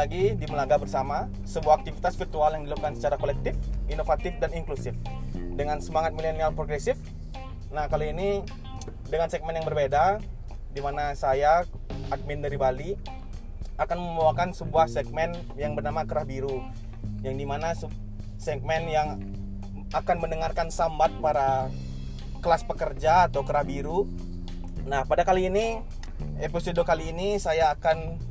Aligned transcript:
lagi 0.00 0.32
di 0.32 0.48
Melaga 0.48 0.80
Bersama, 0.80 1.28
sebuah 1.44 1.84
aktivitas 1.84 2.16
virtual 2.16 2.56
yang 2.56 2.64
dilakukan 2.64 2.96
secara 2.96 3.20
kolektif, 3.20 3.52
inovatif, 3.92 4.32
dan 4.40 4.48
inklusif 4.56 4.96
dengan 5.52 5.76
semangat 5.84 6.16
milenial 6.16 6.56
progresif. 6.56 6.96
Nah, 7.68 7.84
kali 7.84 8.16
ini 8.16 8.40
dengan 9.12 9.28
segmen 9.28 9.60
yang 9.60 9.68
berbeda, 9.68 10.16
di 10.72 10.80
mana 10.80 11.12
saya, 11.12 11.68
admin 12.08 12.40
dari 12.40 12.56
Bali, 12.56 12.96
akan 13.76 13.98
membawakan 14.00 14.56
sebuah 14.56 14.88
segmen 14.88 15.36
yang 15.60 15.76
bernama 15.76 16.08
Kerah 16.08 16.24
Biru, 16.24 16.64
yang 17.20 17.36
di 17.36 17.44
mana 17.44 17.76
segmen 18.40 18.88
yang 18.88 19.20
akan 19.92 20.16
mendengarkan 20.16 20.72
sambat 20.72 21.12
para 21.20 21.68
kelas 22.40 22.64
pekerja 22.64 23.28
atau 23.28 23.44
kerah 23.44 23.68
biru. 23.68 24.08
Nah, 24.88 25.04
pada 25.04 25.28
kali 25.28 25.52
ini, 25.52 25.84
episode 26.40 26.80
kali 26.88 27.12
ini 27.12 27.36
saya 27.36 27.76
akan 27.76 28.29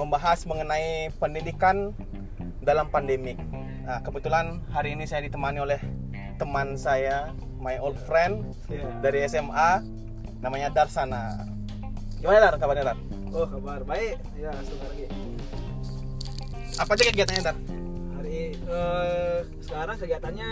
membahas 0.00 0.48
mengenai 0.48 1.12
pendidikan 1.20 1.92
dalam 2.64 2.88
pandemik. 2.88 3.36
Nah, 3.84 4.00
kebetulan 4.00 4.64
hari 4.72 4.96
ini 4.96 5.04
saya 5.04 5.20
ditemani 5.28 5.60
oleh 5.60 5.80
teman 6.40 6.72
saya, 6.80 7.36
my 7.60 7.76
old 7.76 8.00
friend 8.08 8.56
Iya. 8.72 8.88
dari 9.04 9.18
SMA, 9.28 9.84
namanya 10.40 10.72
Darsana. 10.72 11.44
Gimana 12.16 12.48
Dar? 12.48 12.54
Kabarnya 12.56 12.84
Dar? 12.92 12.98
Oh 13.30 13.44
kabar 13.46 13.84
baik. 13.84 14.16
Ya 14.40 14.50
sebentar 14.64 14.88
lagi. 14.88 15.06
Apa 16.80 16.90
aja 16.96 17.02
kegiatannya 17.12 17.42
Dar? 17.44 17.56
Hari 18.16 18.40
eh, 18.56 19.38
sekarang 19.60 19.96
kegiatannya 20.00 20.50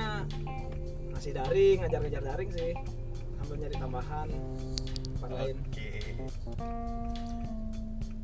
masih 1.12 1.32
daring, 1.34 1.76
ngajar-ngajar 1.82 2.22
daring 2.22 2.50
sih. 2.52 2.72
Sambil 3.40 3.56
nyari 3.64 3.76
tambahan 3.80 4.28
tempat 5.16 5.30
lain. 5.34 5.56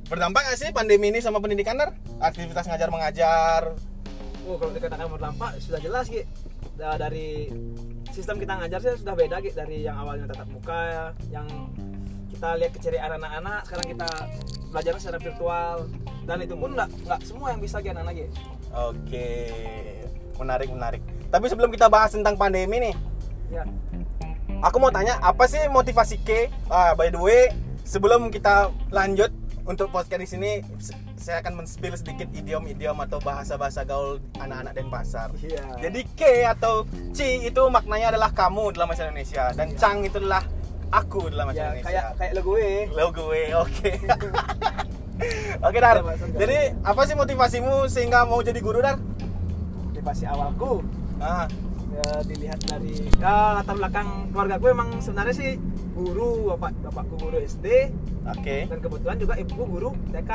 Berdampak 0.04 0.44
nggak 0.44 0.58
sih 0.58 0.68
pandemi 0.70 1.09
ini 1.09 1.20
sama 1.20 1.40
pendidikan 1.40 1.80
Dar? 1.80 1.96
Aktivitas 2.20 2.68
ngajar 2.68 2.88
mengajar. 2.92 3.73
Oh 4.45 4.60
kalau 4.60 4.76
dikatakan 4.76 5.09
berdampak 5.09 5.56
sudah 5.59 5.80
jelas 5.80 6.06
Ki. 6.06 6.29
Da- 6.76 7.01
dari 7.01 7.48
sistem 8.12 8.37
kita 8.37 8.60
ngajar 8.60 8.79
sih 8.79 9.01
sudah 9.01 9.16
beda 9.16 9.40
Ki 9.40 9.51
dari 9.51 9.80
yang 9.80 9.96
awalnya 9.96 10.29
tatap 10.29 10.48
muka 10.52 11.12
yang 11.32 11.48
kita 12.29 12.52
lihat 12.60 12.73
keceriaan 12.76 13.16
anak-anak 13.16 13.64
sekarang 13.64 13.87
kita 13.96 14.09
belajar 14.68 14.92
secara 14.98 15.18
virtual 15.18 15.76
dan 16.26 16.38
itu 16.42 16.54
pun 16.54 16.74
nggak 16.74 16.88
nggak 17.07 17.20
semua 17.24 17.46
yang 17.51 17.60
bisa 17.64 17.80
Ki 17.80 17.88
anak-anak 17.88 18.14
Ki. 18.14 18.26
Oke. 18.76 19.30
Menarik 20.36 20.68
menarik. 20.68 21.01
Tapi 21.32 21.46
sebelum 21.48 21.73
kita 21.73 21.88
bahas 21.88 22.12
tentang 22.12 22.36
pandemi 22.36 22.79
nih, 22.82 22.95
Ya. 23.48 23.62
aku 24.60 24.76
mau 24.79 24.90
tanya 24.90 25.16
apa 25.23 25.46
sih 25.46 25.62
motivasi 25.66 26.20
K? 26.20 26.51
Ah, 26.66 26.92
by 26.92 27.09
the 27.09 27.18
way, 27.18 27.54
sebelum 27.86 28.29
kita 28.29 28.68
lanjut 28.90 29.30
untuk 29.65 29.88
podcast 29.88 30.20
di 30.20 30.29
sini, 30.29 30.51
saya 31.16 31.40
akan 31.40 31.59
men-spill 31.59 31.96
sedikit 31.96 32.29
idiom-idiom 32.30 32.96
atau 33.01 33.16
bahasa-bahasa 33.18 33.80
gaul 33.82 34.20
anak-anak 34.37 34.73
Denpasar. 34.73 35.32
Iya. 35.37 35.65
Jadi 35.80 36.01
K 36.12 36.23
atau 36.46 36.84
Ci 37.10 37.45
itu 37.45 37.62
maknanya 37.66 38.12
adalah 38.12 38.29
kamu 38.30 38.73
dalam 38.73 38.87
bahasa 38.87 39.09
Indonesia 39.09 39.51
dan 39.51 39.66
Iya. 39.66 39.79
Cang 39.79 39.98
itu 40.02 40.16
adalah 40.18 40.45
aku 40.90 41.29
dalam 41.29 41.48
bahasa 41.48 41.57
ya 41.57 41.65
Indonesia. 41.66 41.87
kayak 41.87 42.04
kayak 42.15 42.32
lo 42.32 42.40
gue. 42.45 42.68
lo 42.92 43.07
gue, 43.10 43.42
oke. 43.57 43.92
Oke 45.62 45.79
Dar, 45.79 46.02
Iya, 46.02 46.26
jadi 46.35 46.59
apa 46.82 47.07
sih 47.07 47.15
motivasimu 47.15 47.87
sehingga 47.87 48.26
mau 48.26 48.42
jadi 48.42 48.59
guru 48.59 48.82
Dar? 48.82 48.98
motivasi 49.87 50.26
awalku 50.26 50.82
Ah, 51.16 51.46
ya 51.88 52.07
dilihat 52.20 52.59
dari 52.60 52.98
ya, 53.15 53.54
latar 53.57 53.79
belakang 53.79 54.09
keluarga 54.29 54.59
gue 54.59 54.70
emang 54.74 54.98
sebenarnya 54.98 55.32
sih 55.32 55.51
guru 55.95 56.50
bapak 56.50 56.74
bapakku 56.82 57.14
guru 57.16 57.37
SD 57.38 57.95
oke. 58.26 58.56
dan 58.66 58.78
kebetulan 58.78 59.16
juga 59.16 59.34
ibuku 59.38 59.64
guru 59.64 59.90
TK 60.10 60.32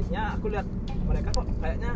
jadinya 0.00 0.22
aku 0.34 0.46
lihat 0.48 0.66
mereka 1.04 1.28
kok 1.30 1.46
kayaknya 1.60 1.92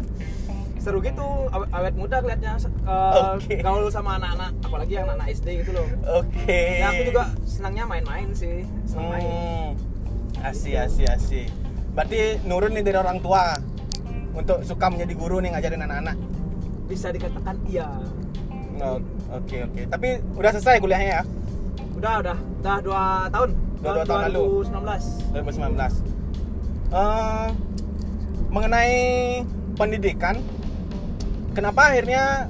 seru 0.78 1.02
gitu 1.02 1.26
awet, 1.50 1.68
awet 1.74 1.94
muda 1.98 2.16
kelihatnya 2.22 2.54
uh, 2.86 3.34
Oke. 3.34 3.58
gaul 3.58 3.90
sama 3.90 4.14
anak-anak 4.14 4.54
apalagi 4.62 4.92
yang 4.94 5.10
anak-anak 5.10 5.34
SD 5.34 5.46
gitu 5.60 5.70
loh 5.74 5.86
Oke. 6.22 6.78
ya 6.78 6.94
aku 6.94 7.02
juga 7.10 7.24
senangnya 7.42 7.84
main-main 7.84 8.30
sih 8.30 8.62
senang 8.86 9.08
main 9.10 9.24
Hmm, 10.38 10.46
asih, 10.46 10.78
asih, 10.78 11.10
asih. 11.10 11.46
Berarti 11.98 12.38
nurun 12.46 12.70
nih 12.70 12.86
dari 12.86 12.94
orang 12.94 13.18
tua 13.18 13.58
untuk 14.30 14.62
suka 14.62 14.86
menjadi 14.86 15.18
guru 15.18 15.42
nih 15.42 15.50
ngajarin 15.50 15.82
anak-anak. 15.82 16.16
bisa 16.86 17.10
dikatakan 17.10 17.58
iya 17.66 17.90
Oh, 18.78 19.02
Oke, 19.34 19.66
oke. 19.66 19.90
Tapi 19.90 20.08
udah 20.38 20.50
selesai 20.54 20.78
kuliahnya 20.78 21.08
ya? 21.10 21.22
Udah 21.98 22.14
udah 22.20 22.36
udah 22.60 22.76
dua 22.80 23.02
tahun 23.28 23.48
Dua- 23.78 23.94
dua 23.94 24.04
tahun 24.04 24.20
lalu. 24.28 24.42
2019 24.66 25.34
2019. 25.34 25.94
Eh, 26.88 27.48
mengenai 28.48 28.96
pendidikan, 29.74 30.34
kenapa 31.52 31.92
akhirnya 31.92 32.48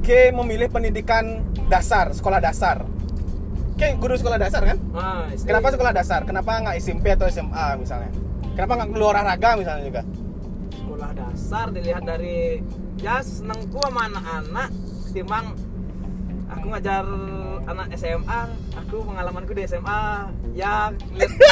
K 0.00 0.30
memilih 0.32 0.66
pendidikan 0.66 1.42
dasar, 1.66 2.10
sekolah 2.10 2.38
dasar? 2.38 2.82
K 3.74 3.94
guru 3.94 4.16
sekolah 4.16 4.38
dasar 4.38 4.64
kan? 4.64 4.78
SD. 5.30 5.46
Kenapa 5.46 5.68
sekolah 5.68 5.92
dasar? 5.92 6.20
Kenapa 6.24 6.50
nggak 6.56 6.76
SMP 6.78 7.12
atau 7.12 7.26
SMA 7.26 7.76
misalnya? 7.76 8.10
Kenapa 8.54 8.72
nggak 8.76 8.90
keluar 8.90 9.14
olahraga 9.14 9.50
misalnya 9.54 9.84
juga? 9.84 10.02
sekolah 10.72 11.10
dasar 11.12 11.66
dilihat 11.68 12.02
dari 12.02 12.64
ya 12.96 13.20
senengku 13.20 13.76
sama 13.76 14.08
anak-anak 14.08 14.68
ketimbang 15.04 15.52
aku 16.48 16.64
ngajar 16.70 17.04
anak 17.66 17.86
SMA 17.98 18.40
aku 18.78 18.96
pengalamanku 19.02 19.52
di 19.52 19.66
SMA 19.66 20.30
ya 20.54 20.94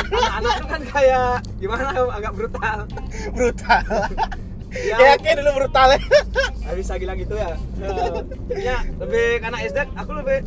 anak-anak 0.08 0.52
itu 0.54 0.66
kan 0.66 0.82
kayak 0.88 1.32
gimana 1.58 1.90
agak 2.10 2.32
brutal 2.32 2.78
Brutal. 3.34 3.82
Ya. 4.74 5.14
Yakin 5.14 5.38
dulu 5.38 5.62
brutal 5.62 5.86
ya? 5.94 6.02
nggak 6.66 6.76
bisa 6.82 6.98
bilang 6.98 7.14
gitu 7.14 7.38
ya 7.38 7.54
Ya, 8.50 8.82
lebih 8.98 9.38
anak 9.46 9.70
SD 9.70 9.78
aku 9.94 10.10
lebih 10.18 10.42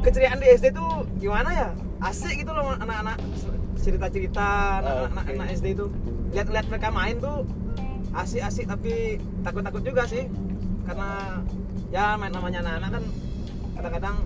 keceriaan 0.00 0.40
di 0.40 0.48
SD 0.48 0.72
tuh 0.72 1.04
gimana 1.20 1.52
ya 1.52 1.68
asik 2.00 2.40
gitu 2.40 2.56
loh 2.56 2.72
anak-anak 2.72 3.20
cerita-cerita 3.76 4.80
anak-anak 4.80 5.24
Oke. 5.28 5.32
anak 5.36 5.48
SD 5.52 5.66
itu 5.76 5.92
lihat-lihat 6.32 6.72
mereka 6.72 6.88
main 6.88 7.20
tuh 7.20 7.44
asik-asik 8.16 8.64
tapi 8.64 9.20
takut-takut 9.44 9.82
juga 9.84 10.08
sih 10.08 10.24
karena 10.88 11.44
ya 11.92 12.16
main 12.16 12.32
namanya 12.32 12.64
anak-anak 12.64 12.90
kan 12.96 13.04
kadang-kadang 13.76 14.16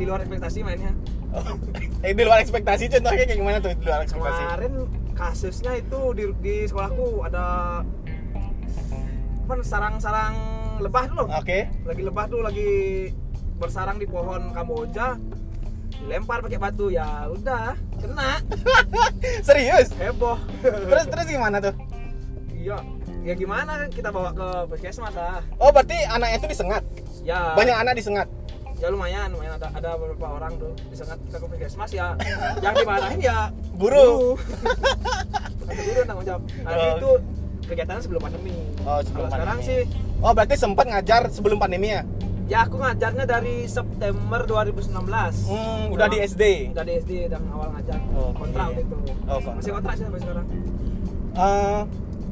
di 0.00 0.08
luar 0.08 0.24
ekspektasi 0.24 0.58
mainnya 0.62 0.92
Oh, 1.30 1.46
eh, 2.02 2.10
di 2.10 2.24
luar 2.24 2.40
ekspektasi 2.40 2.90
contohnya 2.90 3.22
kayak 3.22 3.38
gimana 3.38 3.58
tuh 3.60 3.70
di 3.70 3.84
luar 3.84 4.02
ekspektasi? 4.02 4.40
kemarin 4.42 4.72
kasusnya 5.12 5.72
itu 5.76 6.00
di, 6.10 6.24
di 6.40 6.54
sekolahku 6.64 7.06
ada 7.22 7.46
apa 9.40 9.54
sarang-sarang 9.60 10.34
lebah 10.78 11.04
dulu 11.06 11.24
Oke. 11.32 11.66
lagi 11.84 12.02
lebah 12.02 12.24
tuh 12.26 12.40
lagi 12.40 12.70
bersarang 13.58 13.98
di 13.98 14.06
pohon 14.06 14.50
kamboja 14.50 15.20
dilempar 15.92 16.40
pakai 16.40 16.56
batu 16.56 16.88
ya 16.88 17.28
udah 17.28 17.76
kena 18.00 18.40
Serius? 19.46 19.92
heboh 19.94 20.38
Terus 20.62 21.04
terus 21.06 21.26
gimana 21.28 21.60
tuh? 21.60 21.74
iya 22.50 22.78
ya 23.20 23.34
gimana 23.34 23.84
kita 23.86 24.08
bawa 24.08 24.32
ke 24.32 24.48
puskesmas 24.66 25.12
lah 25.12 25.44
Oh, 25.58 25.68
berarti 25.68 25.94
anaknya 26.06 26.36
itu 26.38 26.48
disengat. 26.48 26.82
ya 27.20 27.52
Banyak 27.52 27.76
anak 27.76 27.94
disengat. 27.94 28.26
Ya 28.80 28.88
lumayan 28.88 29.28
lumayan 29.28 29.52
ada 29.54 29.68
ada 29.70 29.90
beberapa 29.94 30.26
orang 30.32 30.56
tuh 30.56 30.72
disengat 30.88 31.20
kita 31.20 31.36
ke 31.36 31.46
puskesmas 31.46 31.90
ya 31.92 32.16
yang 32.58 32.72
dimarahin 32.74 33.20
ya. 33.20 33.38
Satu 33.52 33.76
guru 33.78 34.08
yang 35.94 36.08
tanggung 36.08 36.26
jawab 36.26 36.42
nah 36.58 36.72
Oh. 36.72 36.96
itu 36.96 37.10
kegiatannya 37.66 38.02
sebelum 38.02 38.22
pandemi 38.22 38.56
Oh, 38.80 38.98
sebelum 39.00 39.20
Kalau 39.22 39.30
sekarang 39.30 39.58
sih 39.60 39.80
Oh, 40.18 40.32
berarti 40.32 40.54
sempat 40.54 40.84
ngajar 40.86 41.22
sebelum 41.28 41.56
pandemi 41.56 41.88
ya? 41.90 42.02
ya 42.46 42.66
aku 42.66 42.76
ngajarnya 42.76 43.24
dari 43.24 43.62
September 43.64 44.40
2019 44.42 44.90
Hmm, 45.46 45.94
udah 45.94 46.08
di 46.08 46.18
SD. 46.20 46.44
udah 46.74 46.82
di 46.82 46.92
SD 46.98 47.12
dan 47.28 47.40
awal 47.46 47.68
ngajar 47.70 47.94
Oke. 48.10 48.32
kontrak 48.34 48.64
waktu 48.66 48.82
itu 48.82 48.96
Oh, 49.22 49.38
kontrak. 49.38 49.54
masih 49.56 49.70
kontrak 49.72 49.94
sih 49.94 50.04
sampai 50.04 50.20
sekarang 50.20 50.46
Eh, 51.30 51.80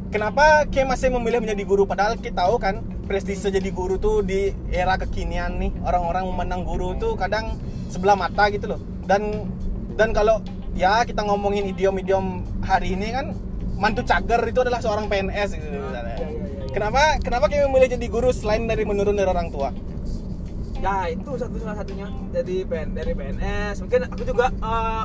kenapa 0.09 0.65
K 0.67 0.85
masih 0.85 1.09
memilih 1.11 1.41
menjadi 1.41 1.63
guru 1.63 1.85
padahal 1.85 2.17
kita 2.17 2.41
tahu 2.41 2.57
kan 2.57 2.75
prestise 3.05 3.45
jadi 3.45 3.71
guru 3.71 3.97
tuh 3.97 4.21
di 4.21 4.53
era 4.69 4.97
kekinian 4.97 5.57
nih 5.57 5.73
orang-orang 5.81 6.25
memandang 6.27 6.63
guru 6.63 6.93
tuh 6.95 7.13
kadang 7.15 7.57
sebelah 7.89 8.15
mata 8.15 8.49
gitu 8.49 8.69
loh 8.69 8.81
dan 9.05 9.49
dan 9.95 10.13
kalau 10.13 10.41
ya 10.73 11.03
kita 11.03 11.21
ngomongin 11.23 11.69
idiom-idiom 11.69 12.25
hari 12.63 12.93
ini 12.93 13.11
kan 13.11 13.33
mantu 13.75 14.03
cager 14.03 14.43
itu 14.45 14.61
adalah 14.61 14.79
seorang 14.79 15.07
PNS 15.07 15.49
gitu 15.55 15.67
Ah, 15.69 15.81
misalnya. 15.81 16.15
iya. 16.19 16.29
Kenapa 16.69 17.01
kenapa 17.19 17.45
K 17.47 17.65
memilih 17.65 17.89
jadi 17.91 18.07
guru 18.07 18.29
selain 18.31 18.65
dari 18.65 18.85
menurun 18.85 19.15
dari 19.15 19.27
orang 19.27 19.49
tua? 19.49 19.71
ya 20.79 21.11
itu 21.11 21.35
satu 21.35 21.59
salah 21.59 21.75
satunya 21.75 22.07
jadi 22.31 22.63
PN 22.63 22.95
dari 22.95 23.11
PNS 23.11 23.83
mungkin 23.83 24.07
aku 24.07 24.23
juga 24.23 24.47
eh, 24.47 25.05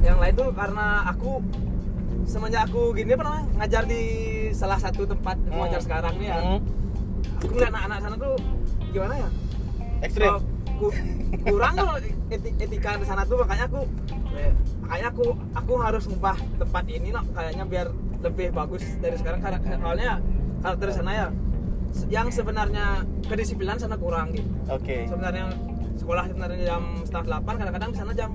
yang 0.00 0.22
lain 0.22 0.30
tuh 0.32 0.54
karena 0.54 1.10
aku 1.10 1.42
semenjak 2.30 2.62
aku 2.64 2.94
gini 2.94 3.10
apa 3.10 3.24
namanya 3.26 3.44
ngajar 3.58 3.82
di 3.84 4.02
salah 4.52 4.78
satu 4.78 5.02
tempat 5.04 5.34
Hmm. 5.40 5.58
ngajar 5.58 5.80
sekarang 5.82 6.14
nih 6.14 6.28
ya. 6.28 6.38
Hmm, 6.38 6.60
aku 7.36 7.50
ngeliat 7.50 7.72
anak-anak 7.72 7.98
sana 8.00 8.16
tuh 8.16 8.34
gimana 8.88 9.14
ya? 9.16 9.28
Ekstrim. 10.00 10.32
Ku- 10.78 10.94
kurang 11.42 11.74
loh 11.76 11.98
eti- 12.30 12.54
etika 12.56 12.94
di 12.94 13.04
sana 13.04 13.26
tuh. 13.26 13.42
Makanya 13.42 13.66
aku 13.66 13.80
eh, 14.32 14.52
makanya 14.80 15.06
aku 15.10 15.24
aku 15.52 15.72
harus 15.76 16.04
ngubah 16.06 16.38
tempat 16.56 16.84
ini 16.86 17.10
loh 17.10 17.24
kayaknya 17.34 17.64
biar 17.66 17.86
lebih 18.20 18.48
bagus 18.50 18.84
dari 18.96 19.18
sekarang. 19.18 19.42
Karena 19.42 19.58
soalnya 19.76 20.12
karakter 20.62 20.88
sana 20.94 21.10
ya 21.12 21.26
yang 22.06 22.30
sebenarnya 22.30 23.02
kedisiplinan 23.26 23.74
sana 23.74 23.98
kurang 23.98 24.30
gitu. 24.30 24.46
Oke. 24.70 25.04
sebenarnya 25.04 25.50
sekolah 25.98 26.24
sebenarnya 26.24 26.58
jam 26.64 26.82
setengah 27.02 27.26
delapan 27.28 27.54
kadang-kadang 27.58 27.90
di 27.90 27.98
sana 27.98 28.12
jam 28.14 28.30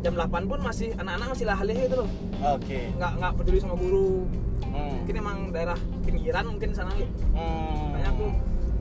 jam 0.00 0.12
8 0.14 0.48
pun 0.48 0.58
masih 0.60 0.96
anak-anak 0.96 1.28
masih 1.30 1.46
lahir 1.46 1.66
gitu 1.78 1.96
loh 2.00 2.08
Oke. 2.50 2.78
nggak 2.94 3.12
nggak 3.18 3.32
peduli 3.36 3.58
sama 3.58 3.76
guru 3.76 4.24
Hmm. 4.60 5.02
mungkin 5.02 5.14
emang 5.16 5.38
daerah 5.50 5.74
pinggiran 6.04 6.44
mungkin 6.46 6.70
sana 6.70 6.92
gitu 6.94 7.10
Hmm. 7.32 7.90
makanya 7.90 8.08
aku 8.12 8.24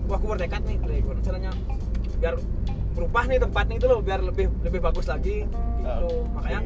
wah 0.06 0.16
aku 0.16 0.26
bertekad 0.28 0.62
nih 0.64 0.78
dari 0.78 0.98
gimana 1.02 1.22
caranya 1.24 1.52
biar 2.20 2.34
berubah 2.92 3.24
nih 3.26 3.38
tempat 3.40 3.66
nih 3.66 3.78
itu 3.80 3.88
loh 3.88 4.00
biar 4.00 4.20
lebih 4.22 4.46
lebih 4.62 4.80
bagus 4.80 5.08
lagi 5.08 5.48
gitu 5.48 6.06
Oke. 6.06 6.30
makanya 6.36 6.62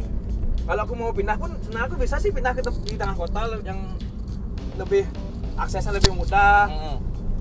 kalau 0.63 0.81
aku 0.81 0.93
mau 0.93 1.11
pindah 1.11 1.37
pun 1.37 1.51
sebenarnya 1.57 1.87
aku 1.87 1.95
bisa 1.99 2.15
sih 2.17 2.31
pindah 2.31 2.51
ke 2.51 2.61
di 2.83 2.95
tengah 2.95 3.15
kota 3.15 3.39
yang 3.61 3.79
lebih 4.75 5.05
aksesnya 5.55 5.93
lebih 5.93 6.11
mudah 6.13 6.65
Hmm. 6.67 6.97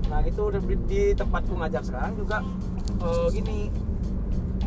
nah 0.07 0.19
gitu 0.21 0.53
di, 0.53 0.75
di 0.85 1.01
tempatku 1.11 1.51
ngajar 1.53 1.81
sekarang 1.81 2.13
juga 2.15 2.37
eh, 3.01 3.27
gini 3.29 3.57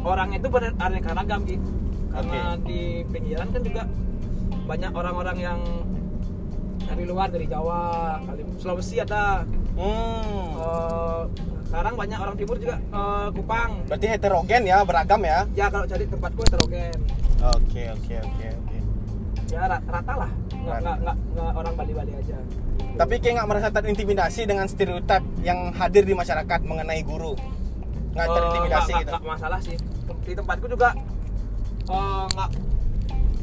orang 0.03 0.35
itu 0.35 0.47
beraneka 0.47 1.11
ragam 1.13 1.41
gitu 1.45 1.71
karena 2.17 2.41
di 2.59 2.81
pinggiran 3.07 3.49
kan 3.51 3.61
juga 3.61 3.83
banyak 4.67 4.91
orang-orang 4.91 5.37
yang 5.39 5.61
dari 6.81 7.05
luar 7.05 7.29
dari 7.29 7.47
Jawa 7.47 7.79
Sulawesi 8.57 8.97
ada 8.99 9.45
Hmm. 9.77 10.57
Eh, 10.57 11.23
sekarang 11.67 11.95
banyak 11.95 12.17
orang 12.17 12.33
timur 12.35 12.57
juga 12.57 12.81
eh, 12.81 13.29
Kupang 13.31 13.85
Berarti 13.85 14.07
heterogen 14.09 14.63
ya, 14.65 14.81
beragam 14.81 15.21
ya. 15.21 15.45
ya 15.53 15.69
kalau 15.69 15.85
cari 15.85 16.05
tempatku 16.07 16.41
heterogen 16.43 16.97
Oke, 17.47 17.83
oke, 17.93 18.15
oke, 18.19 18.47
oke. 18.57 18.79
ya 19.47 19.63
ra- 19.63 19.85
rata 19.85 20.15
lah 20.17 20.31
nggak 20.51 20.79
nggak 20.81 20.97
nggak 20.99 21.17
nggak 21.31 21.51
orang 21.55 21.75
Bali 21.77 21.93
Bali 21.93 22.13
aja 22.17 22.39
Tapi 22.97 23.15
kayak 23.21 23.35
nggak 23.37 23.49
merasa 23.49 23.69
terintimidasi 23.71 24.41
dengan 24.43 24.65
stereotip 24.65 25.21
yang 25.41 25.71
hadir 25.71 26.03
di 26.03 26.17
masyarakat 26.17 26.61
mengenai 26.63 27.05
guru. 27.05 27.37
Nggak 28.11 28.25
Eh, 28.25 28.33
terintimidasi 28.33 28.91
nggak- 28.91 29.03
gitu. 29.05 29.13
nggak 29.13 29.25
masalah 29.29 29.59
sih 29.61 29.77
di 30.19 30.33
tempatku 30.33 30.67
juga 30.67 30.97
eh, 31.87 32.25
nggak 32.29 32.51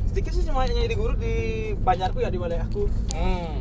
sedikit 0.05 0.31
sih 0.31 0.43
cuma 0.43 0.63
yang 0.63 0.77
jadi 0.79 0.95
guru 0.95 1.13
di 1.15 1.35
Banjarku 1.75 2.19
ya 2.19 2.29
di 2.29 2.37
wilayahku 2.37 2.83
Hmm. 3.11 3.53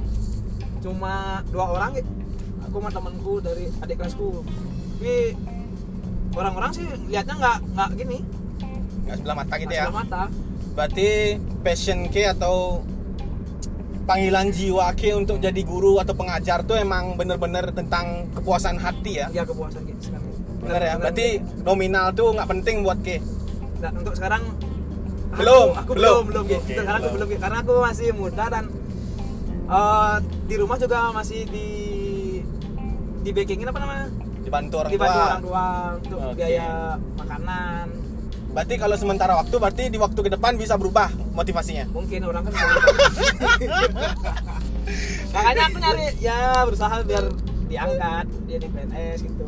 cuma 0.79 1.13
dua 1.49 1.67
orang 1.71 1.91
gitu 1.95 2.11
aku 2.63 2.77
sama 2.79 2.91
temanku 2.91 3.33
dari 3.39 3.71
adik 3.79 3.97
kelasku 3.97 4.43
tapi 4.93 5.35
orang-orang 6.33 6.71
sih 6.73 6.85
lihatnya 7.07 7.35
nggak 7.37 7.57
nggak 7.73 7.91
gini 7.97 8.19
Nggak 9.03 9.17
sebelah 9.19 9.37
mata 9.37 9.55
gitu 9.57 9.73
ya. 9.73 9.85
sebelah 9.85 9.99
mata 9.99 10.23
Berarti 10.73 11.09
passion 11.61 12.09
ke 12.09 12.23
atau 12.25 12.81
panggilan 14.03 14.49
jiwa 14.49 14.91
ke 14.93 15.13
untuk 15.13 15.37
jadi 15.37 15.63
guru 15.63 15.99
atau 15.99 16.13
pengajar 16.13 16.63
tuh 16.63 16.75
emang 16.75 17.15
bener-bener 17.15 17.71
tentang 17.71 18.27
kepuasan 18.33 18.77
hati 18.77 19.21
ya. 19.21 19.27
ya 19.31 19.45
kepuasan 19.45 19.85
gitu 19.85 20.01
sekarang 20.03 20.27
Bener 20.59 20.81
ya. 20.81 20.95
Berarti 20.97 21.27
nominal 21.61 22.11
tuh 22.13 22.31
nggak 22.31 22.49
penting 22.49 22.77
buat 22.81 22.99
ke. 23.01 23.19
Nah, 23.81 23.91
untuk 23.93 24.15
sekarang 24.15 24.43
Belum, 25.33 25.69
aku, 25.71 25.79
aku 25.79 25.91
belum. 25.93 26.23
belum 26.23 26.25
belum 26.29 26.45
gitu. 26.47 26.71
Sekarang 26.77 27.01
aku 27.01 27.09
belum. 27.15 27.29
karena 27.37 27.59
aku 27.59 27.73
masih 27.81 28.09
muda 28.13 28.45
dan 28.47 28.65
eh, 29.67 30.15
di 30.45 30.55
rumah 30.57 30.77
juga 30.77 30.99
masih 31.11 31.41
di 31.47 31.69
di 33.23 33.31
bakingin 33.31 33.65
apa 33.65 33.79
namanya 33.79 34.07
Dibantu 34.43 34.75
orang 34.77 34.91
dibantu 34.91 35.15
tua. 35.15 35.25
orang 35.25 35.43
tua 35.43 35.65
untuk 35.97 36.19
Oke. 36.21 36.35
biaya 36.35 36.71
makanan 37.17 37.87
Berarti 38.53 38.75
kalau 38.77 38.97
sementara 39.01 39.33
waktu 39.33 39.57
berarti 39.57 39.83
di 39.89 39.97
waktu 39.97 40.19
ke 40.19 40.29
depan 40.29 40.53
bisa 40.55 40.77
berubah 40.77 41.09
motivasinya. 41.33 41.89
mungkin 41.89 42.21
orang 42.23 42.43
kan 42.45 42.53
makanya 45.33 45.63
aku 45.65 45.79
nyari 45.79 46.07
ya 46.19 46.39
berusaha 46.63 47.01
biar 47.01 47.25
diangkat 47.65 48.27
jadi 48.45 48.67
PNS 48.69 49.19
gitu 49.25 49.47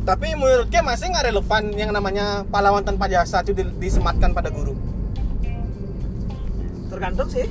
Tapi 0.00 0.32
menurutnya 0.32 0.80
masih 0.80 1.06
nggak 1.08 1.26
relevan 1.26 1.62
yang 1.72 1.90
namanya 1.90 2.42
pahlawan 2.44 2.80
tanpa 2.80 3.06
jasa 3.06 3.40
itu 3.40 3.52
di- 3.52 3.74
disematkan 3.78 4.30
pada 4.30 4.48
guru. 4.48 4.74
tergantung 6.90 7.30
sih 7.30 7.46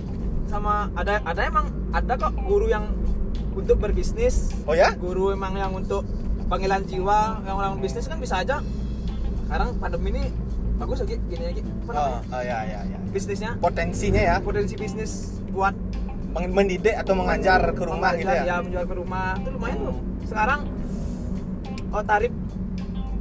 sama 0.45 0.91
ada 0.93 1.23
ada 1.23 1.41
emang 1.41 1.63
ada 1.89 2.13
kok 2.13 2.35
guru 2.37 2.67
yang 2.67 2.91
untuk 3.51 3.79
berbisnis 3.79 4.51
Oh 4.65 4.75
ya? 4.75 4.91
guru 4.93 5.31
emang 5.31 5.55
yang 5.55 5.71
untuk 5.71 6.03
panggilan 6.45 6.83
jiwa 6.83 7.39
yang 7.39 7.55
orang 7.55 7.79
bisnis 7.79 8.03
kan 8.03 8.19
bisa 8.19 8.43
aja 8.43 8.59
sekarang 9.41 9.79
pandemi 9.79 10.11
ini 10.11 10.23
bagus 10.75 10.99
lagi 10.99 11.15
gini 11.23 11.43
lagi 11.45 11.61
apa 11.63 11.89
Oh, 11.89 11.95
namanya 11.95 12.19
oh 12.29 12.41
ya 12.41 12.57
ya 12.61 12.79
ya. 12.85 12.97
bisnisnya 13.09 13.51
Potensinya 13.57 14.21
ya 14.21 14.35
potensi 14.39 14.75
bisnis 14.75 15.11
buat 15.49 15.71
mendidik 16.35 16.93
atau 16.93 17.13
mengajar 17.15 17.63
ke 17.71 17.81
rumah 17.81 18.11
gitu 18.13 18.27
mengajar, 18.27 18.45
ya. 18.45 18.55
menjual 18.59 18.85
ke 18.85 18.95
rumah 18.95 19.27
itu 19.35 19.49
lumayan 19.49 19.77
tuh 19.79 19.95
Hmm. 19.95 20.27
sekarang 20.27 20.59
oh 21.89 22.03
tarif 22.03 22.31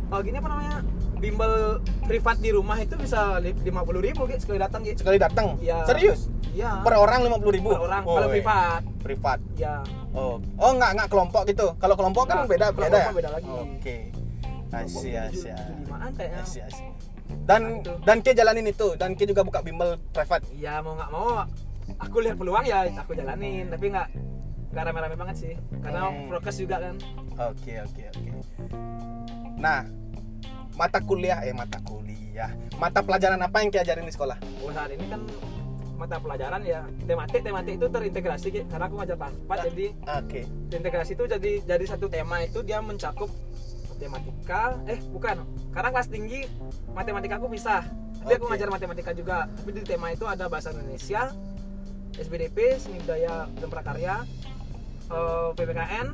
oh 0.09 0.19
gini 0.21 0.37
apa 0.37 0.49
namanya 0.49 0.79
bimbel 1.19 1.83
privat 2.07 2.39
di 2.39 2.55
rumah 2.55 2.79
itu 2.79 2.95
bisa 2.95 3.43
lima 3.43 3.83
puluh 3.83 3.99
ribu 3.99 4.23
gitu, 4.31 4.39
sekali 4.39 4.59
datang 4.63 4.87
gitu 4.87 5.03
Sekali 5.03 5.19
datang. 5.19 5.59
Iya. 5.59 5.83
Serius? 5.83 6.31
iya 6.55 6.79
Per 6.81 6.95
orang 6.95 7.27
50.000 7.27 7.55
ribu. 7.55 7.71
per 7.71 7.83
orang 7.85 8.03
kalau 8.03 8.29
privat 8.31 8.83
Privat. 9.03 9.39
ya 9.55 9.83
Oh, 10.15 10.39
oh 10.57 10.71
nggak 10.73 10.91
nggak 10.95 11.09
kelompok 11.11 11.43
gitu. 11.47 11.75
Kalau 11.77 11.95
kelompok 11.95 12.25
kan 12.27 12.43
Nggak, 12.43 12.51
beda 12.51 12.67
beda 12.73 12.99
ya. 12.99 13.11
beda 13.13 13.31
lagi. 13.31 13.51
Oke. 13.51 13.97
Asyik 14.69 15.15
asyik. 15.17 15.55
limaan 15.85 16.11
kayaknya 16.15 16.43
Asyik 16.43 16.63
asyik. 16.67 16.91
Dan 17.45 17.63
dan 18.03 18.17
ke 18.23 18.33
jalanin 18.33 18.67
itu 18.67 18.95
dan 18.95 19.13
ke 19.13 19.25
juga 19.25 19.43
buka 19.45 19.61
bimbel 19.61 20.01
privat. 20.11 20.41
ya 20.55 20.81
mau 20.81 20.95
nggak 20.95 21.11
mau 21.11 21.45
aku 21.99 22.17
lihat 22.21 22.37
peluang 22.37 22.63
ya 22.63 22.87
aku 22.95 23.13
jalanin 23.13 23.69
tapi 23.69 23.91
nggak 23.91 24.09
nggak 24.69 24.83
rame-rame 24.85 25.17
banget 25.17 25.37
sih 25.39 25.55
karena 25.81 26.01
Hmm. 26.07 26.29
prokes 26.29 26.57
juga 26.57 26.77
kan 26.79 26.95
Oke 27.39 27.79
oke 27.79 28.03
oke. 28.09 28.31
Nah, 29.57 29.87
mata 30.75 30.99
kuliah 30.99 31.39
eh 31.41 31.51
mata 31.53 31.79
kuliah, 31.81 32.51
mata 32.75 32.99
pelajaran 32.99 33.39
apa 33.39 33.57
yang 33.59 33.71
diajarin 33.71 34.03
di 34.03 34.11
sekolah? 34.11 34.39
oh 34.61 34.71
saat 34.71 34.91
ini 34.91 35.07
kan 35.07 35.23
mata 35.95 36.15
pelajaran 36.17 36.63
ya 36.63 36.83
tematik 37.05 37.43
tematik 37.43 37.75
itu 37.75 37.87
terintegrasi 37.87 38.49
karena 38.65 38.85
aku 38.87 38.95
ngajar 38.97 39.17
Ah. 39.17 39.23
paspat 39.25 39.59
jadi 39.67 39.87
Oke. 40.17 40.41
integrasi 40.69 41.13
itu 41.15 41.25
jadi 41.27 41.53
jadi 41.65 41.85
satu 41.89 42.07
tema 42.07 42.39
itu 42.41 42.63
dia 42.63 42.79
mencakup 42.79 43.27
matematika 43.89 44.63
eh 44.87 44.99
bukan 45.09 45.43
karena 45.69 45.89
kelas 45.91 46.07
tinggi 46.07 46.47
matematika 46.91 47.35
aku 47.35 47.51
bisa 47.51 47.83
tapi 48.17 48.33
aku 48.33 48.47
Oke. 48.47 48.51
ngajar 48.53 48.69
matematika 48.69 49.11
juga 49.11 49.37
tapi 49.49 49.71
di 49.73 49.83
tema 49.83 50.11
itu 50.11 50.23
ada 50.23 50.47
bahasa 50.47 50.71
Indonesia 50.71 51.35
SBDP 52.15 52.79
seni 52.79 52.99
budaya 52.99 53.51
dan 53.53 53.69
prakarya 53.69 54.23
eh, 55.09 55.49
PPKN 55.55 56.07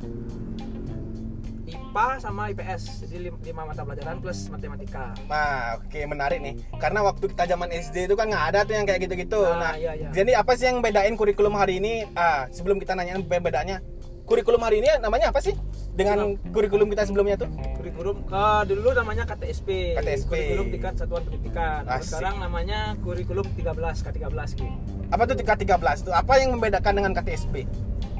IPA 1.65 2.07
sama 2.19 2.51
IPS 2.51 2.81
jadi 3.01 3.17
lim- 3.25 3.41
lima 3.41 3.65
mata 3.65 3.81
pelajaran 3.81 4.19
plus 4.19 4.47
matematika 4.47 5.15
Nah, 5.25 5.79
oke 5.79 5.99
menarik 6.05 6.39
nih. 6.39 6.53
Karena 6.75 7.01
waktu 7.01 7.25
kita 7.25 7.43
zaman 7.47 7.71
SD 7.71 8.05
itu 8.05 8.13
kan 8.13 8.27
nggak 8.27 8.45
ada 8.49 8.59
tuh 8.61 8.73
yang 8.73 8.85
kayak 8.85 9.01
gitu-gitu. 9.01 9.41
Nah, 9.41 9.57
Nah, 9.63 9.73
iya, 9.73 9.91
iya. 9.93 10.09
jadi 10.11 10.31
apa 10.37 10.53
sih 10.53 10.67
yang 10.67 10.79
bedain 10.79 11.15
kurikulum 11.15 11.55
hari 11.55 11.79
ini? 11.79 12.05
Ah, 12.13 12.45
sebelum 12.49 12.77
kita 12.77 12.93
nanyain 12.93 13.23
bedanya, 13.23 13.79
kurikulum 14.23 14.59
hari 14.59 14.79
ini 14.79 14.93
namanya 14.99 15.31
apa 15.31 15.39
sih? 15.39 15.55
Dengan 15.89 16.35
kurikulum 16.51 16.91
kita 16.91 17.07
sebelumnya 17.07 17.39
tuh? 17.39 17.49
kurikulum 17.75 18.17
ke 18.25 18.43
dulu 18.67 18.89
namanya 18.91 19.23
KTSP 19.23 19.93
KTSP. 19.95 20.27
kurikulum 20.27 20.67
tingkat 20.69 20.93
satuan 20.97 21.21
pendidikan 21.21 21.85
Asik. 21.87 22.03
sekarang 22.11 22.35
namanya 22.41 22.97
kurikulum 22.99 23.45
13 23.53 23.71
K13 24.01 24.35
gitu 24.51 24.67
Apa 25.07 25.23
tuh 25.23 25.37
K13 25.37 25.79
tuh? 26.01 26.11
Apa 26.11 26.33
yang 26.35 26.51
membedakan 26.51 26.93
dengan 26.93 27.11
KTSP? 27.13 27.63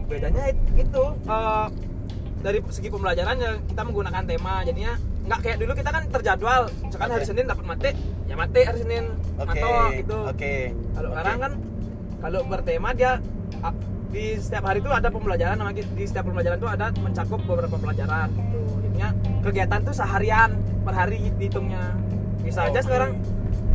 Bedanya 0.06 0.44
it- 0.54 0.70
itu 0.78 1.04
eh, 1.26 1.68
dari 2.42 2.60
segi 2.70 2.90
pembelajaran 2.94 3.36
ya 3.42 3.52
kita 3.66 3.82
menggunakan 3.82 4.24
tema 4.24 4.62
jadinya 4.62 4.94
nggak 5.26 5.40
kayak 5.42 5.58
dulu 5.58 5.72
kita 5.74 5.90
kan 5.90 6.04
terjadwal 6.14 6.62
misalkan 6.86 7.10
hari 7.10 7.24
Oke. 7.26 7.30
Senin 7.34 7.46
dapat 7.50 7.66
mate 7.66 7.90
ya 8.30 8.36
mate 8.38 8.60
hari 8.62 8.78
Senin 8.78 9.06
Oke. 9.36 9.58
atau 9.58 9.74
gitu 9.98 10.18
Oke. 10.30 10.54
kalau 10.94 11.10
Oke. 11.10 11.16
sekarang 11.18 11.38
kan 11.42 11.52
kalau 12.22 12.40
bertema 12.46 12.90
dia 12.94 13.12
di 14.14 14.40
setiap 14.40 14.64
hari 14.64 14.80
itu 14.80 14.88
ada 14.94 15.10
pembelajaran 15.12 15.60
namanya 15.60 15.84
di 15.84 16.04
setiap 16.06 16.24
pembelajaran 16.24 16.56
itu 16.56 16.70
ada 16.70 16.88
mencakup 16.96 17.42
beberapa 17.44 17.76
pelajaran 17.76 18.30
gitu 18.32 18.62
jadinya 18.80 19.10
kegiatan 19.42 19.80
tuh 19.84 19.96
seharian 19.98 20.50
per 20.86 20.94
hari 20.94 21.34
dihitungnya 21.36 21.98
bisa 22.46 22.70
aja 22.70 22.78
Oke. 22.78 22.86
sekarang 22.86 23.12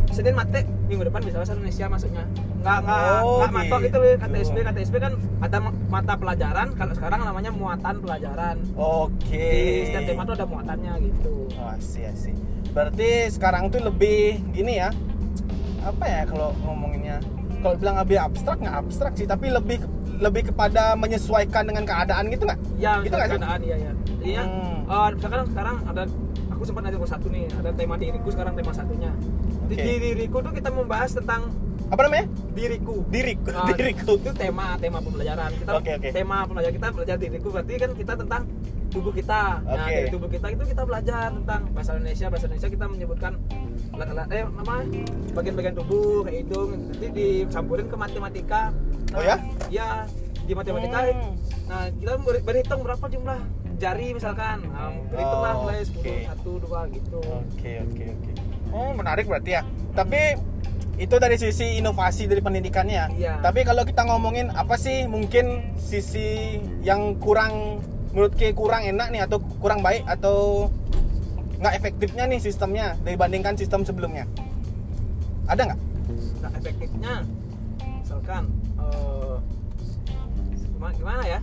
Senin 0.09 0.33
mate 0.33 0.63
minggu 0.91 1.07
depan 1.07 1.21
bisa 1.21 1.37
bahasa 1.37 1.53
Indonesia 1.53 1.85
masuknya 1.87 2.23
nggak 2.59 2.77
nggak 2.83 2.99
Oh, 3.17 3.39
nggak 3.39 3.51
matok 3.53 3.79
gitu. 3.79 3.85
gitu 3.87 3.97
loh 3.97 4.11
KTSP 4.19 4.55
KTSP 4.61 4.95
kan 4.99 5.13
ada 5.39 5.57
ma- 5.57 5.77
mata 5.89 6.13
pelajaran 6.15 6.67
kalau 6.73 6.93
sekarang 6.93 7.19
namanya 7.21 7.51
muatan 7.51 7.95
pelajaran 7.97 8.55
Oke. 8.75 9.47
di 9.47 9.83
setiap 9.85 10.03
tema 10.05 10.21
tuh 10.23 10.35
ada 10.35 10.45
muatannya 10.45 10.93
gitu 11.01 11.33
Oh, 11.53 11.67
asih, 11.69 12.09
asih. 12.09 12.35
Berarti 12.69 13.09
sekarang 13.29 13.67
tuh 13.67 13.79
lebih 13.81 14.19
gini 14.49 14.77
ya. 14.77 14.89
Apa 15.81 16.03
ya 16.03 16.21
kalau 16.23 16.55
ngomonginnya? 16.57 17.19
Kalau 17.59 17.75
bilang 17.75 17.97
lebih 17.97 18.17
abstrak 18.17 18.57
nggak 18.57 18.75
abstrak 18.79 19.13
sih, 19.13 19.25
tapi 19.25 19.47
lebih 19.47 19.83
lebih 20.17 20.49
kepada 20.49 20.93
menyesuaikan 20.95 21.63
dengan 21.63 21.83
keadaan 21.83 22.29
gitu 22.29 22.43
nggak? 22.43 22.59
ya 22.75 22.97
Gitu 22.99 23.11
nggak 23.11 23.27
sih? 23.27 23.37
keadaan 23.37 23.59
iya 23.61 23.75
ya 23.79 23.91
jadinya 24.11 24.43
Hmm. 24.43 24.79
eh, 24.87 25.07
misalkan 25.13 25.39
sekarang 25.47 25.75
ada 25.83 26.03
aku 26.61 26.69
sempat 26.69 26.93
kelas 26.93 27.09
satu 27.09 27.25
nih 27.33 27.49
ada 27.57 27.73
tema 27.73 27.97
diriku 27.97 28.29
sekarang 28.29 28.53
tema 28.53 28.69
satunya. 28.69 29.09
Di, 29.65 29.73
Oke. 29.73 29.81
di 29.81 29.93
diriku 29.97 30.37
tuh 30.45 30.53
kita 30.53 30.69
membahas 30.69 31.09
tentang 31.09 31.49
apa 31.89 32.01
namanya? 32.05 32.29
diriku. 32.53 33.01
Diriku 33.09 33.49
Ah, 33.49 33.73
diriku. 33.73 34.13
itu 34.13 34.29
tema 34.37 34.77
tema 34.77 35.01
pembelajaran. 35.01 35.49
Kita 35.57 35.71
Oke, 35.73 35.97
oke. 35.97 36.09
tema 36.13 36.45
pembelajaran 36.45 36.75
kita 36.77 36.87
belajar 36.93 37.15
diriku. 37.17 37.47
Berarti 37.49 37.73
kan 37.81 37.89
kita 37.97 38.13
tentang 38.13 38.41
tubuh 38.93 39.09
kita. 39.09 39.41
Nah 39.65 39.73
Oke. 39.73 39.89
dari 39.89 40.09
tubuh 40.13 40.29
kita 40.29 40.47
itu 40.53 40.63
kita 40.69 40.83
belajar 40.85 41.33
tentang 41.33 41.61
bahasa 41.73 41.89
Indonesia. 41.97 42.25
Bahasa 42.29 42.45
Indonesia 42.45 42.69
kita 42.69 42.85
menyebutkan 42.85 43.31
eh 44.29 44.45
apa? 44.45 44.75
Bagian-bagian 45.33 45.73
tubuh 45.73 46.21
kayak 46.21 46.45
hidung. 46.45 46.69
Nanti 46.77 47.07
dicampurin 47.09 47.89
ke 47.89 47.95
matematika. 47.97 48.61
Nah, 49.09 49.17
Oh 49.17 49.23
ya? 49.25 49.35
iya 49.65 50.05
di 50.45 50.53
matematika. 50.53 51.09
Hmm. 51.09 51.33
nah 51.65 51.87
kita 51.89 52.13
ber- 52.21 52.43
berhitung 52.45 52.85
berapa 52.85 53.05
jumlah 53.09 53.39
jari 53.81 54.07
misalkan 54.13 54.61
nah, 54.69 54.93
berhitung 55.09 55.41
lah 55.41 55.53
Oh, 55.57 55.61
mulai. 55.65 55.81
10 55.81 56.29
satu 56.29 56.51
dua 56.61 56.79
gitu 56.93 57.17
Oke 57.17 57.81
oke 57.81 58.03
oke. 58.13 58.31
Oh 58.71 58.93
menarik 58.93 59.25
berarti 59.25 59.57
ya. 59.57 59.61
Tapi 59.97 60.37
itu 61.01 61.15
dari 61.17 61.35
sisi 61.41 61.81
inovasi 61.81 62.29
dari 62.29 62.45
pendidikannya. 62.45 63.17
Iya. 63.17 63.41
Tapi 63.41 63.65
kalau 63.65 63.81
kita 63.81 64.05
ngomongin 64.05 64.53
apa 64.53 64.77
sih 64.77 65.09
mungkin 65.09 65.73
sisi 65.81 66.61
yang 66.85 67.17
kurang 67.17 67.81
menurut 68.13 68.37
Ki 68.37 68.53
kurang 68.53 68.85
enak 68.85 69.09
nih 69.09 69.25
atau 69.25 69.41
kurang 69.57 69.81
baik 69.81 70.05
atau 70.05 70.69
nggak 71.57 71.73
efektifnya 71.73 72.29
nih 72.29 72.39
sistemnya 72.39 72.93
dibandingkan 73.01 73.57
sistem 73.57 73.81
sebelumnya? 73.81 74.29
Ada 75.49 75.73
nggak? 75.73 75.81
nah 76.41 76.51
efektifnya 76.57 77.13
misalkan 78.01 78.51
gimana, 80.81 80.97
gimana 80.97 81.23
ya 81.23 81.39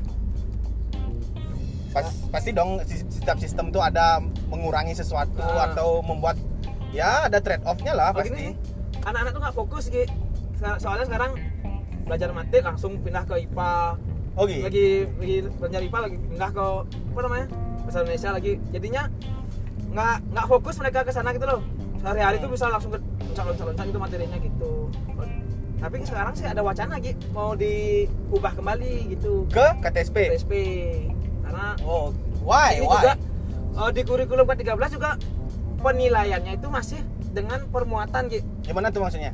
Pas, 1.89 2.05
pasti 2.29 2.51
dong 2.51 2.79
setiap 2.85 3.37
sistem 3.37 3.69
tuh 3.69 3.81
ada 3.81 4.21
mengurangi 4.47 4.93
sesuatu 4.93 5.41
Ah. 5.41 5.69
atau 5.69 6.01
membuat 6.01 6.37
ya 6.91 7.25
ada 7.25 7.39
trade 7.39 7.65
off-nya 7.65 7.93
lah 7.93 8.11
Oh, 8.11 8.19
pasti. 8.19 8.53
anak-anak 9.01 9.31
tuh 9.31 9.41
nggak 9.41 9.57
fokus 9.57 9.85
Ki. 9.89 10.05
Seka- 10.55 10.79
soalnya 10.79 11.07
sekarang 11.07 11.33
belajar 12.03 12.29
matik 12.31 12.63
langsung 12.63 12.99
pindah 12.99 13.23
ke 13.23 13.35
IPA 13.43 13.73
Oh 14.35 14.45
gitu. 14.45 14.63
lagi 14.63 14.87
lagi 15.15 15.37
belajar 15.51 15.81
IPA 15.83 15.99
lagi 16.03 16.17
pindah 16.25 16.51
ke 16.51 16.67
apa 16.87 17.21
namanya 17.21 17.47
bahasa 17.81 17.99
Indonesia 18.01 18.31
lagi 18.31 18.53
jadinya 18.69 19.03
nggak 19.89 20.17
nggak 20.29 20.47
fokus 20.47 20.75
mereka 20.77 20.99
ke 21.01 21.11
sana 21.11 21.33
gitu 21.33 21.45
loh 21.45 21.61
sehari-hari 21.99 22.37
tuh 22.39 22.49
bisa 22.49 22.67
langsung 22.67 22.91
ke 22.91 22.99
loncat-loncat 23.35 23.85
gitu 23.87 23.99
materinya 23.99 24.37
gitu 24.37 24.73
tapi 25.79 25.97
sekarang 26.03 26.33
sih 26.33 26.45
ada 26.45 26.61
wacana 26.61 26.99
Ki 26.99 27.15
mau 27.31 27.55
diubah 27.55 28.53
kembali 28.53 28.93
gitu 29.11 29.47
Ke 29.49 29.79
KTSP. 29.81 30.17
PSP 30.33 30.53
karena 31.49 31.69
Oh, 31.81 32.13
why? 32.41 32.77
ini 32.77 32.85
why? 32.85 32.93
juga 32.95 33.13
eh, 33.79 33.91
di 33.91 34.03
kurikulum 34.05 34.45
ke-13 34.47 34.91
juga 34.93 35.11
penilaiannya 35.79 36.53
itu 36.55 36.69
masih 36.69 37.01
dengan 37.31 37.65
permuatan 37.67 38.29
Ki 38.29 38.45
Gimana 38.63 38.91
tuh 38.91 39.01
maksudnya? 39.01 39.33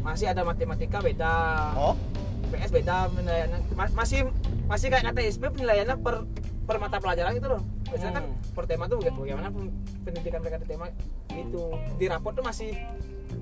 masih 0.00 0.28
ada 0.28 0.42
matematika 0.42 1.00
beda 1.00 1.32
Oh, 1.74 1.94
PS 2.48 2.70
beda 2.70 3.08
penilaiannya 3.08 3.58
Ma- 3.72 3.94
masih 3.96 4.28
masih 4.66 4.86
kayak 4.88 5.10
KTSP 5.10 5.50
penilaiannya 5.50 5.96
per 5.96 6.22
per 6.62 6.76
mata 6.76 6.98
pelajaran 6.98 7.32
gitu 7.32 7.48
loh 7.48 7.62
biasanya 7.86 8.12
kan 8.14 8.24
Hmm. 8.26 8.38
per 8.52 8.64
tema 8.66 8.84
tuh 8.86 8.98
baga- 8.98 9.14
bagaimana 9.14 9.48
pen- 9.48 9.74
pendidikan 10.02 10.42
mereka 10.42 10.58
di 10.58 10.66
tema 10.66 10.86
itu 11.32 11.62
di 11.96 12.06
raport 12.06 12.34
tuh 12.34 12.44
masih 12.44 12.74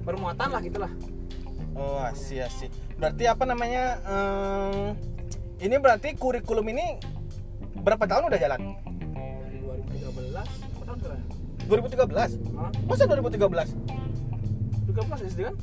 permuatan 0.00 0.48
lah 0.48 0.60
gitulah 0.60 0.92
oh 1.74 1.98
asih 2.00 2.44
asih. 2.44 2.70
Berarti 2.94 3.26
apa 3.26 3.42
namanya? 3.44 3.98
ehm, 4.04 4.94
ini 5.58 5.74
berarti 5.76 6.14
kurikulum 6.14 6.62
ini 6.68 7.02
berapa 7.82 8.04
tahun 8.06 8.22
udah 8.30 8.40
jalan? 8.40 8.60
dari 9.44 9.58
2013 9.60 10.36
apa 10.36 10.84
tahun 10.84 10.98
sekarang 11.00 11.20
2013. 11.64 12.60
Hah? 12.60 12.70
Masa 12.84 13.02
2013? 13.08 13.40
13 14.94 15.30
SD 15.32 15.40
kan 15.48 15.56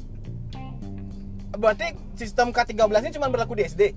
Berarti 1.52 1.88
sistem 2.16 2.50
K13 2.56 2.80
ini 3.04 3.14
cuma 3.16 3.28
berlaku 3.28 3.54
di 3.60 3.64
SD. 3.68 3.92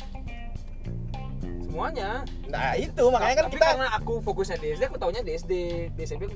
semuanya 1.64 2.22
Nah, 2.46 2.78
itu 2.78 3.02
makanya 3.10 3.34
kan 3.34 3.44
Tapi 3.50 3.54
kita 3.58 3.66
karena 3.66 3.88
aku 3.98 4.22
fokusnya 4.22 4.62
di 4.62 4.78
SD 4.78 4.82
aku 4.86 4.98
taunya 4.98 5.26
di 5.26 5.34
SD 5.34 5.52
di 5.90 6.02
SMP 6.06 6.30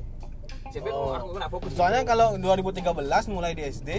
SMP 0.78 0.88
Oh. 0.88 1.12
aku 1.12 1.28
nggak 1.34 1.50
fokus 1.50 1.70
Soalnya 1.72 2.02
kalau 2.04 2.34
2013 2.34 2.86
mulai 3.28 3.52
di 3.52 3.62
SD, 3.64 3.90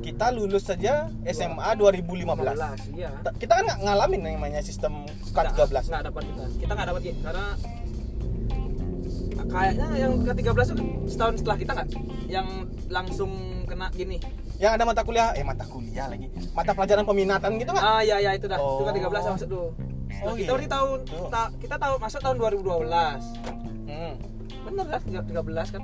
kita 0.00 0.30
lulus 0.30 0.64
saja 0.64 1.06
SMA 1.24 1.68
2015. 1.74 2.54
15 2.54 2.90
iya 2.92 3.10
Ta- 3.20 3.34
Kita 3.34 3.52
kan 3.54 3.64
nggak 3.64 3.78
ngalamin 3.82 4.20
yang 4.24 4.34
namanya 4.36 4.60
sistem 4.60 5.04
K13. 5.28 5.70
nggak 5.84 6.04
dapat 6.04 6.22
kita 6.24 6.44
kita 6.58 6.72
nggak 6.72 6.88
dapat 6.88 7.00
karena 7.20 7.44
kayaknya 9.44 9.86
yang 9.98 10.12
ke-13 10.22 10.66
itu 10.70 10.84
setahun 11.06 11.34
setelah 11.36 11.56
kita 11.56 11.70
nggak 11.74 11.88
yang 12.26 12.46
langsung 12.88 13.30
kena 13.64 13.88
gini 13.90 14.16
Yang 14.56 14.72
ada 14.72 14.84
mata 14.84 15.02
kuliah, 15.02 15.34
eh 15.34 15.42
mata 15.42 15.66
kuliah 15.66 16.06
lagi. 16.06 16.30
Mata 16.52 16.70
pelajaran 16.70 17.02
peminatan 17.02 17.58
gitu 17.58 17.70
nggak? 17.70 17.82
ah 17.82 17.98
iya 18.00 18.16
iya 18.16 18.30
itu 18.32 18.46
dah 18.46 18.56
Oh. 18.56 18.78
itu 18.78 18.84
ke-13 18.86 19.02
yang 19.20 19.34
masuk 19.34 19.48
tuh 19.50 19.66
Oh, 20.22 20.34
kita 20.38 20.54
iya. 20.54 20.68
tahun 20.68 20.98
ta- 21.28 21.50
kita 21.58 21.76
tahu 21.76 21.94
masuk 21.98 22.20
tahun 22.20 22.36
2012 22.38 23.22
Hmm. 23.82 24.14
bener 24.62 24.86
kan 24.88 25.00
13 25.02 25.68
kan 25.68 25.82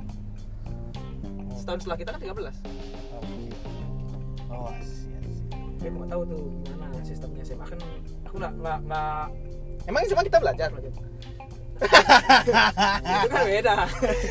setahun 1.68 1.84
setelah 1.84 2.00
kita 2.00 2.10
kan 2.10 2.20
13 2.24 2.32
Oh, 4.48 4.72
asih, 4.72 5.12
asih. 5.20 5.36
tapi 5.76 5.86
aku 5.86 5.96
nggak 6.00 6.10
tahu 6.10 6.22
tuh 6.24 6.40
gimana 6.64 6.96
sistemnya 7.04 7.42
SMA 7.44 7.66
kan 7.66 7.78
aku 8.24 8.34
nggak 8.40 8.52
nggak 8.56 8.78
nggak 8.82 9.24
Emang 9.84 10.00
SMA 10.02 10.22
kita 10.22 10.38
belajar? 10.38 10.68
itu 11.78 13.28
kan 13.30 13.40
beda 13.42 13.74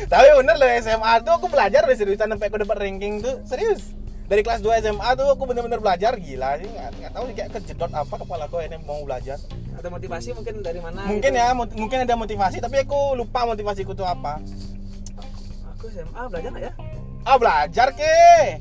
Tapi 0.04 0.26
bener 0.36 0.54
loh 0.54 0.70
SMA 0.80 1.12
tuh 1.20 1.32
aku 1.32 1.46
belajar 1.46 1.82
loh 1.82 1.94
seriusan 1.94 2.26
sampai 2.28 2.46
aku 2.46 2.58
dapat 2.58 2.76
ranking 2.78 3.18
tuh 3.18 3.38
serius. 3.42 3.94
Dari 4.24 4.42
kelas 4.42 4.60
2 4.60 4.70
SMA 4.84 5.08
tuh 5.14 5.26
aku 5.28 5.46
bener-bener 5.46 5.78
belajar 5.78 6.12
gila 6.14 6.58
sih 6.58 6.68
nggak 6.68 6.90
nggak 6.92 7.12
tahu 7.12 7.24
kayak 7.32 7.50
kejedot 7.54 7.90
apa 7.92 8.14
kepala 8.16 8.44
aku 8.44 8.58
ini 8.60 8.76
mau 8.80 9.00
belajar. 9.00 9.38
ada 9.72 9.88
motivasi 9.88 10.28
mungkin 10.32 10.54
dari 10.58 10.78
mana 10.78 11.06
Mungkin 11.06 11.30
gitu. 11.32 11.38
ya 11.40 11.48
mut- 11.52 11.70
mungkin 11.72 11.98
ada 12.00 12.14
motivasi 12.14 12.58
tapi 12.58 12.76
aku 12.80 13.14
lupa 13.14 13.46
motivasiku 13.46 13.94
tuh 13.94 14.02
apa. 14.04 14.42
aku 15.72 15.86
SMA 15.88 16.22
belajar 16.28 16.50
nggak 16.50 16.64
ya 16.64 16.72
Ah 17.24 17.36
belajar 17.36 17.88
ke. 17.92 18.14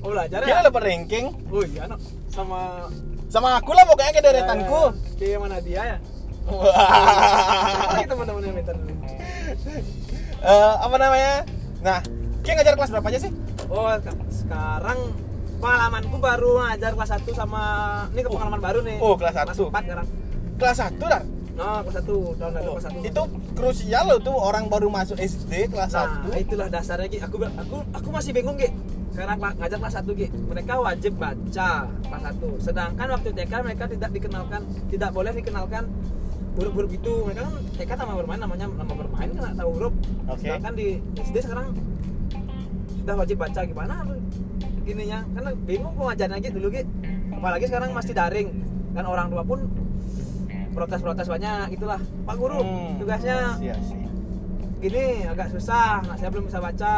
oh 0.03 0.11
belajar 0.11 0.39
Kita 0.43 0.59
ya 0.59 0.65
dapat 0.65 0.81
ranking 0.83 1.25
oh 1.49 1.63
iya 1.63 1.87
no. 1.87 1.95
sama 2.27 2.87
sama 3.27 3.59
aku 3.59 3.71
lah 3.75 3.83
pokoknya 3.83 4.11
ke 4.15 4.21
deretanku. 4.23 4.81
Kayak 5.19 5.35
Eh, 5.35 5.39
mana 5.39 5.57
dia 5.59 5.81
ya? 5.83 5.97
Lagi 6.47 8.07
teman-teman 8.07 8.41
yang 8.41 8.55
minta 8.55 8.71
dulu? 8.71 8.91
Eh, 10.37 10.73
apa 10.79 10.95
namanya? 10.95 11.33
Nah, 11.83 11.99
Ki 12.39 12.55
ngajar 12.55 12.79
kelas 12.79 12.91
berapa 12.95 13.07
aja 13.11 13.19
sih? 13.19 13.31
Oh, 13.67 13.91
sekarang 14.31 14.99
pengalamanku 15.59 16.15
baru 16.21 16.63
ngajar 16.63 16.95
kelas 16.95 17.11
1 17.19 17.27
sama 17.35 17.63
ini 18.15 18.21
ke 18.23 18.29
pengalaman 18.31 18.61
baru 18.63 18.79
nih. 18.79 18.97
Oh, 19.03 19.19
kelas 19.19 19.35
Kelas 19.35 19.47
satu. 19.51 19.67
4 19.67 19.83
sekarang. 19.83 20.07
Kelas 20.55 20.77
1 20.79 21.03
dah. 21.03 21.23
Nah, 21.57 21.81
kelas 21.81 22.05
1, 22.05 22.37
tahun 22.37 22.51
lalu 22.53 22.69
Oh, 22.69 22.75
kelas 22.77 22.85
1. 22.93 23.01
itu 23.01 23.21
krusial 23.57 24.03
loh 24.05 24.19
tuh 24.21 24.37
orang 24.37 24.69
baru 24.69 24.87
masuk 24.87 25.17
SD 25.17 25.73
kelas 25.73 25.89
nah, 25.91 26.21
1 26.21 26.37
itulah 26.37 26.67
dasarnya 26.69 27.07
Ki. 27.09 27.17
Aku 27.19 27.35
aku 27.41 27.77
aku 27.91 28.07
masih 28.13 28.31
bingung, 28.31 28.53
Ki. 28.55 28.69
Sekarang 29.09 29.41
kela- 29.41 29.57
ngajar 29.57 29.77
kelas 29.81 29.95
1, 29.97 30.13
Ki. 30.13 30.27
Mereka 30.29 30.73
wajib 30.77 31.17
baca 31.17 31.69
kelas 31.89 32.23
1. 32.23 32.47
Sedangkan 32.61 33.07
waktu 33.09 33.29
TK 33.33 33.53
mereka 33.65 33.83
tidak 33.89 34.09
dikenalkan, 34.13 34.61
tidak 34.87 35.09
boleh 35.09 35.33
dikenalkan 35.33 35.83
huruf-huruf 36.53 36.91
itu. 36.93 37.13
Mereka 37.25 37.41
kan 37.41 37.53
TK 37.73 37.91
nama 37.97 38.13
bermain 38.15 38.39
namanya 38.39 38.65
nama 38.69 38.93
bermain 38.93 39.29
kan 39.33 39.53
tahu 39.57 39.69
huruf. 39.73 39.93
Oke. 40.29 40.45
Sedangkan 40.45 40.73
di 40.77 40.87
SD 41.17 41.41
sekarang 41.41 41.73
sudah 42.97 43.15
wajib 43.17 43.39
baca 43.39 43.63
gimana 43.63 44.03
ininya 44.83 45.23
karena 45.31 45.51
bingung 45.63 45.95
kok 45.95 46.05
ngajarnya 46.05 46.37
gitu 46.43 46.59
dulu 46.59 46.67
gitu 46.71 46.91
apalagi 47.31 47.65
sekarang 47.67 47.91
masih 47.91 48.11
daring 48.11 48.51
dan 48.91 49.03
orang 49.03 49.27
tua 49.27 49.43
pun 49.43 49.63
protes-protes 50.77 51.25
banyak 51.25 51.73
itulah 51.73 51.97
pak 51.97 52.35
guru 52.35 52.61
Hmm, 52.61 53.01
tugasnya 53.01 53.57
iya 53.57 53.73
sih. 53.81 54.05
gini 54.77 55.25
agak 55.25 55.49
susah 55.49 56.05
nah 56.05 56.13
saya 56.13 56.29
belum 56.29 56.45
bisa 56.45 56.61
baca 56.61 56.95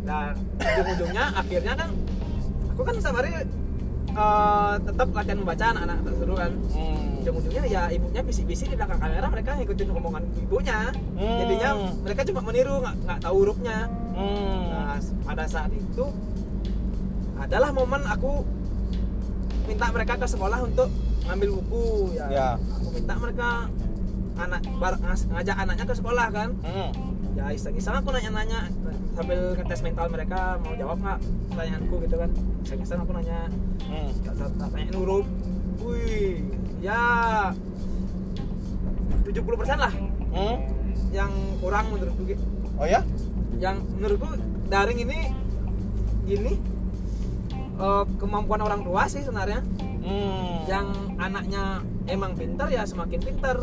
dan 0.00 0.32
ujung-ujungnya 0.56 1.24
akhirnya 1.34 1.74
kan 1.74 1.90
aku 2.70 2.80
kan 2.80 2.94
setiap 2.96 3.18
hari 3.18 3.30
eh, 4.10 4.74
tetap 4.80 5.08
latihan 5.10 5.38
membaca 5.38 5.64
anak-anak 5.68 5.98
seru 6.14 6.34
kan 6.34 6.52
Hmm. 6.70 7.18
ujung-ujungnya 7.20 7.62
ya 7.66 7.82
ibunya 7.90 8.22
bisik-bisik 8.22 8.66
di 8.68 8.76
belakang 8.76 8.96
kamera 8.96 9.26
mereka 9.26 9.50
ngikutin 9.54 9.88
omongan 9.90 10.22
ibunya 10.38 10.78
Hmm. 11.14 11.36
jadinya 11.36 11.70
mereka 12.00 12.20
cuma 12.24 12.40
meniru 12.40 12.78
nggak 12.78 12.94
nggak 13.00 13.18
tahu 13.20 13.34
hurufnya 13.40 13.78
Hmm. 14.10 14.62
Nah, 14.68 14.96
pada 15.24 15.44
saat 15.46 15.70
itu 15.70 16.04
adalah 17.36 17.70
momen 17.70 18.02
aku 18.04 18.44
minta 19.64 19.86
mereka 19.88 20.14
ke 20.14 20.26
sekolah 20.26 20.60
untuk 20.60 20.90
ngambil 21.30 21.48
buku 21.56 21.86
ya. 22.12 22.26
Ya. 22.28 22.48
Aku 22.58 22.90
minta 22.90 23.14
mereka 23.14 23.48
anak 24.34 24.60
bar- 24.76 24.98
ngajak 25.00 25.56
anaknya 25.56 25.84
ke 25.84 25.94
sekolah 25.94 26.26
kan. 26.28 26.48
Hmm. 26.60 26.90
Ya 27.32 27.54
iseng-iseng 27.54 27.94
aku 27.94 28.10
nanya-nanya 28.10 28.66
sambil 29.14 29.54
ngetes 29.54 29.80
mental 29.80 30.10
mereka 30.10 30.58
mau 30.58 30.74
jawab 30.74 30.98
nggak 30.98 31.18
pertanyaanku 31.48 31.94
gitu 32.02 32.16
kan. 32.18 32.30
Iseng-iseng 32.62 32.98
aku 33.00 33.12
nanya 33.14 33.46
Hmm. 33.86 34.10
tanyain 34.58 34.90
huruf. 34.92 35.26
Wih, 35.80 36.44
ya 36.78 37.00
70% 39.22 39.78
lah 39.78 39.92
Hmm. 40.30 40.56
yang 41.10 41.30
kurang 41.58 41.88
menurutku 41.88 42.26
gitu. 42.26 42.42
Oh 42.74 42.84
ya? 42.84 43.00
yang 43.60 43.76
menurutku 43.92 44.24
daring 44.66 45.04
ini 45.04 45.36
gini 46.24 46.56
eh, 47.76 48.04
kemampuan 48.16 48.60
orang 48.60 48.80
tua 48.80 49.04
sih 49.04 49.20
sebenarnya 49.20 49.60
Hmm. 50.00 50.64
yang 50.64 50.86
anaknya 51.16 51.64
emang 52.06 52.32
pintar 52.32 52.66
ya 52.66 52.82
semakin 52.82 53.20
pintar 53.20 53.56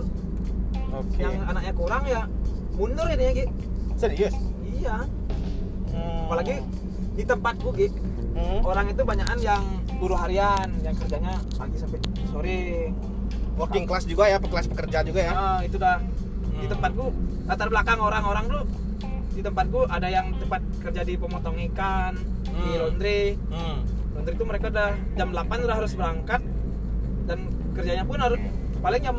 Oke. 0.87 1.17
yang 1.17 1.33
anaknya 1.43 1.73
kurang 1.73 2.03
ya 2.05 2.29
mundur 2.71 3.07
ini 3.07 3.23
ya 3.23 3.33
Ki 3.33 3.45
serius. 3.95 4.35
iya 4.63 5.03
Hmm. 5.89 6.29
apalagi 6.29 6.61
di 7.11 7.23
tempatku 7.23 7.69
Ki 7.71 7.87
Hmm. 8.31 8.61
orang 8.61 8.85
itu 8.87 9.01
banyakan 9.01 9.39
yang 9.39 9.63
buruh 9.97 10.13
harian 10.15 10.69
yang 10.79 10.93
kerjanya 10.93 11.33
pagi 11.51 11.73
sampai 11.75 11.97
sore 12.27 12.93
working 13.57 13.83
class 13.83 14.05
juga 14.05 14.29
ya, 14.29 14.37
kelas 14.37 14.69
pekerja 14.69 15.01
juga 15.01 15.17
ya. 15.19 15.33
Ah, 15.33 15.59
itu 15.59 15.73
dah 15.75 15.97
di 16.53 16.61
Hmm. 16.61 16.69
tempatku 16.69 17.05
latar 17.43 17.67
belakang 17.67 17.97
orang-orang 17.97 18.45
tuh 18.45 18.63
di 19.33 19.41
tempatku 19.41 19.85
ada 19.87 20.05
yang 20.05 20.29
tempat 20.35 20.61
kerja 20.79 21.01
di 21.01 21.13
pemotong 21.13 21.57
ikan 21.67 22.13
di 22.45 22.53
Hmm. 22.67 22.77
laundry 22.79 23.33
Hmm. 23.49 23.81
Laundry 24.17 24.33
itu 24.33 24.43
mereka 24.43 24.65
udah 24.67 24.89
jam 25.13 25.29
8 25.29 25.37
udah 25.61 25.75
harus 25.75 25.93
berangkat 25.93 26.41
dan 27.23 27.39
kerjanya 27.71 28.01
pun 28.01 28.17
harus 28.17 28.41
paling 28.77 29.01
jam 29.01 29.17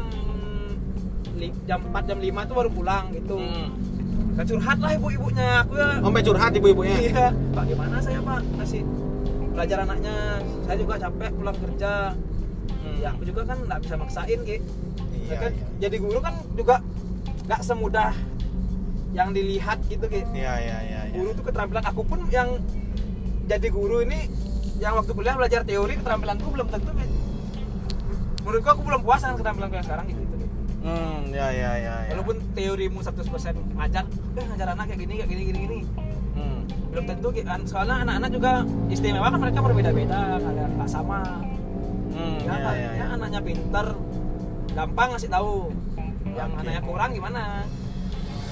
jam 1.64 1.78
4 1.84 2.02
jam 2.04 2.18
5 2.18 2.48
tuh 2.50 2.54
baru 2.56 2.70
pulang 2.72 3.04
gitu 3.12 3.38
Hmm. 3.38 3.70
Kan 4.34 4.46
curhat 4.46 4.78
lah 4.78 4.90
ibu-ibunya 4.92 5.46
aku 5.60 5.74
ya 5.74 5.98
Sampai 5.98 6.22
curhat 6.22 6.52
ibu-ibunya. 6.52 6.94
iya 7.00 7.26
pak 7.50 7.64
gimana 7.64 7.98
saya 7.98 8.18
pak 8.20 8.38
masih 8.54 8.86
belajar 9.48 9.78
anaknya 9.82 10.14
saya 10.62 10.76
juga 10.78 10.94
capek 10.96 11.30
pulang 11.32 11.56
kerja 11.56 11.92
Hmm. 12.68 12.96
ya 12.96 13.08
aku 13.10 13.22
juga 13.24 13.42
kan 13.44 13.58
nggak 13.60 13.80
bisa 13.82 13.94
maksain 13.94 14.40
ki 14.42 14.58
Iya, 15.18 15.28
Ya 15.28 15.36
kan, 15.38 15.50
iya. 15.52 15.66
jadi 15.80 15.96
guru 15.98 16.18
kan 16.18 16.34
juga 16.52 16.76
nggak 17.44 17.60
semudah 17.60 18.12
yang 19.10 19.28
dilihat 19.30 19.78
gitu 19.84 20.06
ki 20.06 20.22
Iya, 20.28 20.54
iya, 20.56 20.78
iya. 20.80 21.00
iya. 21.04 21.12
guru 21.12 21.30
tuh 21.32 21.44
keterampilan 21.44 21.84
aku 21.84 22.02
pun 22.02 22.20
yang 22.28 22.48
jadi 23.44 23.68
guru 23.68 24.00
ini 24.00 24.30
yang 24.78 24.94
waktu 24.94 25.12
kuliah 25.12 25.34
belajar 25.34 25.60
teori 25.66 25.98
keterampilanku 25.98 26.46
belum 26.54 26.68
tentu 26.70 26.90
menurutku 28.46 28.68
aku 28.70 28.82
belum 28.86 29.00
puas 29.04 29.20
dengan 29.20 29.36
keterampilanku 29.36 29.74
yang 29.76 29.86
sekarang 29.86 30.06
gitu, 30.08 30.20
gitu. 30.24 30.46
Hmm, 30.78 31.20
ya, 31.34 31.48
ya, 31.52 31.70
ya. 31.76 31.94
ya. 32.06 32.10
walaupun 32.16 32.36
teorimu 32.54 32.98
100% 33.02 33.76
ngajar 33.76 34.04
eh 34.38 34.44
ngajar 34.54 34.68
anak 34.72 34.84
kayak 34.88 35.00
gini 35.04 35.12
kayak 35.20 35.30
gini 35.30 35.42
gini 35.50 35.58
gini 35.66 35.80
Hmm. 36.38 36.62
belum 36.94 37.04
tentu 37.10 37.28
soalnya 37.66 38.06
anak-anak 38.06 38.30
juga 38.30 38.52
istimewa 38.86 39.26
kan 39.26 39.42
mereka 39.42 39.58
berbeda-beda 39.58 40.38
nggak 40.38 40.66
nggak 40.78 40.90
sama 40.90 41.18
Hmm, 42.08 42.38
ya, 42.40 42.54
ya, 42.54 42.58
ya, 42.58 42.72
ya, 42.78 42.90
ya. 42.94 43.06
anaknya 43.18 43.40
pinter 43.42 43.86
gampang 44.72 45.08
ngasih 45.12 45.30
tahu 45.30 45.74
yang 46.38 46.50
Oke. 46.54 46.60
anaknya 46.62 46.82
kurang 46.86 47.10
gimana 47.10 47.66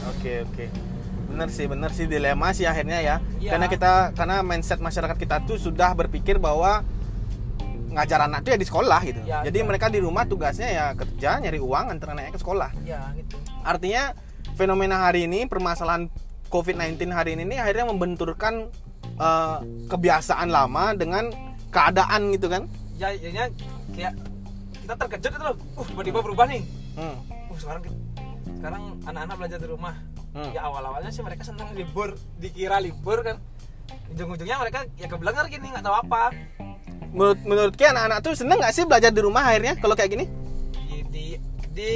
Oke 0.07 0.43
oke. 0.43 0.67
Bener 1.37 1.49
sih, 1.53 1.69
bener 1.69 1.91
sih 1.93 2.09
dilema 2.09 2.49
sih 2.51 2.65
akhirnya 2.65 2.99
ya. 2.99 3.17
Iya. 3.37 3.51
Karena 3.53 3.67
kita 3.69 3.93
karena 4.17 4.37
mindset 4.41 4.81
masyarakat 4.81 5.17
kita 5.17 5.45
tuh 5.45 5.61
sudah 5.61 5.93
berpikir 5.93 6.41
bahwa 6.41 6.81
ngajar 7.87 8.25
anak 8.25 8.41
tuh 8.41 8.53
ya 8.53 8.59
di 8.59 8.65
sekolah 8.65 9.01
gitu. 9.05 9.21
Iya, 9.21 9.45
Jadi 9.45 9.59
iya. 9.61 9.67
mereka 9.69 9.87
di 9.89 10.01
rumah 10.01 10.25
tugasnya 10.25 10.69
ya 10.69 10.85
kerja, 10.93 11.37
nyari 11.37 11.61
uang, 11.61 11.93
antar 11.93 12.13
anaknya 12.13 12.33
ke 12.33 12.41
sekolah. 12.41 12.73
ya 12.83 13.13
gitu 13.13 13.37
Artinya 13.61 14.17
fenomena 14.53 15.05
hari 15.05 15.29
ini, 15.29 15.45
permasalahan 15.45 16.09
COVID-19 16.49 17.09
hari 17.11 17.37
ini 17.37 17.45
nih 17.45 17.59
akhirnya 17.61 17.85
membenturkan 17.89 18.73
eh, 19.17 19.59
kebiasaan 19.89 20.49
lama 20.49 20.93
dengan 20.93 21.29
keadaan 21.69 22.33
gitu 22.33 22.49
kan. 22.49 22.65
ya 22.97 23.13
jadinya 23.13 23.45
kayak 23.93 24.17
kita 24.81 24.95
terkejut 24.97 25.31
itu 25.37 25.45
loh 25.45 25.57
uh 25.77 25.85
tiba-tiba 25.85 26.19
berubah 26.25 26.49
nih 26.49 26.65
Hmm. 26.97 27.17
uh 27.29 27.59
sekarang 27.61 27.83
sekarang 28.57 28.83
anak-anak 29.05 29.37
belajar 29.37 29.59
di 29.61 29.69
rumah 29.69 29.95
Hmm. 30.37 30.53
ya 30.53 30.61
awal-awalnya 30.63 31.09
sih 31.09 31.25
mereka 31.25 31.43
senang 31.43 31.73
libur 31.73 32.13
dikira 32.37 32.77
libur 32.77 33.25
kan 33.25 33.41
ujung-ujungnya 34.13 34.61
mereka 34.61 34.85
ya 34.95 35.09
kebelangar 35.09 35.49
gini 35.49 35.73
nggak 35.73 35.81
tahu 35.83 35.97
apa 35.97 36.23
Menurut 37.09 37.41
menurut 37.43 37.73
Ki 37.73 37.89
anak-anak 37.89 38.21
tuh 38.21 38.37
seneng 38.37 38.61
nggak 38.61 38.69
sih 38.71 38.85
belajar 38.85 39.09
di 39.09 39.19
rumah 39.19 39.41
akhirnya 39.43 39.73
kalau 39.75 39.97
kayak 39.97 40.13
gini? 40.13 40.25
di, 40.85 41.01
di 41.09 41.25
di 41.73 41.93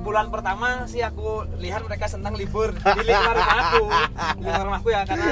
bulan 0.00 0.28
pertama 0.28 0.84
sih 0.84 1.00
aku 1.00 1.44
lihat 1.58 1.84
mereka 1.84 2.08
senang 2.08 2.32
libur 2.32 2.72
di 2.72 3.02
lingkungan 3.04 3.36
rumahku 3.36 3.84
di 3.84 4.40
lingkungan 4.40 4.64
rumahku 4.64 4.88
ya 4.88 5.00
karena 5.04 5.28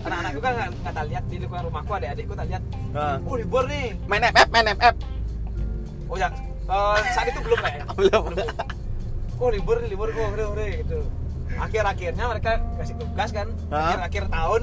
anak-anakku 0.00 0.38
kan 0.38 0.52
nggak 0.70 0.94
tak 0.94 1.04
lihat 1.04 1.24
di 1.26 1.36
lingkungan 1.36 1.64
rumahku 1.66 1.90
adik-adikku 1.92 2.32
tak 2.32 2.46
lihat 2.46 2.62
Nah. 2.94 3.18
oh 3.20 3.34
libur 3.34 3.66
nih 3.66 3.86
Main 4.06 4.24
FF, 4.24 4.48
main 4.48 4.66
FF. 4.70 4.94
oh 6.06 6.16
ya 6.16 6.28
eh, 6.64 6.96
saat 7.10 7.26
itu 7.26 7.40
belum 7.42 7.58
ya 7.60 7.84
Belum. 7.98 8.22
oh 9.36 9.50
libur 9.50 9.76
libur 9.82 10.08
oh 10.12 10.28
udah 10.30 10.46
udah 10.54 10.66
gitu 10.72 10.98
akhir-akhirnya 11.56 12.24
mereka 12.28 12.50
kasih 12.76 12.94
tugas 12.96 13.30
kan 13.32 13.48
akhir-akhir 13.68 14.24
tahun 14.28 14.62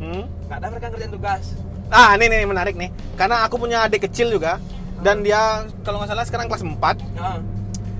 Hmm. 0.00 0.24
nggak 0.48 0.56
ada 0.64 0.66
mereka 0.72 0.86
ngerjain 0.88 1.12
tugas 1.12 1.44
Ah, 1.90 2.14
ini 2.14 2.30
nih 2.30 2.46
menarik 2.46 2.78
nih. 2.78 2.86
Karena 3.18 3.42
aku 3.42 3.58
punya 3.58 3.82
adik 3.82 4.06
kecil 4.06 4.30
juga 4.30 4.62
dan 5.02 5.26
dia 5.26 5.66
kalau 5.82 5.98
nggak 5.98 6.14
salah 6.14 6.22
sekarang 6.22 6.46
kelas 6.46 6.62
4. 6.62 7.02
nah, 7.18 7.42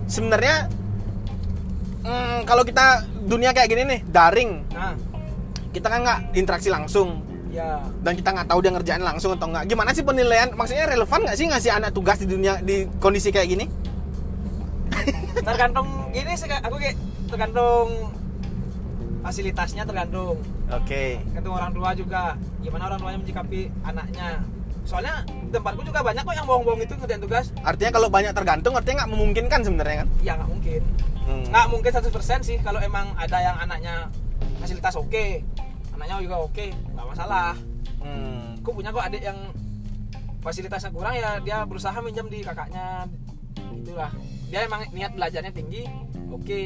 Sebenarnya 0.06 0.70
hmm, 2.06 2.46
kalau 2.46 2.62
kita 2.62 3.02
dunia 3.26 3.50
kayak 3.50 3.66
gini 3.66 3.82
nih, 3.82 4.00
daring, 4.06 4.62
nah 4.70 4.94
kita 5.74 5.90
kan 5.90 6.06
nggak 6.06 6.20
interaksi 6.38 6.70
langsung 6.70 7.18
ya 7.50 7.82
dan 8.06 8.14
kita 8.14 8.30
nggak 8.30 8.46
tahu 8.46 8.62
dia 8.62 8.70
ngerjain 8.70 9.02
langsung 9.02 9.34
atau 9.34 9.50
nggak. 9.50 9.66
Gimana 9.66 9.90
sih 9.90 10.06
penilaian? 10.06 10.54
Maksudnya 10.54 10.86
relevan 10.86 11.26
nggak 11.26 11.36
sih 11.36 11.46
ngasih 11.50 11.70
anak 11.74 11.90
tugas 11.90 12.22
di 12.22 12.30
dunia 12.30 12.62
di 12.62 12.86
kondisi 13.02 13.34
kayak 13.34 13.48
gini? 13.50 13.66
tergantung 15.40 15.86
gini 16.10 16.34
sih 16.34 16.46
aku 16.46 16.76
kayak 16.78 16.94
tergantung 17.30 18.10
fasilitasnya 19.20 19.84
tergantung. 19.84 20.40
Oke. 20.72 21.20
tergantung 21.30 21.54
orang 21.54 21.72
tua 21.72 21.90
juga. 21.92 22.22
Gimana 22.64 22.82
orang 22.88 22.98
tuanya 23.00 23.18
menyikapi 23.20 23.60
anaknya. 23.84 24.28
Soalnya 24.88 25.22
tempatku 25.52 25.84
juga 25.84 26.00
banyak 26.00 26.24
kok 26.24 26.34
yang 26.34 26.46
bohong-bohong 26.48 26.82
itu 26.82 26.94
ngerjain 26.96 27.20
tugas. 27.20 27.46
Artinya 27.62 27.90
kalau 28.00 28.08
banyak 28.08 28.32
tergantung 28.32 28.72
artinya 28.74 29.04
nggak 29.04 29.12
memungkinkan 29.12 29.60
sebenarnya 29.62 29.96
kan? 30.04 30.08
ya 30.24 30.32
nggak 30.40 30.50
mungkin. 30.50 30.82
Hmm. 31.20 31.44
nggak 31.52 31.66
mungkin 31.70 31.90
100% 31.94 32.42
sih 32.48 32.58
kalau 32.64 32.80
emang 32.82 33.06
ada 33.14 33.38
yang 33.38 33.56
anaknya 33.60 34.08
fasilitas 34.58 34.96
oke. 34.96 35.44
Anaknya 35.94 36.16
juga 36.24 36.36
oke 36.40 36.66
nggak 36.96 37.06
masalah. 37.06 37.52
Hmm. 38.00 38.56
aku 38.64 38.72
punya 38.72 38.88
kok 38.88 39.04
adik 39.04 39.20
yang 39.20 39.38
fasilitasnya 40.40 40.90
kurang 40.96 41.12
ya 41.12 41.36
dia 41.44 41.68
berusaha 41.68 41.96
minjam 42.00 42.26
di 42.26 42.40
kakaknya. 42.40 43.04
Itulah. 43.84 44.10
Dia 44.48 44.66
emang 44.66 44.88
niat 44.90 45.12
belajarnya 45.14 45.52
tinggi 45.52 45.84
oke 46.30 46.60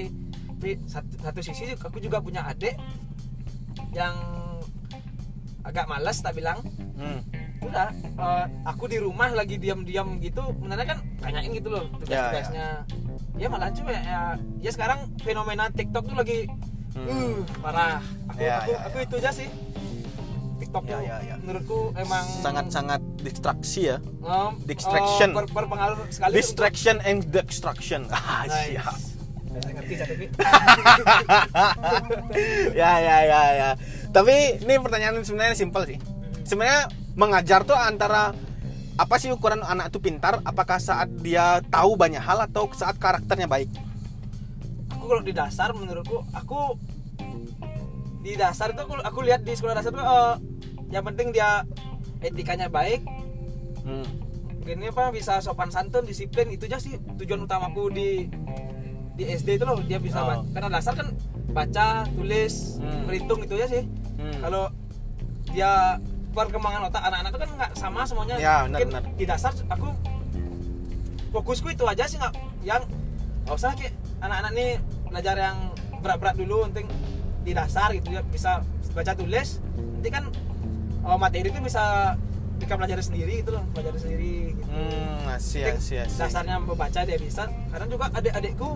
tapi 0.65 0.81
satu, 0.89 1.13
satu 1.21 1.41
sisi 1.45 1.77
aku 1.77 2.01
juga 2.01 2.25
punya 2.25 2.41
adik 2.41 2.73
yang 3.93 4.17
agak 5.61 5.85
malas 5.85 6.25
tak 6.25 6.33
bilang 6.33 6.65
Hmm. 6.97 7.21
udah 7.61 7.93
eh, 7.93 8.47
aku 8.65 8.89
di 8.89 8.97
rumah 8.97 9.29
lagi 9.29 9.61
diam-diam 9.61 10.17
gitu 10.17 10.41
sebenarnya 10.41 10.87
kan 10.89 10.99
tanyain 11.21 11.53
gitu 11.53 11.69
loh 11.69 11.85
tugas-tugasnya 11.99 12.81
ya, 13.37 13.47
malah 13.47 13.69
cuy 13.69 13.93
ya, 13.93 14.41
ya 14.57 14.71
sekarang 14.73 15.05
fenomena 15.21 15.69
TikTok 15.69 16.09
tuh 16.09 16.17
lagi 16.17 16.49
Hmm. 16.97 17.11
uh 17.11 17.37
parah 17.61 18.01
aku 18.25 18.41
Ya, 18.41 18.57
aku, 18.57 18.71
ya, 18.71 18.79
aku 18.87 18.97
ya. 18.97 19.05
itu 19.05 19.15
aja 19.19 19.31
sih 19.35 19.49
TikTok 20.57 20.83
Ya, 20.83 20.89
tuh 20.89 21.01
ya, 21.03 21.17
ya. 21.21 21.35
menurutku 21.37 21.79
emang 21.93 22.25
Sangat-sangat 22.41 23.01
distraksi 23.21 23.81
ya. 23.85 23.97
em, 24.01 24.53
Distraction. 24.65 25.29
eh, 25.29 25.37
ber- 25.37 25.53
berpengaruh 25.53 26.09
sekali 26.09 26.33
Distraction 26.33 26.97
and 27.03 27.29
destruction. 27.29 28.09
Ah, 28.15 28.49
untuk- 28.49 28.65
siap. 28.65 28.97
Ngerti 29.55 29.95
ya 32.81 32.93
ya 32.99 33.17
ya 33.23 33.43
ya. 33.55 33.69
Tapi 34.11 34.59
ini 34.63 34.75
pertanyaan 34.83 35.23
sebenarnya 35.23 35.55
simpel 35.55 35.87
sih. 35.87 35.99
Sebenarnya 36.43 36.91
mengajar 37.15 37.63
tuh 37.63 37.79
antara 37.79 38.35
apa 38.95 39.19
sih 39.19 39.31
ukuran 39.31 39.63
anak 39.63 39.91
itu 39.91 39.99
pintar? 39.99 40.39
Apakah 40.47 40.79
saat 40.79 41.11
dia 41.23 41.63
tahu 41.71 41.99
banyak 41.99 42.23
hal 42.23 42.47
atau 42.47 42.71
saat 42.75 42.99
karakternya 42.99 43.51
baik? 43.51 43.71
Aku 44.95 45.11
kalau 45.11 45.23
di 45.23 45.35
dasar 45.35 45.75
menurutku 45.75 46.23
aku 46.31 46.79
di 48.25 48.41
dasar 48.41 48.73
itu 48.73 48.81
aku, 48.81 48.97
aku 49.05 49.21
lihat 49.21 49.45
di 49.45 49.53
sekolah 49.53 49.77
dasar 49.77 49.93
tuh 49.93 50.01
eh, 50.01 50.35
yang 50.95 51.05
penting 51.05 51.35
dia 51.35 51.67
etikanya 52.25 52.73
baik. 52.73 53.05
Hmm. 53.85 54.09
ini 54.65 54.89
apa 54.89 55.13
bisa 55.13 55.45
sopan 55.45 55.69
santun 55.69 56.09
disiplin 56.09 56.49
itu 56.49 56.65
aja 56.65 56.81
sih 56.81 56.97
tujuan 57.21 57.45
utamaku 57.45 57.93
di 57.93 58.33
di 59.15 59.25
SD 59.25 59.49
itu 59.53 59.65
loh 59.65 59.79
dia 59.81 59.97
bisa 59.97 60.19
Oh. 60.19 60.43
karena 60.51 60.69
dasar 60.73 60.93
kan 60.93 61.09
baca 61.49 61.87
tulis 62.09 62.77
Hmm. 62.77 63.07
berhitung 63.07 63.41
itu 63.41 63.55
aja 63.55 63.67
sih 63.71 63.83
Hmm. 64.15 64.39
kalau 64.41 64.65
dia 65.47 65.99
perkembangan 66.31 66.91
otak 66.91 67.03
anak-anak 67.05 67.31
itu 67.31 67.39
kan 67.39 67.51
nggak 67.55 67.71
sama 67.75 68.01
semuanya 68.03 68.35
Ya, 68.37 68.55
benar, 68.61 68.83
mungkin 68.83 68.89
benar. 68.91 69.03
di 69.15 69.25
dasar 69.25 69.53
aku 69.65 69.87
fokusku 71.31 71.69
itu 71.71 71.85
aja 71.85 72.05
sih 72.05 72.17
nggak 72.17 72.35
yang 72.63 72.83
nggak 73.45 73.55
usah 73.55 73.71
kayak 73.73 73.95
anak-anak 74.19 74.51
nih 74.53 74.71
belajar 75.05 75.37
yang 75.37 75.57
berat-berat 76.01 76.35
dulu 76.35 76.67
penting 76.69 76.87
di 77.41 77.53
dasar 77.53 77.93
gitu 77.93 78.11
ya 78.11 78.23
bisa 78.25 78.63
baca 78.91 79.13
tulis 79.13 79.63
nanti 79.95 80.09
kan 80.09 80.25
oh, 81.03 81.15
materi 81.15 81.47
itu 81.47 81.61
bisa 81.61 82.15
mereka 82.57 82.75
pelajari 82.75 83.03
sendiri 83.05 83.35
gitu 83.43 83.51
loh 83.53 83.63
pelajari 83.71 83.99
sendiri 84.01 84.35
gitu. 84.53 84.63
hmm 84.65 85.29
Penting 85.29 85.77
asih 85.77 86.01
asih 86.01 86.19
dasarnya 86.19 86.57
membaca 86.57 87.01
dia 87.01 87.19
bisa 87.19 87.43
kadang 87.69 87.89
juga 87.89 88.07
adik-adikku 88.11 88.71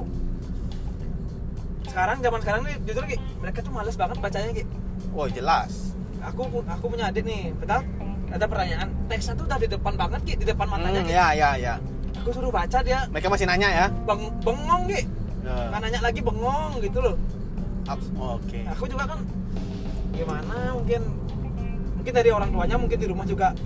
sekarang 1.88 2.16
zaman 2.18 2.40
sekarang 2.40 2.60
nih 2.62 2.74
jujur 2.84 3.04
Ki, 3.04 3.16
mereka 3.38 3.58
tuh 3.60 3.72
males 3.72 3.94
banget 3.94 4.16
bacanya 4.18 4.50
Ki. 4.52 4.64
oh 5.10 5.26
jelas 5.26 5.92
aku 6.20 6.40
aku 6.60 6.84
punya 6.86 7.08
adik 7.08 7.24
nih 7.24 7.50
padahal 7.56 7.82
ada 8.28 8.44
pertanyaan 8.44 8.88
teksnya 9.06 9.32
tuh 9.34 9.44
udah 9.44 9.58
di 9.58 9.68
depan 9.68 9.94
banget 9.94 10.20
Ki, 10.22 10.34
di 10.34 10.46
depan 10.46 10.66
matanya 10.66 11.00
Hmm, 11.00 11.08
Ki. 11.08 11.14
ya 11.14 11.26
ya 11.32 11.50
ya. 11.56 11.74
aku 12.14 12.28
suruh 12.30 12.50
baca 12.50 12.78
dia 12.80 13.08
Mereka 13.08 13.28
masih 13.28 13.46
nanya 13.46 13.68
ya. 13.68 13.86
beng 14.04 14.22
bengong 14.42 14.84
Ki. 14.86 15.00
Ya. 15.40 15.54
nggak 15.70 15.80
nanya 15.80 16.00
lagi 16.02 16.20
bengong 16.20 16.72
gitu 16.80 16.98
loh 16.98 17.16
Ups, 17.88 18.06
Oke. 18.12 18.60
aku 18.68 18.84
juga 18.84 19.08
kan 19.08 19.20
gimana 20.12 20.76
mungkin 20.76 21.00
mungkin 21.96 22.12
dari 22.12 22.28
orang 22.28 22.50
tuanya 22.52 22.76
mungkin 22.76 22.98
di 22.98 23.08
rumah 23.08 23.24
juga 23.24 23.56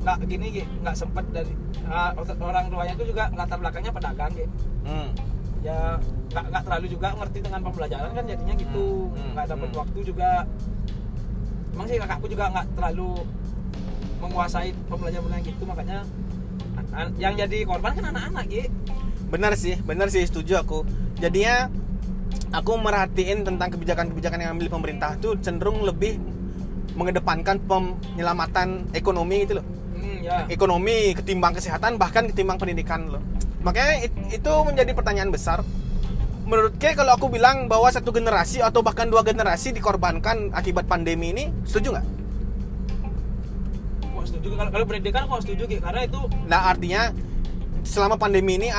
nggak 0.00 0.16
gini 0.24 0.46
Ki, 0.48 0.64
nggak 0.80 0.96
sempet 0.96 1.24
dari 1.28 1.52
ah, 1.84 2.14
orang 2.38 2.70
tuanya 2.70 2.92
itu 2.94 3.04
juga 3.06 3.28
latar 3.30 3.58
belakangnya 3.58 3.92
pedagang 3.92 4.32
Ki. 4.32 4.46
Hmm. 4.86 5.10
Ya 5.64 5.96
nggak 6.32 6.44
nggak 6.52 6.62
terlalu 6.68 6.86
juga 6.90 7.08
ngerti 7.16 7.38
dengan 7.40 7.60
pembelajaran 7.64 8.10
kan 8.12 8.24
jadinya 8.26 8.54
gitu 8.54 8.84
Hmm, 9.08 9.14
hmm, 9.16 9.30
nggak 9.34 9.46
dapat 9.48 9.68
hmm. 9.70 9.80
waktu 9.80 9.98
juga 10.04 10.30
emang 11.74 11.86
sih 11.86 11.96
kakakku 11.96 12.26
juga 12.28 12.44
nggak 12.52 12.66
terlalu 12.76 13.10
menguasai 14.16 14.70
pembelajaran 14.88 15.40
gitu 15.40 15.62
makanya 15.68 15.98
an- 16.76 16.92
an- 16.94 17.16
yang 17.16 17.34
jadi 17.36 17.58
korban 17.64 17.92
kan 17.92 18.04
anak-anak 18.10 18.44
gitu 18.48 18.70
Benar 19.26 19.58
sih, 19.58 19.74
benar 19.82 20.06
sih 20.06 20.22
setuju 20.22 20.62
aku. 20.62 20.86
Jadinya 21.18 21.66
aku 22.54 22.78
merhatiin 22.78 23.42
tentang 23.42 23.74
kebijakan-kebijakan 23.74 24.38
yang 24.38 24.54
ambil 24.54 24.70
pemerintah 24.70 25.18
tuh 25.18 25.34
cenderung 25.42 25.82
lebih 25.82 26.14
mengedepankan 26.94 27.58
penyelamatan 27.66 28.86
ekonomi 28.94 29.42
gitu 29.42 29.58
loh. 29.58 29.66
hmm, 29.98 30.16
ya 30.22 30.46
Ekonomi 30.46 31.10
ketimbang 31.12 31.58
kesehatan 31.58 31.98
bahkan 31.98 32.30
ketimbang 32.30 32.54
pendidikan 32.54 33.10
loh. 33.10 33.22
Makanya 33.66 34.06
it- 34.06 34.38
itu 34.38 34.52
menjadi 34.62 34.94
pertanyaan 34.94 35.34
besar. 35.34 35.66
Menurut 36.46 36.78
Ke 36.78 36.94
kalau 36.94 37.18
aku 37.18 37.26
bilang 37.26 37.66
bahwa 37.66 37.90
satu 37.90 38.14
generasi 38.14 38.62
atau 38.62 38.78
bahkan 38.78 39.10
dua 39.10 39.26
generasi 39.26 39.74
dikorbankan 39.74 40.54
akibat 40.54 40.86
pandemi 40.86 41.34
ini, 41.34 41.50
setuju 41.66 41.98
nggak? 41.98 42.06
setuju 44.26 44.58
kalau 44.58 44.70
kalau 44.74 44.84
pendidikan 44.90 45.22
kok 45.30 45.38
setuju 45.46 45.62
gitu 45.70 45.82
karena 45.86 46.02
itu 46.02 46.20
Nah 46.50 46.60
artinya 46.74 47.02
selama 47.86 48.18
pandemi 48.18 48.58
ini 48.58 48.74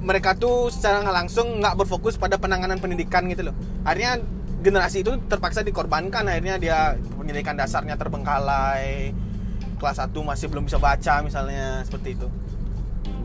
mereka 0.00 0.36
tuh 0.36 0.68
secara 0.72 1.00
nggak 1.04 1.16
langsung 1.24 1.60
nggak 1.60 1.76
berfokus 1.76 2.16
pada 2.16 2.40
penanganan 2.40 2.80
pendidikan 2.80 3.28
gitu 3.28 3.52
loh. 3.52 3.54
Akhirnya 3.84 4.20
generasi 4.64 5.04
itu 5.04 5.16
terpaksa 5.28 5.60
dikorbankan. 5.60 6.24
Akhirnya 6.24 6.56
dia 6.56 6.78
pendidikan 7.16 7.56
dasarnya 7.56 7.96
terbengkalai. 8.00 9.12
Kelas 9.80 9.96
1 9.96 10.20
masih 10.20 10.52
belum 10.52 10.68
bisa 10.68 10.76
baca 10.76 11.24
misalnya 11.24 11.84
seperti 11.84 12.16
itu. 12.16 12.28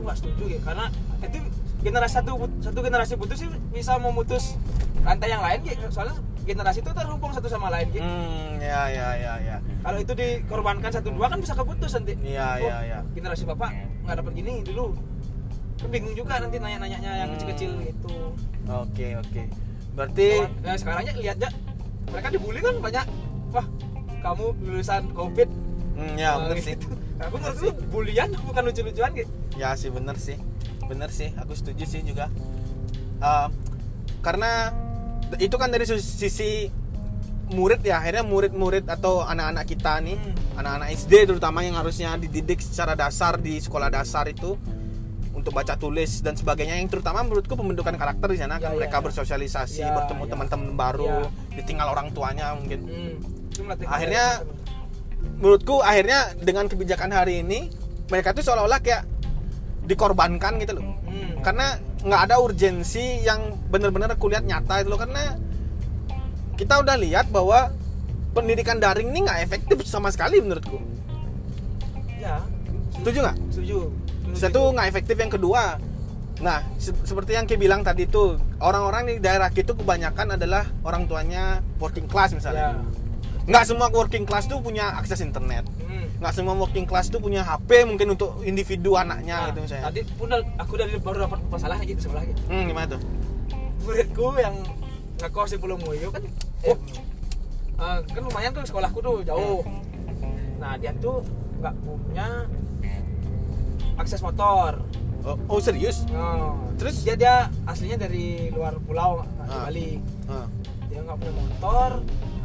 Nggak 0.06 0.18
setuju 0.18 0.44
gitu 0.48 0.64
karena 0.64 0.86
itu 1.20 1.38
generasi 1.82 2.14
satu 2.16 2.32
satu 2.60 2.80
generasi 2.80 3.14
putus 3.16 3.38
sih 3.38 3.50
bisa 3.70 3.98
memutus 3.98 4.56
rantai 5.02 5.30
yang 5.30 5.42
lain 5.42 5.60
gitu 5.62 5.86
soalnya 5.90 6.16
generasi 6.42 6.80
itu 6.80 6.92
terhubung 6.92 7.30
satu 7.30 7.46
sama 7.46 7.70
lain 7.70 7.90
gitu 7.90 8.02
Hmm, 8.02 8.58
ya 8.58 8.86
ya 8.88 9.08
ya 9.16 9.34
ya. 9.40 9.58
kalau 9.82 9.98
itu 9.98 10.14
dikorbankan 10.14 10.90
satu 10.90 11.10
dua 11.10 11.26
kan 11.28 11.38
bisa 11.38 11.54
keputus 11.54 11.92
nanti 11.92 12.14
Iya, 12.24 12.48
Oh, 12.56 12.58
iya, 12.60 12.78
iya. 12.84 13.00
generasi 13.12 13.44
bapak 13.44 13.70
nggak 14.02 14.16
dapat 14.16 14.32
gini 14.34 14.62
dulu 14.62 14.94
kan 15.76 15.88
bingung 15.90 16.14
juga 16.14 16.40
nanti 16.40 16.56
nanya-nanyanya 16.56 17.12
yang 17.18 17.30
Hmm. 17.30 17.36
kecil-kecil 17.36 17.72
gitu 17.84 18.14
Oke 18.66 19.14
oke. 19.16 19.42
Berarti 19.94 20.28
nah, 20.60 20.74
sekarangnya 20.74 21.14
lihat 21.16 21.38
aja 21.38 21.50
mereka 22.08 22.28
dibully 22.30 22.60
kan 22.60 22.76
banyak 22.80 23.06
wah 23.52 23.66
kamu 24.20 24.46
lulusan 24.60 25.04
covid 25.12 25.50
hmm, 25.96 26.16
ya 26.16 26.32
bener 26.38 26.58
sih. 26.60 26.76
aku 27.24 27.36
menurut 27.36 27.58
itu 27.58 27.70
bulian 27.88 28.30
bukan 28.44 28.62
lucu-lucuan 28.64 29.12
gitu 29.14 29.32
Ya 29.56 29.72
sih 29.74 29.88
bener 29.88 30.16
sih, 30.16 30.36
bener 30.84 31.08
sih. 31.10 31.32
Aku 31.36 31.56
setuju 31.56 31.84
sih 31.84 32.04
juga. 32.04 32.28
Eh, 33.18 33.48
karena 34.20 34.76
itu 35.38 35.56
kan 35.56 35.72
dari 35.72 35.88
sisi 35.88 36.68
murid 37.48 37.80
ya. 37.82 37.98
Akhirnya 37.98 38.22
murid-murid 38.22 38.84
atau 38.86 39.24
anak-anak 39.24 39.64
kita 39.64 40.02
nih, 40.02 40.18
Hmm. 40.18 40.60
anak-anak 40.60 40.88
SD 40.92 41.24
terutama 41.26 41.62
yang 41.62 41.74
harusnya 41.74 42.14
dididik 42.16 42.60
secara 42.60 42.94
dasar 42.94 43.38
di 43.38 43.56
sekolah 43.58 43.88
dasar 43.88 44.28
itu 44.28 44.60
untuk 45.32 45.52
baca 45.52 45.76
tulis 45.76 46.20
dan 46.20 46.34
sebagainya 46.34 46.76
yang 46.76 46.88
terutama 46.88 47.22
menurutku 47.22 47.54
pembentukan 47.54 47.94
karakter 47.94 48.28
di 48.28 48.40
sana 48.40 48.56
Ya, 48.56 48.60
kan 48.60 48.72
ya, 48.72 48.78
mereka 48.78 48.98
ya. 48.98 49.04
bersosialisasi 49.04 49.82
Ya, 49.84 49.94
bertemu 49.94 50.24
ya. 50.26 50.30
teman-teman 50.32 50.70
baru 50.74 51.08
Ya. 51.24 51.56
ditinggal 51.56 51.88
orang 51.88 52.08
tuanya 52.12 52.56
mungkin 52.56 52.80
hmm. 52.84 53.16
Akhirnya- 53.86 54.44
menurutku 55.40 55.84
akhirnya 55.84 56.32
dengan 56.40 56.66
kebijakan 56.72 57.12
hari 57.12 57.44
ini 57.44 57.70
mereka 58.08 58.32
tuh 58.32 58.46
seolah-olah 58.46 58.80
kayak 58.80 59.04
dikorbankan 59.86 60.58
gitu 60.62 60.82
loh. 60.82 60.86
Hmm. 61.06 61.40
karena 61.46 61.80
nggak 62.04 62.22
ada 62.28 62.36
urgensi 62.44 63.24
yang 63.24 63.56
benar-benar 63.72 64.14
kulihat 64.20 64.44
nyata 64.44 64.84
itu 64.84 64.90
loh. 64.92 65.00
Karena 65.00 65.38
kita 66.60 66.82
udah 66.82 66.96
lihat 67.00 67.30
bahwa 67.32 67.72
pendidikan 68.36 68.78
daring 68.82 69.16
ini 69.16 69.26
nggak 69.26 69.40
efektif 69.46 69.78
sama 69.88 70.12
sekali 70.12 70.44
menurutku. 70.44 70.82
Ya. 72.20 72.44
Setuju 73.00 73.18
nggak? 73.24 73.38
Setuju. 73.54 73.78
Satu 74.36 74.60
nggak 74.76 74.88
efektif. 74.92 75.16
Yang 75.16 75.40
kedua 75.40 75.80
nah 76.36 76.60
se- 76.76 76.92
seperti 77.08 77.32
yang 77.32 77.48
Ki 77.48 77.56
bilang 77.56 77.80
tadi 77.80 78.12
tuh 78.12 78.36
orang-orang 78.60 79.08
di 79.08 79.24
daerah 79.24 79.48
itu 79.56 79.72
kebanyakan 79.72 80.36
adalah 80.36 80.68
orang 80.84 81.08
tuanya 81.08 81.64
working 81.80 82.12
class 82.12 82.36
ya. 82.36 82.44
misalnya 82.44 82.68
nggak 83.46 83.64
semua 83.64 83.88
working 83.90 84.24
class 84.24 84.46
tuh 84.46 84.58
punya 84.58 84.90
akses 84.94 85.22
internet. 85.22 85.66
Hmm. 85.82 86.10
nggak 86.16 86.34
semua 86.34 86.56
working 86.56 86.84
class 86.84 87.08
tuh 87.08 87.20
punya 87.20 87.42
HP 87.42 87.84
mungkin 87.84 88.08
untuk 88.12 88.40
individu 88.42 88.96
anaknya 88.96 89.36
Nah, 89.38 89.48
gitu 89.50 89.60
misalnya. 89.62 89.84
tadi 89.86 90.02
pun 90.10 90.28
aku 90.32 90.74
dari 90.76 90.96
baru 90.96 91.18
dapat 91.22 91.40
masalah 91.46 91.78
gitu 91.82 92.00
sebelah 92.02 92.24
gitu 92.24 92.42
hmm, 92.46 92.64
gimana 92.66 92.88
tuh? 92.88 93.02
Muridku 93.84 94.26
yang 94.36 94.56
ngekos 95.18 95.50
di 95.52 95.58
Pulau 95.58 95.78
Moyo 95.78 96.10
kan 96.10 96.24
Oh. 96.64 96.78
eh, 97.76 98.00
kan 98.02 98.22
lumayan 98.24 98.50
tuh 98.50 98.64
sekolahku 98.64 98.98
tuh 98.98 99.22
jauh. 99.22 99.62
Nah 100.58 100.74
dia 100.76 100.96
tuh 100.96 101.20
nggak 101.60 101.76
punya 101.80 102.48
akses 103.96 104.20
motor. 104.20 104.82
Oh, 105.22 105.38
oh 105.48 105.60
serius? 105.60 106.06
Nah, 106.08 106.54
Terus? 106.78 107.02
dia 107.02 107.16
dia 107.16 107.36
aslinya 107.66 107.98
dari 108.00 108.50
luar 108.50 108.78
pulau 108.80 109.26
Ah. 109.42 109.66
Bali 109.66 109.98
Ah, 110.26 110.46
dia 110.86 111.02
nggak 111.02 111.18
punya 111.18 111.34
motor 111.36 111.92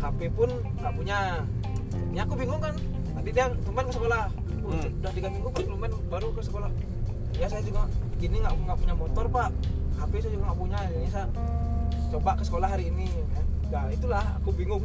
HP 0.01 0.33
pun 0.33 0.49
nggak 0.77 0.93
punya. 0.93 1.19
Ini 2.11 2.19
aku 2.21 2.35
bingung 2.35 2.59
kan 2.59 2.75
tadi 3.15 3.31
dia 3.31 3.47
kemarin 3.63 3.87
ke 3.87 3.95
sekolah. 3.95 4.23
Oh, 4.61 4.71
Hmm. 4.71 5.01
udah 5.01 5.13
tiga 5.13 5.29
minggu 5.29 5.49
lumayan 5.67 5.93
baru 6.09 6.29
ke 6.33 6.43
sekolah. 6.43 6.71
Ya 7.37 7.47
saya 7.47 7.63
juga 7.63 7.89
gini 8.17 8.37
nggak 8.39 8.55
nggak 8.57 8.79
punya 8.79 8.95
motor 8.95 9.25
pak. 9.29 9.49
HP 9.97 10.13
saya 10.19 10.33
juga 10.33 10.45
nggak 10.49 10.59
punya 10.59 10.79
ini 10.91 11.09
saya 11.09 11.27
coba 12.11 12.31
ke 12.35 12.45
sekolah 12.45 12.69
hari 12.69 12.85
ini 12.89 13.07
kan. 13.31 13.45
Nah 13.71 13.85
itulah 13.89 14.25
aku 14.37 14.51
bingung. 14.53 14.85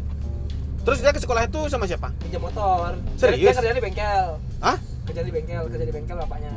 Terus 0.86 1.01
dia 1.01 1.10
ke 1.10 1.17
sekolah 1.17 1.49
itu 1.49 1.62
sama 1.65 1.89
siapa? 1.89 2.13
Pinjam 2.21 2.45
motor. 2.45 2.93
Serius? 3.17 3.41
dia 3.41 3.58
kerja 3.58 3.73
di 3.73 3.82
bengkel. 3.82 4.28
Hah? 4.62 4.78
kerja 5.06 5.21
di 5.21 5.30
bengkel 5.30 5.63
kerja 5.69 5.86
di 5.86 5.93
bengkel 5.93 6.17
bapaknya. 6.17 6.51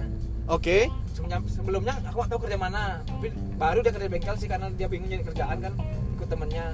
Oke. 0.49 0.89
sebelumnya 1.13 1.39
sebelumnya 1.51 1.95
aku 2.09 2.17
nggak 2.17 2.31
tahu 2.31 2.41
kerja 2.47 2.57
mana 2.57 3.03
tapi 3.05 3.29
baru 3.59 3.83
dia 3.83 3.93
kerja 3.93 4.07
di 4.07 4.13
bengkel 4.15 4.35
sih 4.39 4.49
karena 4.49 4.73
dia 4.73 4.87
bingung 4.89 5.11
nyari 5.11 5.21
kerjaan 5.21 5.59
kan 5.61 5.73
ikut 6.17 6.29
temennya 6.31 6.73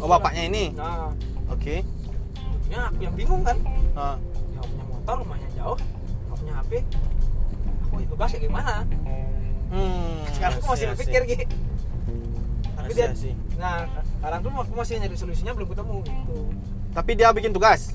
Oh 0.00 0.08
bapaknya 0.08 0.42
ini. 0.46 0.64
nah 0.72 1.12
Oke. 1.46 1.84
ya 2.66 2.86
aku 2.86 2.98
yang 3.00 3.14
bingung 3.14 3.42
kan 3.42 3.56
Ah. 3.92 4.14
nggak 4.54 4.64
punya 4.64 4.84
motor 4.86 5.14
rumahnya 5.18 5.48
jauh 5.52 5.78
nggak 6.24 6.36
punya 6.36 6.54
HP 6.56 6.70
aku 7.82 7.94
itu 7.96 8.08
tugas 8.08 8.28
kayak 8.30 8.44
gimana 8.46 8.74
Hmm. 9.70 10.22
sekarang 10.32 10.56
aku 10.56 10.66
masih 10.68 10.86
berpikir 10.88 11.20
gitu 11.28 11.44
tapi 12.72 12.90
dia 12.90 13.06
see. 13.12 13.34
nah 13.54 13.86
sekarang 14.16 14.38
tuh 14.40 14.50
aku 14.52 14.72
masih 14.72 14.94
nyari 14.98 15.14
solusinya 15.14 15.52
belum 15.52 15.68
ketemu 15.68 15.94
gitu 16.02 16.38
Tapi 16.90 17.10
dia 17.14 17.30
bikin 17.30 17.50
tugas. 17.50 17.94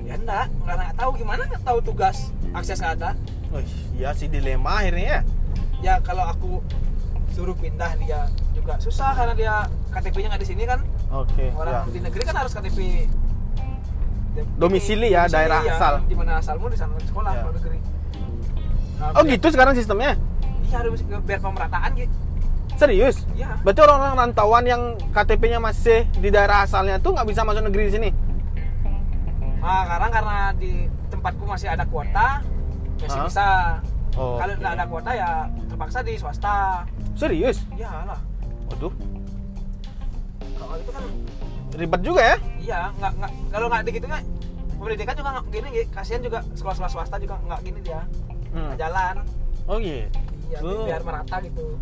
ya 0.00 0.14
enggak 0.14 0.48
karena 0.62 0.82
nggak 0.82 0.96
tahu 0.96 1.10
gimana 1.14 1.42
nggak 1.46 1.62
tahu 1.62 1.78
tugas 1.82 2.16
akses 2.52 2.78
nggak 2.78 2.94
ada 2.96 3.10
Wih, 3.50 3.68
iya 3.94 4.10
sih 4.12 4.28
dilema 4.28 4.70
akhirnya 4.76 5.04
ya. 5.04 5.20
ya 5.80 5.94
kalau 5.98 6.24
aku 6.24 6.50
suruh 7.30 7.54
pindah 7.54 7.94
dia 7.96 8.26
juga 8.52 8.74
susah 8.76 9.14
karena 9.14 9.34
dia 9.34 9.54
KTP-nya 9.88 10.28
nggak 10.28 10.42
di 10.42 10.48
sini 10.48 10.62
kan 10.64 10.80
Oke. 11.10 11.50
orang 11.52 11.72
ya. 11.80 11.82
di 11.88 12.00
negeri 12.00 12.22
kan 12.22 12.36
harus 12.36 12.52
KTP 12.52 12.78
Domisili 14.56 15.10
ya, 15.10 15.26
daerah 15.26 15.60
asal. 15.60 15.94
di 16.06 16.14
mana 16.14 16.38
asalmu 16.38 16.66
di 16.66 16.78
sana 16.78 16.94
sekolah 17.00 17.32
Ya. 17.32 17.44
negeri 17.46 17.78
Nah, 18.96 19.10
Oh 19.10 19.24
biar- 19.24 19.32
gitu 19.32 19.46
sekarang 19.48 19.72
sistemnya? 19.74 20.12
iya 20.62 20.76
harus 20.78 21.00
biar 21.02 21.40
pemerataan 21.40 21.90
gitu 21.94 22.14
Serius? 22.76 23.24
iya 23.32 23.56
Berarti 23.60 23.80
orang-orang 23.80 24.14
rantauan 24.18 24.64
yang 24.64 24.82
KTP-nya 25.10 25.58
masih 25.58 26.04
di 26.14 26.28
daerah 26.28 26.62
asalnya 26.62 26.96
tuh 26.96 27.12
nggak 27.12 27.26
bisa 27.26 27.42
masuk 27.42 27.62
negeri 27.62 27.82
di 27.86 27.92
sini? 27.92 28.10
Nah, 29.58 29.84
sekarang 29.84 30.10
karena 30.10 30.36
di 30.54 30.72
tempatku 31.10 31.44
masih 31.44 31.68
ada 31.68 31.84
kuota, 31.84 32.40
masih 32.96 33.12
Hah? 33.14 33.26
bisa. 33.26 33.48
Oh, 34.16 34.36
Kalau 34.36 34.52
nggak 34.54 34.72
ada 34.72 34.84
kuota 34.86 35.10
ya 35.12 35.30
terpaksa 35.80 36.04
di 36.04 36.12
swasta. 36.14 36.84
Serius? 37.16 37.64
Iyalah. 37.72 38.20
Waduh, 38.68 38.92
Kalau 40.52 40.76
itu 40.76 40.90
kan 40.92 41.04
ribet 41.72 42.00
juga 42.04 42.20
ya? 42.20 42.36
iya, 42.60 42.80
nggak 43.00 43.12
nggak 43.16 43.30
kalau 43.48 43.66
nggak 43.66 43.88
gitu 43.88 44.04
nggak 44.04 44.22
pendidikan 44.76 45.14
juga 45.16 45.28
nggak 45.32 45.44
gini, 45.48 45.68
Gi. 45.72 45.84
kasihan 45.88 46.20
juga 46.20 46.38
sekolah-sekolah 46.52 46.90
swasta 46.92 47.16
juga 47.16 47.40
nggak 47.40 47.60
gini 47.64 47.80
dia 47.80 48.04
Hmm. 48.52 48.68
nggak 48.68 48.78
jalan. 48.78 49.14
Oh 49.64 49.76
gitu. 49.80 50.04
Iya, 50.52 50.58
Oh. 50.60 50.84
biar 50.84 51.00
merata 51.00 51.36
gitu. 51.40 51.80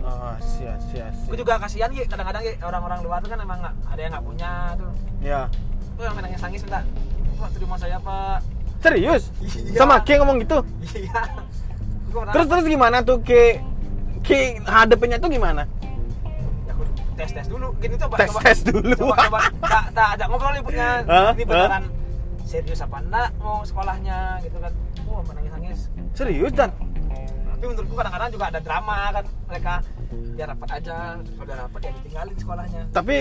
Oh, 0.00 0.34
sia 0.40 0.80
sia 0.80 1.12
Aku 1.12 1.28
sia. 1.28 1.40
juga 1.44 1.60
kasihan 1.60 1.92
Gi. 1.92 2.08
kadang-kadang 2.08 2.40
orang-orang 2.64 2.98
luar 3.04 3.18
tuh 3.20 3.28
kan 3.28 3.38
emang 3.38 3.60
nggak 3.60 3.74
ada 3.84 4.00
yang 4.00 4.12
nggak 4.16 4.24
punya 4.24 4.50
tuh. 4.80 4.92
Ya. 5.20 5.40
Tuh 5.92 6.02
yang 6.08 6.16
nangis 6.16 6.40
nangis 6.40 6.60
minta, 6.64 6.80
Pak 7.36 7.48
terima 7.52 7.76
saya 7.76 8.00
Pak. 8.00 8.38
Serius? 8.80 9.28
Iya. 9.68 9.76
Sama 9.76 10.00
Ki 10.00 10.16
ngomong 10.16 10.40
gitu? 10.40 10.64
iya 10.96 11.20
Terus 12.10 12.46
terus 12.46 12.64
gimana 12.64 12.96
tuh? 13.00 13.18
Ki 13.20 13.58
Ki 14.20 14.38
hadepinnya 14.62 15.16
tuh 15.16 15.28
gimana? 15.28 15.64
ya 16.62 16.72
tes 17.16 17.30
tes 17.32 17.46
dulu. 17.46 17.72
Gini 17.76 17.94
coba 17.96 18.14
Tes 18.16 18.30
tes 18.34 18.58
dulu. 18.62 18.94
coba 18.94 19.16
coba. 19.24 19.40
Tak 19.60 19.84
tak 19.92 20.08
ajak 20.14 20.26
ngobrol 20.26 20.54
ibunya 20.56 20.88
Hah? 21.02 21.30
ini 21.32 21.44
beneran 21.44 21.84
serius 22.42 22.80
apa 22.80 22.98
enggak 22.98 23.28
mau 23.36 23.62
sekolahnya 23.62 24.18
gitu 24.40 24.56
kan. 24.56 24.72
Oh 25.06 25.22
menangis 25.24 25.50
nangis 25.50 25.80
Serius 26.12 26.52
dan? 26.52 26.70
tapi 27.50 27.68
menurutku 27.68 27.92
kadang-kadang 27.92 28.30
juga 28.30 28.44
ada 28.48 28.60
drama 28.60 28.96
kan. 29.10 29.24
Mereka 29.46 29.72
ya 30.34 30.44
rapat 30.46 30.68
aja. 30.74 30.96
Kalau 31.14 31.44
udah 31.44 31.56
rapat 31.60 31.80
ya 31.80 31.90
ditinggalin 31.94 32.34
sekolahnya. 32.34 32.82
Tapi 32.90 33.16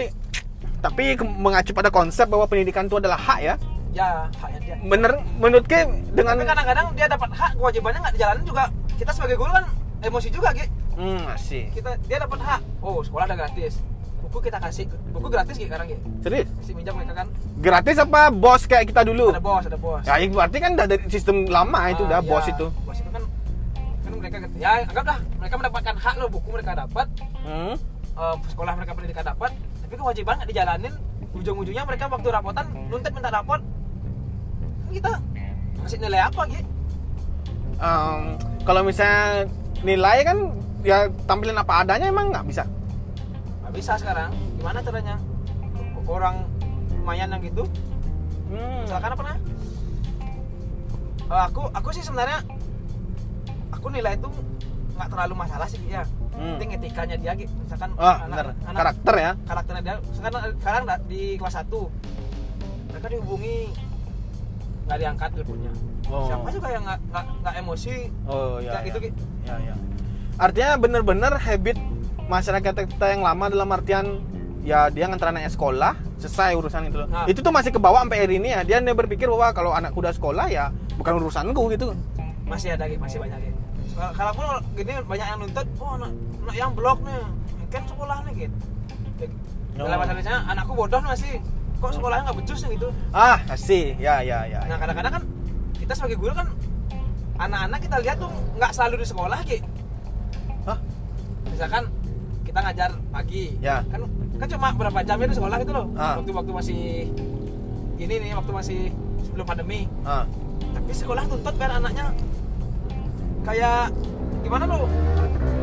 tapi 0.80 1.04
ke- 1.14 1.28
mengacu 1.28 1.72
pada 1.72 1.90
konsep 1.90 2.24
bahwa 2.26 2.46
pendidikan 2.46 2.88
itu 2.88 2.96
adalah 2.96 3.20
hak 3.20 3.40
ya. 3.42 3.56
Ya 3.92 4.08
haknya 4.36 4.60
dia. 4.60 4.76
Bener 4.80 5.12
menurut 5.36 5.66
Ki 5.66 5.82
dengan 6.10 6.34
tapi 6.34 6.46
kadang-kadang 6.46 6.86
dia 6.94 7.08
dapat 7.08 7.30
hak 7.32 7.52
kewajibannya 7.56 8.00
nggak 8.00 8.16
dijalanin 8.16 8.44
juga. 8.44 8.64
Kita 8.96 9.12
sebagai 9.12 9.36
guru 9.36 9.52
kan 9.52 9.66
emosi 10.00 10.30
juga 10.30 10.50
gitu 10.52 10.70
Hmm, 10.94 11.24
masih. 11.26 11.72
kita 11.72 11.96
dia 12.06 12.18
dapat 12.20 12.40
hak. 12.40 12.62
Oh 12.80 13.00
sekolah 13.00 13.24
udah 13.26 13.38
gratis. 13.38 13.80
Buku 14.20 14.38
kita 14.42 14.60
kasih. 14.60 14.86
Buku 15.10 15.28
gratis 15.28 15.56
gitu 15.56 15.66
sekarang 15.66 15.88
gitu 15.88 16.02
Serius? 16.20 16.48
kasih 16.60 16.74
minjam 16.76 16.94
mereka 16.94 17.14
kan. 17.16 17.28
Gratis 17.58 17.98
apa 17.98 18.22
bos 18.30 18.62
kayak 18.64 18.86
kita 18.86 19.02
dulu? 19.02 19.32
ada 19.32 19.40
bos 19.40 19.64
ada 19.64 19.76
bos. 19.76 20.04
Ya, 20.04 20.16
itu 20.18 20.34
berarti 20.34 20.58
kan 20.60 20.72
dari 20.76 20.96
sistem 21.08 21.48
lama 21.48 21.80
itu 21.88 22.04
Ah, 22.04 22.08
udah 22.08 22.20
ya, 22.20 22.28
bos 22.28 22.46
itu. 22.46 22.68
bos 22.84 22.98
itu 22.98 23.10
kan 23.10 23.24
kan 24.00 24.12
mereka 24.14 24.36
ya 24.56 24.84
anggaplah 24.84 25.18
mereka 25.36 25.54
mendapatkan 25.56 25.96
hak 25.98 26.14
loh 26.16 26.30
buku 26.30 26.48
mereka 26.52 26.72
dapat. 26.78 27.08
Hmm. 27.42 27.74
eh, 28.14 28.36
sekolah 28.46 28.74
mereka 28.76 28.92
pendidikan 28.94 29.26
dapat. 29.26 29.52
Tapi 29.80 29.94
kewajiban 29.96 30.34
nggak 30.38 30.50
dijalanin. 30.52 30.94
Ujung-ujungnya 31.32 31.84
mereka 31.84 32.06
waktu 32.06 32.28
rapotan 32.28 32.66
nuntut 32.86 33.12
minta 33.14 33.30
rapot 33.30 33.62
kita 34.92 35.12
masih 35.80 35.98
nilai 36.00 36.22
apa 36.22 36.42
gitu 36.48 36.68
Em, 37.80 38.36
kalau 38.62 38.84
misalnya 38.84 39.48
nilai 39.82 40.20
kan 40.22 40.38
ya 40.82 40.98
tampilin 41.24 41.56
apa 41.56 41.80
adanya 41.80 42.08
emang 42.08 42.28
nggak 42.28 42.44
bisa. 42.44 42.68
nggak 43.62 43.74
bisa 43.74 43.96
sekarang 43.96 44.28
gimana 44.54 44.80
caranya 44.80 45.16
orang 46.04 46.44
lumayan 46.92 47.30
yang 47.30 47.42
gitu 47.42 47.64
Hmm. 48.48 48.84
misalkan 48.84 49.12
apa 49.12 49.24
nah 49.24 49.38
Eh, 51.30 51.44
aku 51.46 51.62
aku 51.70 51.90
sih 51.92 52.02
sebenarnya 52.02 52.42
aku 53.70 53.88
nilai 53.88 54.18
itu 54.18 54.26
nggak 54.92 55.08
terlalu 55.08 55.34
masalah 55.38 55.66
sih 55.66 55.78
ya 55.86 56.02
Hmm. 56.32 56.56
penting 56.56 56.70
etikanya 56.74 57.16
dia 57.16 57.32
gitu 57.36 57.54
misalkan 57.56 57.94
Ah, 57.96 58.26
bener. 58.26 58.58
Karakter 58.66 59.16
ya. 59.16 59.32
karakternya 59.44 59.82
dia 59.82 59.96
sekarang 60.12 60.42
sekarang 60.58 60.84
da- 60.84 61.04
di 61.06 61.22
kelas 61.36 61.56
1 61.60 61.86
mereka 62.90 63.08
dihubungi 63.08 63.58
nggak 64.90 65.00
diangkat 65.00 65.30
teleponnya 65.32 65.72
Oh. 66.10 66.26
siapa 66.26 66.50
juga 66.50 66.68
yang 66.68 66.82
nggak 66.82 67.00
nggak 67.14 67.54
emosi 67.56 67.96
Oh 68.26 68.58
ya. 68.58 68.74
Kayak 68.74 68.82
ya. 68.82 68.88
gitu, 68.90 68.98
Ki. 69.00 69.10
Ya, 69.46 69.56
ya. 69.62 69.76
Artinya 70.36 70.72
bener-bener 70.76 71.34
habit 71.38 71.78
masyarakat 72.26 72.74
kita 72.90 73.06
yang 73.08 73.22
lama 73.22 73.46
dalam 73.46 73.70
artian 73.70 74.06
ya 74.60 74.90
dia 74.90 75.06
ngantar 75.06 75.30
anaknya 75.30 75.50
sekolah 75.50 75.94
selesai 76.18 76.58
urusan 76.58 76.90
itu 76.90 76.98
loh. 76.98 77.08
Nah. 77.08 77.30
Itu 77.30 77.40
tuh 77.40 77.50
masih 77.50 77.70
kebawa 77.70 78.02
sampai 78.02 78.18
hari 78.20 78.36
ini 78.36 78.50
ya. 78.50 78.62
Dia 78.64 78.82
dia 78.82 78.92
berpikir 78.92 79.30
bahwa 79.30 79.54
kalau 79.54 79.72
anakku 79.72 80.02
udah 80.02 80.10
sekolah 80.10 80.50
ya 80.50 80.74
bukan 80.98 81.14
urusanku 81.16 81.62
gitu. 81.70 81.94
masih 82.44 82.74
ada 82.74 82.90
gitu 82.90 82.98
masih 82.98 83.22
banyak 83.22 83.38
gitu 83.46 83.58
Kalau- 83.94 84.34
pun 84.34 84.46
gini 84.74 84.90
banyak 85.00 85.22
yang 85.24 85.38
nuntut 85.38 85.68
oh 85.78 85.94
anak, 85.94 86.10
anak 86.42 86.56
yang 86.58 86.72
blok 86.74 86.98
nih 87.06 87.22
kan 87.70 87.84
sekolah 87.86 88.18
nih 88.26 88.34
gitu 88.42 88.58
Oh. 89.78 89.86
dalam 89.86 89.96
bahasa 89.96 90.12
Indonesia 90.12 90.36
anakku 90.44 90.74
bodoh 90.74 90.98
nih 90.98 91.10
masih 91.10 91.34
kok 91.80 91.92
sekolahnya 91.92 92.24
nggak 92.26 92.38
becus 92.38 92.62
gitu 92.62 92.88
Ah, 93.10 93.40
sih. 93.56 93.96
Ya, 93.96 94.20
ya, 94.20 94.44
ya. 94.46 94.60
nah 94.68 94.76
kadang-kadang 94.76 95.14
kan 95.16 95.24
kita 95.74 95.94
sebagai 95.96 96.18
guru 96.18 96.34
kan 96.34 96.48
anak-anak 97.38 97.80
kita 97.80 97.96
lihat 98.00 98.18
tuh 98.20 98.28
nggak 98.54 98.72
selalu 98.72 98.96
di 99.00 99.08
sekolah 99.08 99.40
gitu 99.44 99.64
Hah? 100.66 100.78
misalkan 101.46 101.84
kita 102.44 102.60
ngajar 102.60 102.90
pagi 103.10 103.56
Ya. 103.58 103.80
kan 103.88 104.04
kan 104.36 104.48
cuma 104.50 104.68
berapa 104.72 105.00
jam 105.02 105.18
ya 105.18 105.26
di 105.26 105.36
sekolah 105.36 105.58
gitu 105.58 105.72
loh 105.72 105.86
Ah. 105.96 106.20
waktu 106.20 106.32
waktu 106.32 106.52
masih 106.52 106.80
ini 107.96 108.14
nih 108.18 108.32
waktu 108.34 108.52
masih 108.52 108.80
sebelum 109.22 109.46
pandemi 109.46 109.88
Ah. 110.04 110.28
tapi 110.70 110.92
sekolah 110.92 111.24
tuntut 111.26 111.56
biar 111.56 111.72
anaknya 111.74 112.12
kayak 113.42 113.96
gimana 114.42 114.64
lo 114.68 114.88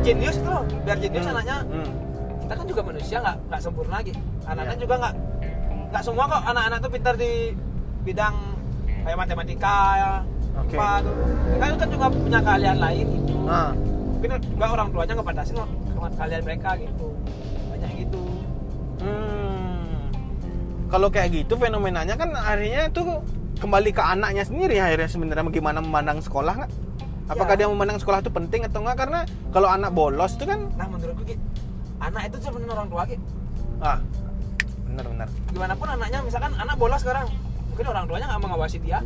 jenius 0.01 0.35
itu 0.35 0.49
loh 0.49 0.65
biar 0.81 0.97
jenius 0.97 1.23
Hmm. 1.23 1.33
anaknya 1.35 1.57
Hmm. 1.63 1.89
kita 2.41 2.53
kan 2.55 2.65
juga 2.65 2.81
manusia 2.81 3.17
nggak 3.19 3.37
nggak 3.47 3.61
sempurna 3.61 3.93
lagi 3.95 4.13
anaknya 4.43 4.73
Iya. 4.73 4.81
juga 4.81 4.93
nggak 4.97 5.13
nggak 5.87 6.03
semua 6.03 6.23
kok 6.25 6.41
anak-anak 6.43 6.77
tuh 6.79 6.91
pintar 6.91 7.15
di 7.15 7.55
bidang 8.03 8.35
kayak 9.03 9.17
matematika 9.17 9.75
ya 9.95 10.11
Oke. 10.57 10.75
apa 10.75 10.99
tuh 10.99 11.13
mereka 11.47 11.75
kan 11.77 11.89
juga 11.89 12.05
punya 12.09 12.39
keahlian 12.41 12.77
lain 12.77 13.05
gitu 13.13 13.33
Ah. 13.47 13.71
mungkin 14.17 14.29
juga 14.41 14.65
orang 14.67 14.87
tuanya 14.91 15.13
ngebatasin 15.15 15.55
loh 15.55 15.69
kalian 16.13 16.43
mereka 16.43 16.69
gitu 16.75 17.07
banyak 17.69 17.91
gitu 18.03 18.21
Hmm. 18.97 20.09
Kalau 20.89 21.07
kayak 21.07 21.29
gitu 21.31 21.53
fenomenanya 21.53 22.17
kan 22.17 22.33
akhirnya 22.33 22.89
tuh 22.89 23.21
kembali 23.57 23.93
ke 23.93 24.01
anaknya 24.01 24.41
sendiri 24.41 24.81
akhirnya 24.81 25.05
sebenarnya 25.05 25.45
bagaimana 25.45 25.79
memandang 25.79 26.17
sekolah 26.17 26.53
nggak? 26.57 26.71
Apakah 27.27 27.53
Ya. 27.53 27.59
dia 27.61 27.67
memandang 27.69 28.01
sekolah 28.01 28.19
itu 28.19 28.33
penting 28.33 28.65
atau 28.65 28.81
enggak? 28.81 28.97
Karena 28.97 29.19
kalau 29.51 29.69
anak 29.69 29.93
bolos 29.93 30.33
itu 30.33 30.49
kan 30.49 30.65
nah 30.73 30.89
menurutku 30.89 31.21
gitu 31.23 31.43
anak 31.99 32.21
itu 32.25 32.37
sebenarnya 32.41 32.73
orang 32.73 32.89
tua 32.89 33.03
gitu 33.05 33.25
ah 33.77 33.99
benar-benar. 34.87 35.27
gimana 35.47 35.73
pun 35.73 35.87
anaknya 35.89 36.19
misalkan 36.21 36.51
anak 36.53 36.75
bolos 36.75 36.99
sekarang 36.99 37.27
mungkin 37.67 37.85
orang 37.85 38.03
tuanya 38.05 38.25
nggak 38.27 38.41
mengawasi 38.41 38.77
dia 38.79 38.99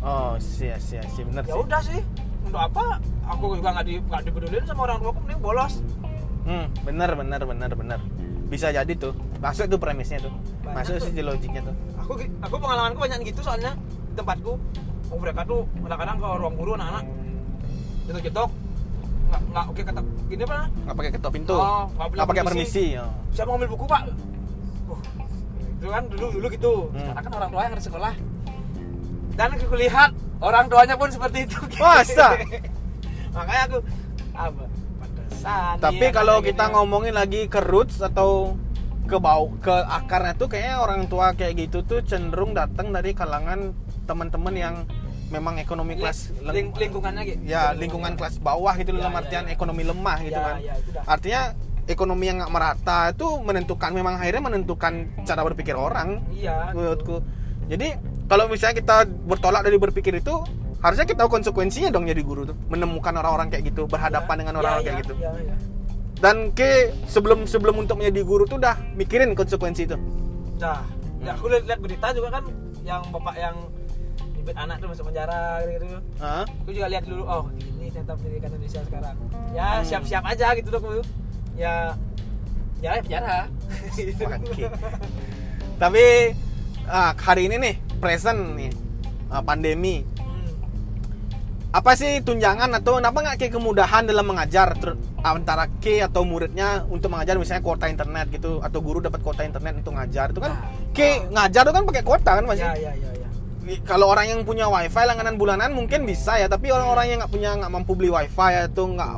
Oh 0.00 0.32
sih 0.40 0.72
sih 0.76 0.96
sih 1.06 1.22
benar 1.22 1.44
ya 1.44 1.54
udah 1.54 1.80
sih 1.80 2.00
untuk 2.40 2.56
apa 2.56 2.96
aku 3.22 3.52
juga 3.54 3.68
nggak 3.70 3.84
di 3.84 3.94
nggak 4.00 4.22
dipedulin 4.24 4.64
sama 4.64 4.80
orang 4.84 4.96
tua 4.98 5.10
aku 5.10 5.20
mending 5.22 5.40
bolos 5.40 5.74
Hmm, 6.40 6.66
benar 6.82 7.12
benar 7.12 7.44
benar 7.44 7.68
benar. 7.76 8.00
Bisa 8.48 8.72
jadi 8.72 8.88
tuh. 8.96 9.12
Masuk 9.38 9.68
tuh 9.68 9.76
premisnya 9.76 10.24
tuh. 10.24 10.32
Banyak 10.64 10.72
Masuk 10.72 10.94
tuh. 10.96 11.12
sih 11.12 11.20
logiknya 11.20 11.60
tuh. 11.62 11.76
aku 12.00 12.12
aku 12.40 12.54
pengalamanku 12.56 12.96
banyak 12.98 13.20
gitu 13.28 13.44
soalnya 13.44 13.76
di 14.08 14.16
tempatku 14.16 14.56
oh, 15.06 15.18
mereka 15.20 15.44
tuh 15.44 15.68
kadang-kadang 15.78 16.16
ke 16.16 16.28
ruang 16.40 16.54
guru 16.56 16.72
anak-anak 16.74 17.04
jedok-jedok 18.08 18.50
nggak 19.30 19.40
nggak 19.46 19.64
oke 19.68 19.80
kata 19.84 20.00
gini 20.26 20.42
apa 20.42 20.56
Nggak 20.66 20.94
pakai 20.96 21.10
ketok 21.12 21.32
pintu. 21.36 21.54
Oh, 21.54 21.84
nggak 21.92 22.26
pakai 22.26 22.42
permisi. 22.42 22.84
permisi. 22.88 22.98
Oh. 22.98 23.10
siapa 23.30 23.48
ngambil 23.52 23.68
buku 23.70 23.84
pak 23.86 24.02
itu 25.80 25.88
kan 25.88 26.02
dulu 26.06 26.26
dulu 26.30 26.46
gitu 26.50 26.72
Hmm. 26.86 27.00
sekarang 27.00 27.24
kan 27.24 27.32
orang 27.34 27.50
tua 27.50 27.60
yang 27.62 27.72
harus 27.72 27.86
sekolah 27.86 28.12
dan 29.32 29.48
aku 29.50 29.74
lihat 29.74 30.10
orang 30.38 30.64
tuanya 30.66 30.94
pun 30.94 31.08
seperti 31.08 31.38
itu 31.42 31.56
Masa? 31.80 32.36
makanya 33.34 33.62
aku 33.64 33.78
apa 34.32 34.62
pantesan 35.00 35.74
Tapi 35.78 35.96
iya, 36.02 36.12
kalau 36.12 36.36
kita 36.40 36.64
gini. 36.64 36.74
ngomongin 36.74 37.14
lagi 37.14 37.40
ke 37.46 37.60
roots 37.62 37.98
atau 37.98 38.52
ke 39.02 39.16
bau 39.16 39.50
ke 39.56 39.72
akarnya 39.72 40.36
tuh 40.36 40.46
kayaknya 40.46 40.76
orang 40.78 41.08
tua 41.08 41.32
kayak 41.32 41.56
gitu 41.58 41.82
tuh 41.82 42.04
cenderung 42.04 42.52
datang 42.52 42.92
dari 42.92 43.10
kalangan 43.10 43.72
teman-teman 44.04 44.54
yang 44.54 44.74
memang 45.30 45.56
ekonomi 45.56 45.94
Ling- 45.94 46.02
kelas 46.04 46.18
ling- 46.44 46.74
lingkungannya 46.76 47.22
gitu 47.24 47.40
ya 47.42 47.72
lingkungan 47.72 48.14
kelas 48.14 48.36
bawah 48.38 48.74
gitu 48.74 48.92
Ya, 48.92 48.98
dalam 49.00 49.10
ya, 49.10 49.18
artian 49.18 49.44
ya. 49.44 49.50
ekonomi 49.50 49.82
lemah 49.82 50.18
gitu 50.20 50.36
Ya, 50.36 50.44
kan. 50.44 50.56
ya. 50.58 50.74
Artinya 51.06 51.42
ekonomi 51.90 52.30
yang 52.30 52.38
nggak 52.40 52.52
merata 52.52 53.10
itu 53.10 53.26
menentukan 53.42 53.90
memang 53.90 54.16
akhirnya 54.16 54.42
menentukan 54.42 54.92
cara 55.26 55.42
berpikir 55.42 55.74
orang. 55.74 56.22
Iya. 56.32 56.72
Menurutku. 56.72 57.20
Jadi 57.66 57.94
kalau 58.26 58.46
misalnya 58.46 58.78
kita 58.78 58.96
bertolak 59.26 59.62
dari 59.62 59.78
berpikir 59.78 60.18
itu 60.18 60.34
harusnya 60.80 61.04
kita 61.04 61.26
tahu 61.26 61.36
konsekuensinya 61.36 61.90
dong 61.90 62.08
jadi 62.08 62.22
guru 62.22 62.48
tuh. 62.48 62.56
Menemukan 62.70 63.12
orang-orang 63.14 63.50
kayak 63.50 63.74
gitu 63.74 63.84
berhadapan 63.86 64.34
Ya, 64.34 64.40
dengan 64.40 64.52
ya, 64.52 64.58
orang-orang 64.58 64.82
ya, 64.82 64.88
kayak 64.88 65.00
gitu. 65.04 65.14
Ya, 65.18 65.30
ya. 65.34 65.56
dan 66.20 66.36
ke 66.52 66.92
sebelum 67.08 67.48
sebelum 67.48 67.80
untuk 67.80 67.96
menjadi 67.96 68.20
guru 68.22 68.44
tuh 68.44 68.60
udah 68.60 68.76
mikirin 68.92 69.32
konsekuensi 69.32 69.88
itu. 69.88 69.96
Nah, 70.60 70.84
ya 71.24 71.32
aku 71.32 71.48
lihat, 71.48 71.64
lihat 71.64 71.80
berita 71.80 72.12
juga 72.12 72.28
kan 72.28 72.44
yang 72.84 73.00
bapak 73.08 73.34
yang 73.40 73.56
nyebut 74.36 74.56
anak 74.56 74.76
tuh 74.80 74.88
masuk 74.92 75.04
penjara 75.08 75.64
gitu, 75.64 75.84
gitu. 75.88 75.98
Aku 76.20 76.70
juga 76.72 76.86
lihat 76.92 77.04
dulu, 77.08 77.24
oh 77.24 77.44
ini 77.56 77.88
ternyata 77.88 78.20
pendidikan 78.20 78.52
Indonesia 78.52 78.80
sekarang. 78.84 79.16
Ya 79.56 79.80
Hmm. 79.80 79.84
siap-siap 79.84 80.24
aja 80.24 80.46
gitu 80.56 80.68
dong 80.68 80.84
Ya 81.60 81.92
ya 82.80 82.96
penjara. 83.04 83.44
Tapi 85.82 86.04
ah, 86.88 87.12
hari 87.12 87.52
ini 87.52 87.56
nih 87.60 87.74
present 88.00 88.56
nih 88.56 88.72
ah, 89.28 89.44
pandemi 89.44 90.00
Hmm. 90.20 90.46
apa 91.72 91.92
sih 91.92 92.20
tunjangan 92.20 92.70
atau 92.76 92.96
kenapa 93.00 93.18
nggak 93.20 93.36
kayak 93.36 93.52
kemudahan 93.56 94.04
dalam 94.04 94.24
mengajar 94.24 94.72
antara 95.20 95.64
K 95.80 96.00
atau 96.00 96.24
muridnya 96.24 96.84
untuk 96.86 97.08
mengajar 97.10 97.36
misalnya 97.36 97.60
kuota 97.60 97.88
internet 97.88 98.28
gitu 98.30 98.60
atau 98.60 98.78
guru 98.80 99.00
dapat 99.00 99.20
kuota 99.20 99.42
internet 99.42 99.80
untuk 99.80 99.96
ngajar 99.96 100.32
itu 100.32 100.40
kan 100.40 100.52
Nah. 100.54 100.70
K 100.92 100.98
ngajar 101.28 101.62
itu 101.66 101.72
kan 101.72 101.84
pakai 101.84 102.02
kuota 102.04 102.30
kan 102.36 102.44
masih 102.44 102.64
Ya 102.64 102.72
ya 102.74 102.92
ya 102.94 103.10
ya. 103.16 103.28
kalau 103.84 104.08
orang 104.08 104.28
yang 104.28 104.40
punya 104.42 104.66
wifi 104.66 105.02
langganan 105.02 105.36
bulanan 105.36 105.70
mungkin 105.72 106.04
bisa 106.04 106.36
ya 106.36 106.48
tapi 106.48 106.68
orang-orang 106.68 107.06
yang 107.06 107.18
nggak 107.20 107.32
punya 107.32 107.50
nggak 107.56 107.72
mampu 107.72 107.92
beli 107.92 108.10
wifi 108.10 108.52
atau 108.64 108.84
nggak 108.90 109.10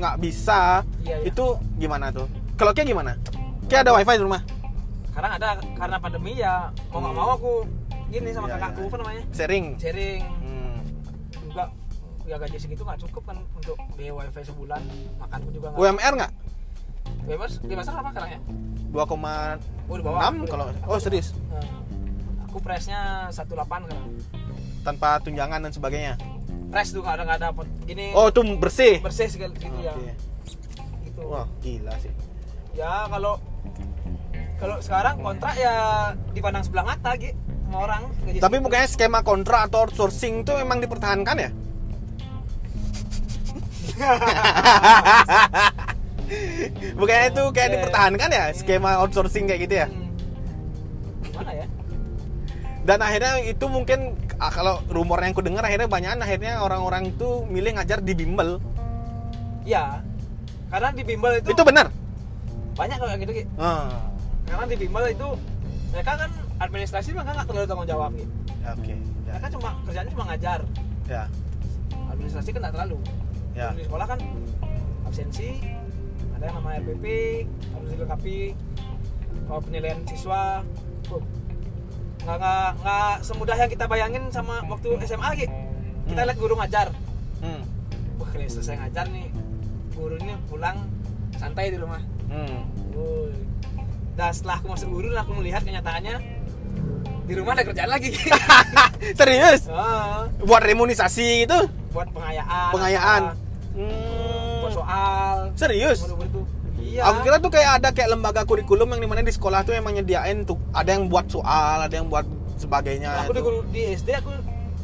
nggak 0.00 0.16
bisa 0.18 0.80
Iya, 1.04 1.20
iya. 1.20 1.28
itu 1.28 1.44
gimana 1.76 2.08
tuh? 2.08 2.26
Kalau 2.56 2.72
kayak 2.72 2.88
gimana? 2.88 3.12
Kayak 3.68 3.86
ada 3.86 3.92
wifi 3.94 4.16
di 4.16 4.24
rumah? 4.24 4.42
Sekarang 5.12 5.32
ada 5.36 5.48
karena 5.76 5.96
pandemi 6.00 6.32
ya 6.34 6.72
mau 6.88 6.98
nggak 6.98 7.14
mau 7.14 7.30
aku 7.36 7.52
gini 8.08 8.32
sama 8.32 8.48
Iya, 8.48 8.54
kakakku 8.56 8.80
iya. 8.80 8.88
apa 8.88 8.96
namanya? 8.98 9.22
sharing. 9.30 9.66
Sharing. 9.76 10.22
Hmm. 10.40 10.78
ya 12.28 12.38
gaji 12.38 12.56
segitu 12.62 12.86
nggak 12.86 13.00
cukup 13.02 13.22
kan 13.26 13.36
untuk 13.58 13.74
biaya 13.98 14.14
wifi 14.14 14.42
sebulan 14.42 14.82
makanku 15.18 15.48
juga 15.50 15.66
nggak. 15.70 15.80
UMR 15.82 16.12
nggak? 16.16 16.32
Bebas 17.26 17.52
bebas 17.60 17.86
apa 17.90 18.10
sekarang 18.10 18.30
ya? 18.30 18.40
2,6 18.90 19.90
oh 19.90 19.96
di 19.98 20.02
bawah. 20.02 20.30
kalau 20.46 20.64
oh 20.86 20.98
serius? 20.98 21.34
Nah, 21.50 21.62
aku 22.46 22.58
presnya 22.62 23.30
18 23.30 23.46
sekarang. 23.46 24.08
Tanpa 24.80 25.20
tunjangan 25.20 25.60
dan 25.60 25.72
sebagainya 25.74 26.14
press 26.70 26.94
tuh 26.94 27.02
nggak 27.02 27.14
ada 27.18 27.24
nggak 27.26 27.52
pot- 27.52 27.74
gini 27.84 28.14
oh 28.14 28.30
itu 28.30 28.40
bersih 28.56 28.94
bersih 29.02 29.26
segala 29.26 29.52
gitu 29.52 29.78
ya 29.82 29.92
Oke. 29.92 30.12
gitu 31.04 31.22
wah 31.26 31.46
gila 31.60 31.94
sih 31.98 32.12
ya 32.72 33.10
kalau 33.10 33.42
kalau 34.56 34.76
sekarang 34.78 35.18
kontrak 35.18 35.54
ya 35.56 35.74
dipandang 36.30 36.62
sebelah 36.62 36.86
mata 36.86 37.18
gitu 37.18 37.34
sama 37.66 37.86
orang 37.86 38.02
tapi 38.38 38.56
mukanya 38.58 38.86
skema 38.86 39.20
kontrak 39.22 39.66
atau 39.66 39.86
outsourcing 39.86 40.42
itu 40.42 40.52
memang 40.54 40.78
dipertahankan 40.78 41.36
ya 41.38 41.50
Bukannya 46.96 47.26
itu 47.28 47.42
kayak 47.50 47.68
Oke. 47.68 47.74
dipertahankan 47.76 48.30
ya 48.30 48.44
skema 48.54 48.90
outsourcing 48.96 49.44
kayak 49.44 49.60
gitu 49.66 49.74
ya. 49.76 49.86
Hmm. 49.90 50.08
gimana 51.20 51.50
ya 51.52 51.66
Dan 52.80 52.98
akhirnya 53.02 53.32
itu 53.44 53.66
mungkin 53.66 54.14
ah, 54.40 54.50
kalau 54.50 54.80
rumornya 54.88 55.28
yang 55.28 55.36
ku 55.36 55.44
dengar 55.44 55.62
akhirnya 55.62 55.86
banyak 55.86 56.16
akhirnya 56.16 56.58
orang-orang 56.58 57.08
itu 57.08 57.44
milih 57.46 57.76
ngajar 57.76 58.00
di 58.00 58.12
bimbel. 58.12 58.56
ya 59.62 60.00
karena 60.72 60.88
di 60.90 61.02
bimbel 61.04 61.32
itu, 61.36 61.52
Itu 61.52 61.62
benar. 61.62 61.92
banyak 62.72 62.96
kalau 62.96 63.10
yang 63.12 63.20
gitu 63.20 63.34
Ki. 63.36 63.44
Ah, 63.60 64.08
karena 64.48 64.64
di 64.64 64.76
bimbel 64.78 65.04
itu 65.06 65.28
mereka 65.90 66.12
kan 66.16 66.30
administrasi 66.58 67.12
mereka 67.12 67.30
nggak 67.34 67.46
terlalu 67.46 67.66
tanggung 67.66 67.88
jawab 67.88 68.10
gitu 68.16 68.32
Oke. 68.62 68.94
Ya. 69.26 69.32
mereka 69.34 69.46
cuma 69.52 69.68
kerjanya 69.84 70.10
cuma 70.10 70.24
ngajar 70.32 70.60
Ya. 71.04 71.22
administrasi 72.08 72.48
kan 72.50 72.60
nggak 72.64 72.74
terlalu 72.74 72.98
Ya. 73.52 73.68
di 73.74 73.82
sekolah 73.84 74.06
kan 74.06 74.18
absensi 75.04 75.60
ada 76.32 76.44
yang 76.46 76.56
namanya 76.56 76.76
RPP 76.80 77.04
harus 77.74 77.88
dilengkapi 77.90 78.38
kalau 79.44 79.60
penilaian 79.60 80.00
siswa 80.06 80.62
nggak 82.20 82.36
nggak 82.36 82.68
nggak 82.78 83.12
semudah 83.20 83.56
yang 83.56 83.70
kita 83.70 83.84
bayangin 83.84 84.24
sama 84.28 84.60
waktu 84.64 84.88
SMA 85.02 85.30
gitu 85.38 85.54
kita 86.04 86.16
Hmm. 86.16 86.26
lihat 86.26 86.38
guru 86.38 86.54
ngajar 86.54 86.86
Hmm. 87.38 87.62
wah 88.16 88.28
kalau 88.28 88.46
selesai 88.46 88.76
ngajar 88.76 89.06
nih 89.08 89.28
guru 89.90 90.14
ini 90.16 90.34
pulang 90.44 90.76
santai 91.34 91.70
di 91.70 91.78
rumah 91.78 92.00
Hmm. 92.26 92.62
Dan 94.12 94.30
setelah 94.30 94.60
aku 94.60 94.68
masuk 94.68 94.88
guru, 94.88 95.08
aku 95.16 95.32
melihat 95.34 95.62
kenyataannya 95.62 96.20
di 97.24 97.32
rumah 97.32 97.54
ada 97.54 97.64
kerjaan 97.64 97.88
lagi. 97.88 98.12
Serius? 99.18 99.66
Ah, 99.66 100.28
Buat 100.40 100.62
remunisasi 100.62 101.42
itu? 101.42 101.58
buat 101.88 102.06
pengayaan. 102.06 102.70
Pengayaan. 102.70 103.22
apa, 103.24 103.38
Hmm. 103.72 104.60
Buat 104.60 104.72
soal. 104.74 105.36
Serius? 105.56 106.04
Iya. 106.90 107.02
Aku 107.06 107.18
kira 107.22 107.36
tuh 107.38 107.50
kayak 107.50 107.70
ada 107.78 107.88
kayak 107.90 108.10
lembaga 108.10 108.42
kurikulum 108.42 108.90
yang 108.90 109.00
di 109.00 109.08
mana 109.08 109.22
di 109.22 109.30
sekolah 109.30 109.62
tuh 109.62 109.72
emang 109.72 109.94
nyediain 109.94 110.42
tuh 110.42 110.58
ada 110.72 110.90
yang 110.90 111.06
buat 111.06 111.30
soal, 111.30 111.86
ada 111.86 111.94
yang 111.94 112.10
buat 112.10 112.26
sebagainya. 112.56 113.22
aku 113.22 113.32
di, 113.32 113.42
di 113.70 113.82
SD 113.94 114.10
aku 114.12 114.30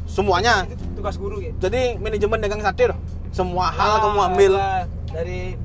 Semuanya. 0.07 0.63
tugas 0.95 1.19
guru 1.19 1.43
gitu. 1.43 1.51
Jadi 1.59 1.99
manajemen 1.99 2.39
dagang 2.39 2.63
sate 2.63 2.87
loh. 2.87 2.97
Semua 3.29 3.67
hal 3.69 3.91
Ah, 3.91 3.99
kamu 4.01 4.19
ambil. 4.25 4.53
ada 4.55 4.87
Dari 5.09 5.59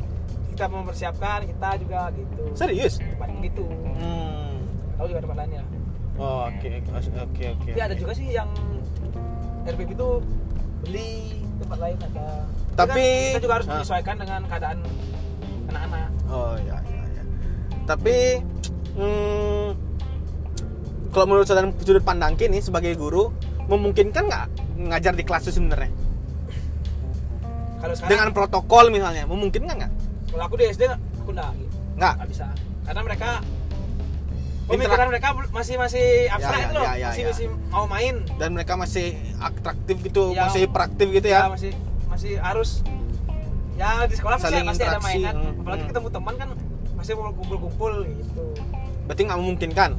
kita 0.50 0.66
mempersiapkan, 0.66 1.46
kita 1.46 1.68
juga 1.78 2.10
gitu. 2.10 2.42
Serius? 2.52 2.98
Tempatnya 2.98 3.38
gitu. 3.40 3.64
Hmm. 3.94 4.66
Tahu 4.98 5.06
juga 5.06 5.20
tempat 5.22 5.36
lainnya. 5.38 5.62
Oh, 6.18 6.44
oke 6.44 6.70
oke 6.90 7.44
oke. 7.54 7.70
Tapi 7.70 7.80
ada 7.80 7.94
juga 7.94 8.12
sih 8.12 8.28
yang 8.28 8.50
RPP 9.62 9.94
itu 9.94 10.08
beli 10.82 11.10
tempat 11.56 11.78
lain 11.78 11.96
ada. 12.02 12.26
Tapi 12.74 12.90
Tapi- 12.90 13.06
kan 13.06 13.30
kita 13.30 13.40
juga 13.40 13.54
harus 13.54 13.66
Ah. 13.66 13.72
menyesuaikan 13.72 14.16
dengan 14.18 14.40
keadaan 14.44 14.78
anak-anak. 15.72 16.10
Oh 16.28 16.54
ya 16.58 16.76
ya 16.78 17.02
ya. 17.10 17.22
Tapi 17.84 18.16
hmm, 18.94 19.66
kalau 21.10 21.26
menurut 21.26 21.44
sudut 21.44 21.72
sudut 21.78 22.00
pandang 22.00 22.32
kini 22.34 22.58
sebagai 22.58 22.94
guru 22.94 23.32
memungkinkan 23.62 24.22
nggak 24.24 24.46
ngajar 24.82 25.12
di 25.12 25.22
kelas 25.22 25.44
itu 25.44 25.54
sebenarnya 25.54 25.92
Kalau 27.78 27.94
sekarang 27.94 28.10
dengan 28.10 28.28
protokol 28.30 28.84
misalnya 28.88 29.24
memungkinkan 29.24 29.74
nggak? 29.76 29.92
kalau 30.28 30.44
aku 30.46 30.56
di 30.56 30.64
SD 30.66 30.88
aku 30.88 31.30
nggak 31.30 31.50
gitu. 31.54 31.76
Nggak. 31.94 32.14
nggak 32.16 32.28
bisa 32.28 32.46
karena 32.82 33.00
mereka 33.04 33.30
pemikiran 34.64 35.06
mereka 35.06 35.28
masih 35.52 35.74
masih 35.76 36.06
abstrak 36.26 36.56
Ya, 36.56 36.56
ya, 36.56 36.64
itu 36.64 36.74
loh 36.74 36.82
ya, 36.82 36.92
ya, 36.94 37.06
masih 37.06 37.22
ya. 37.22 37.28
masih 37.28 37.46
mau 37.68 37.84
main 37.84 38.14
Dan 38.40 38.48
mereka 38.56 38.72
masih 38.74 39.06
atraktif 39.36 39.96
gitu, 40.00 40.32
Ya. 40.32 40.48
masih 40.48 40.62
praktif 40.66 41.06
gitu 41.10 41.28
ya 41.28 41.44
ya. 41.44 41.52
masih 41.52 41.70
masih 42.08 42.32
harus 42.40 42.80
ya 43.72 44.04
di 44.04 44.14
sekolah 44.14 44.36
pasti, 44.36 44.52
Saling 44.52 44.68
pasti 44.68 44.84
ada 44.84 45.00
mainan 45.00 45.34
hmm, 45.34 45.60
apalagi 45.60 45.82
hmm. 45.82 45.90
ketemu 45.90 46.08
teman 46.10 46.34
kan 46.36 46.48
pasti 46.94 47.10
mau 47.14 47.32
kumpul-kumpul 47.32 47.92
gitu 48.06 48.44
Berarti 49.02 49.22
nggak 49.24 49.38
memungkinkan. 49.38 49.90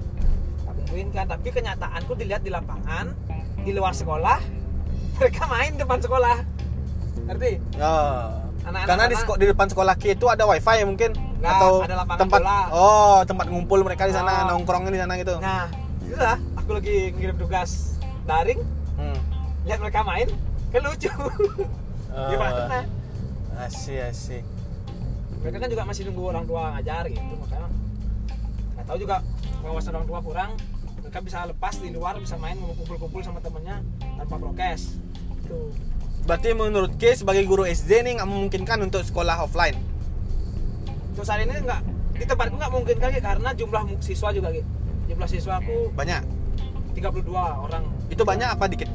Nggak 0.63 0.73
mungkin 0.79 1.07
kan 1.11 1.25
tapi 1.27 1.47
kenyataanku 1.49 2.11
dilihat 2.13 2.41
di 2.41 2.49
lapangan 2.49 3.11
di 3.59 3.71
luar 3.71 3.91
sekolah 3.91 4.39
mereka 5.17 5.43
main 5.45 5.71
depan 5.75 5.99
sekolah 5.99 6.37
ngerti 7.25 7.51
Ya. 7.75 7.93
Anak-anak 8.63 8.87
Karena 8.87 9.03
di, 9.05 9.15
di 9.19 9.45
depan 9.45 9.67
sekolah 9.67 9.93
Ki 9.93 10.15
itu 10.15 10.25
ada 10.25 10.47
wifi 10.47 10.71
ya 10.73 10.85
mungkin 10.85 11.11
Nggak, 11.11 11.51
atau 11.51 11.71
ada 11.83 11.95
lapangan 11.99 12.21
tempat 12.23 12.39
bola. 12.39 12.59
oh 12.71 13.17
tempat 13.27 13.45
ngumpul 13.47 13.79
mereka 13.81 14.07
di 14.07 14.15
sana 14.15 14.47
Oh. 14.47 14.55
nongkrongnya 14.55 14.87
di 14.89 14.99
sana 14.99 15.13
gitu. 15.19 15.35
nah 15.37 15.67
itulah 15.99 16.37
aku 16.55 16.69
lagi 16.73 17.11
ngirim 17.11 17.35
tugas 17.35 17.99
daring 18.23 18.63
Hmm. 18.93 19.19
lihat 19.65 19.83
mereka 19.83 19.99
main 20.01 20.31
kan 20.69 20.79
lucu 20.79 21.11
Oh. 22.15 22.29
gimana 22.29 22.87
Asih 23.55 23.99
asih. 24.03 24.41
mereka 25.39 25.59
kan 25.59 25.69
juga 25.69 25.83
masih 25.83 26.07
nunggu 26.07 26.23
orang 26.25 26.45
tua 26.45 26.71
ngajar 26.73 27.03
gitu 27.05 27.19
makanya 27.35 27.67
nggak 28.73 28.85
tahu 28.87 28.97
juga 28.97 29.15
pengawasan 29.59 29.91
orang 29.93 30.07
tua 30.07 30.19
kurang 30.19 30.51
mereka 30.97 31.19
bisa 31.19 31.37
lepas 31.43 31.75
di 31.77 31.89
luar 31.91 32.15
bisa 32.15 32.35
main 32.35 32.55
kumpul-kumpul 32.55 33.19
sama 33.19 33.43
temennya 33.43 33.83
tanpa 34.17 34.35
prokes 34.37 34.97
tuh 35.43 35.69
Berarti 36.23 36.55
menurut 36.55 36.95
Ki 36.95 37.11
sebagai 37.11 37.43
guru 37.43 37.67
SD 37.67 37.99
nih 37.99 38.15
nggak 38.15 38.29
memungkinkan 38.29 38.79
untuk 38.79 39.03
sekolah 39.03 39.43
offline. 39.43 39.75
terus 41.11 41.27
hari 41.27 41.43
ini 41.43 41.59
nggak 41.59 41.81
di 42.15 42.23
tempatku 42.23 42.55
nggak 42.55 42.71
mungkin 42.71 42.95
kali 42.95 43.19
karena 43.19 43.49
jumlah 43.51 43.83
siswa 43.99 44.31
juga 44.31 44.47
gitu 44.49 44.69
jumlah 45.11 45.27
siswa 45.27 45.59
aku 45.59 45.91
Banyak. 45.91 46.23
32 46.95 47.27
orang 47.35 47.83
Itu 48.07 48.23
banyak 48.23 48.47
apa 48.47 48.65
dikit? 48.65 48.87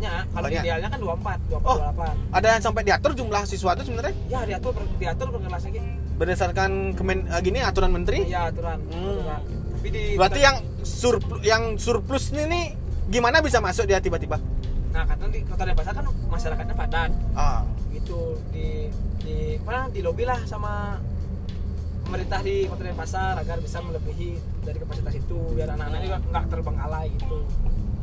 Banyak 0.00 0.24
kalau 0.30 0.46
Banyak. 0.46 0.62
idealnya 0.62 0.88
kan 0.88 0.98
24 0.98 1.38
24 1.46 1.60
Oh. 1.62 1.76
28 1.76 2.16
Ada 2.32 2.48
yang 2.48 2.62
sampai 2.62 2.82
diatur 2.82 3.12
jumlah 3.12 3.42
siswa 3.44 3.70
itu 3.70 3.82
sebenarnya 3.84 4.14
ya 4.26 4.40
diatur 4.46 4.72
per- 4.72 4.92
diatur 4.96 5.26
per 5.28 5.40
kelas 5.42 5.62
lagi 5.62 5.80
berdasarkan 6.16 6.70
kemen 6.92 7.18
eh, 7.26 7.40
gini 7.40 7.58
aturan 7.60 7.90
menteri. 7.90 8.18
iya 8.24 8.48
aturan, 8.48 8.78
Hmm. 8.86 9.12
aturan. 9.14 9.40
tapi 9.74 9.88
di 9.90 10.02
Berarti 10.14 10.40
yang 10.40 10.56
surplus 10.82 11.40
yang 11.42 11.62
surplus 11.76 12.24
ini 12.30 12.44
nih 12.46 12.64
gimana 13.10 13.40
bisa 13.40 13.58
masuk 13.58 13.84
dia 13.84 13.98
tiba-tiba? 13.98 14.40
nah 14.90 15.06
karena 15.06 15.26
di 15.28 15.40
kota 15.44 15.62
Denpasar 15.62 15.94
kan 15.94 16.02
masyarakatnya 16.26 16.74
padat 16.74 17.10
Ah. 17.32 17.62
gitu 17.90 18.18
di 18.50 18.90
di 19.20 19.36
mana 19.60 19.86
di 19.86 20.00
lobby 20.00 20.24
lah 20.24 20.42
sama 20.44 20.98
pemerintah 22.02 22.40
di 22.40 22.66
kota 22.66 22.82
Denpasar 22.82 23.38
agar 23.38 23.56
bisa 23.58 23.78
melebihi 23.78 24.30
dari 24.60 24.76
kapasitas 24.76 25.14
itu 25.14 25.38
biar 25.54 25.70
anak-anak 25.70 26.00
juga 26.02 26.18
nggak 26.26 26.44
terbengkalai 26.48 27.06
gitu 27.14 27.38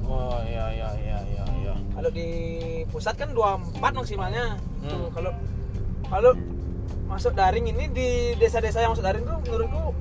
Oh 0.08 0.40
iya 0.42 0.66
iya 0.72 0.90
iya 0.96 1.18
iya 1.26 1.46
iya. 1.54 1.74
kalau 1.92 2.10
di 2.10 2.28
pusat 2.88 3.16
kan 3.16 3.30
24 3.30 3.76
maksimalnya 3.94 4.56
Hmm. 4.78 4.88
tuh 4.88 5.08
kalau 5.12 5.32
kalau 6.06 6.32
masuk 7.06 7.34
daring 7.34 7.66
ini 7.66 7.90
di 7.90 8.10
desa-desa 8.36 8.80
yang 8.80 8.92
masuk 8.92 9.04
daring 9.04 9.24
tuh 9.24 9.38
menurutku 9.42 9.92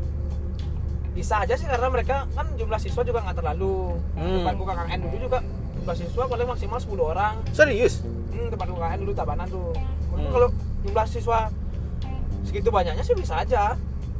bisa 1.11 1.41
aja 1.41 1.55
sih 1.55 1.65
karena 1.65 1.89
mereka 1.89 2.29
kan 2.31 2.47
jumlah 2.55 2.77
siswa 2.77 3.01
juga 3.01 3.19
nggak 3.21 3.37
terlalu 3.37 3.97
Hmm. 4.13 4.45
tempatku 4.45 4.63
KKN 4.65 4.99
dulu 5.01 5.17
juga 5.19 5.39
jumlah 5.75 5.97
siswa 5.97 6.23
paling 6.27 6.47
maksimal 6.47 6.79
10 6.79 7.03
orang 7.07 7.35
Serius? 7.51 8.05
hmm, 8.31 8.47
tempat 8.49 8.67
KKN 8.69 8.99
dulu 9.01 9.13
Tabanan 9.13 9.47
tuh 9.49 9.73
Hmm. 10.13 10.31
kalau 10.31 10.49
jumlah 10.83 11.07
siswa 11.07 11.39
segitu 12.43 12.69
banyaknya 12.69 13.03
sih 13.03 13.13
bisa 13.13 13.35
aja 13.39 13.75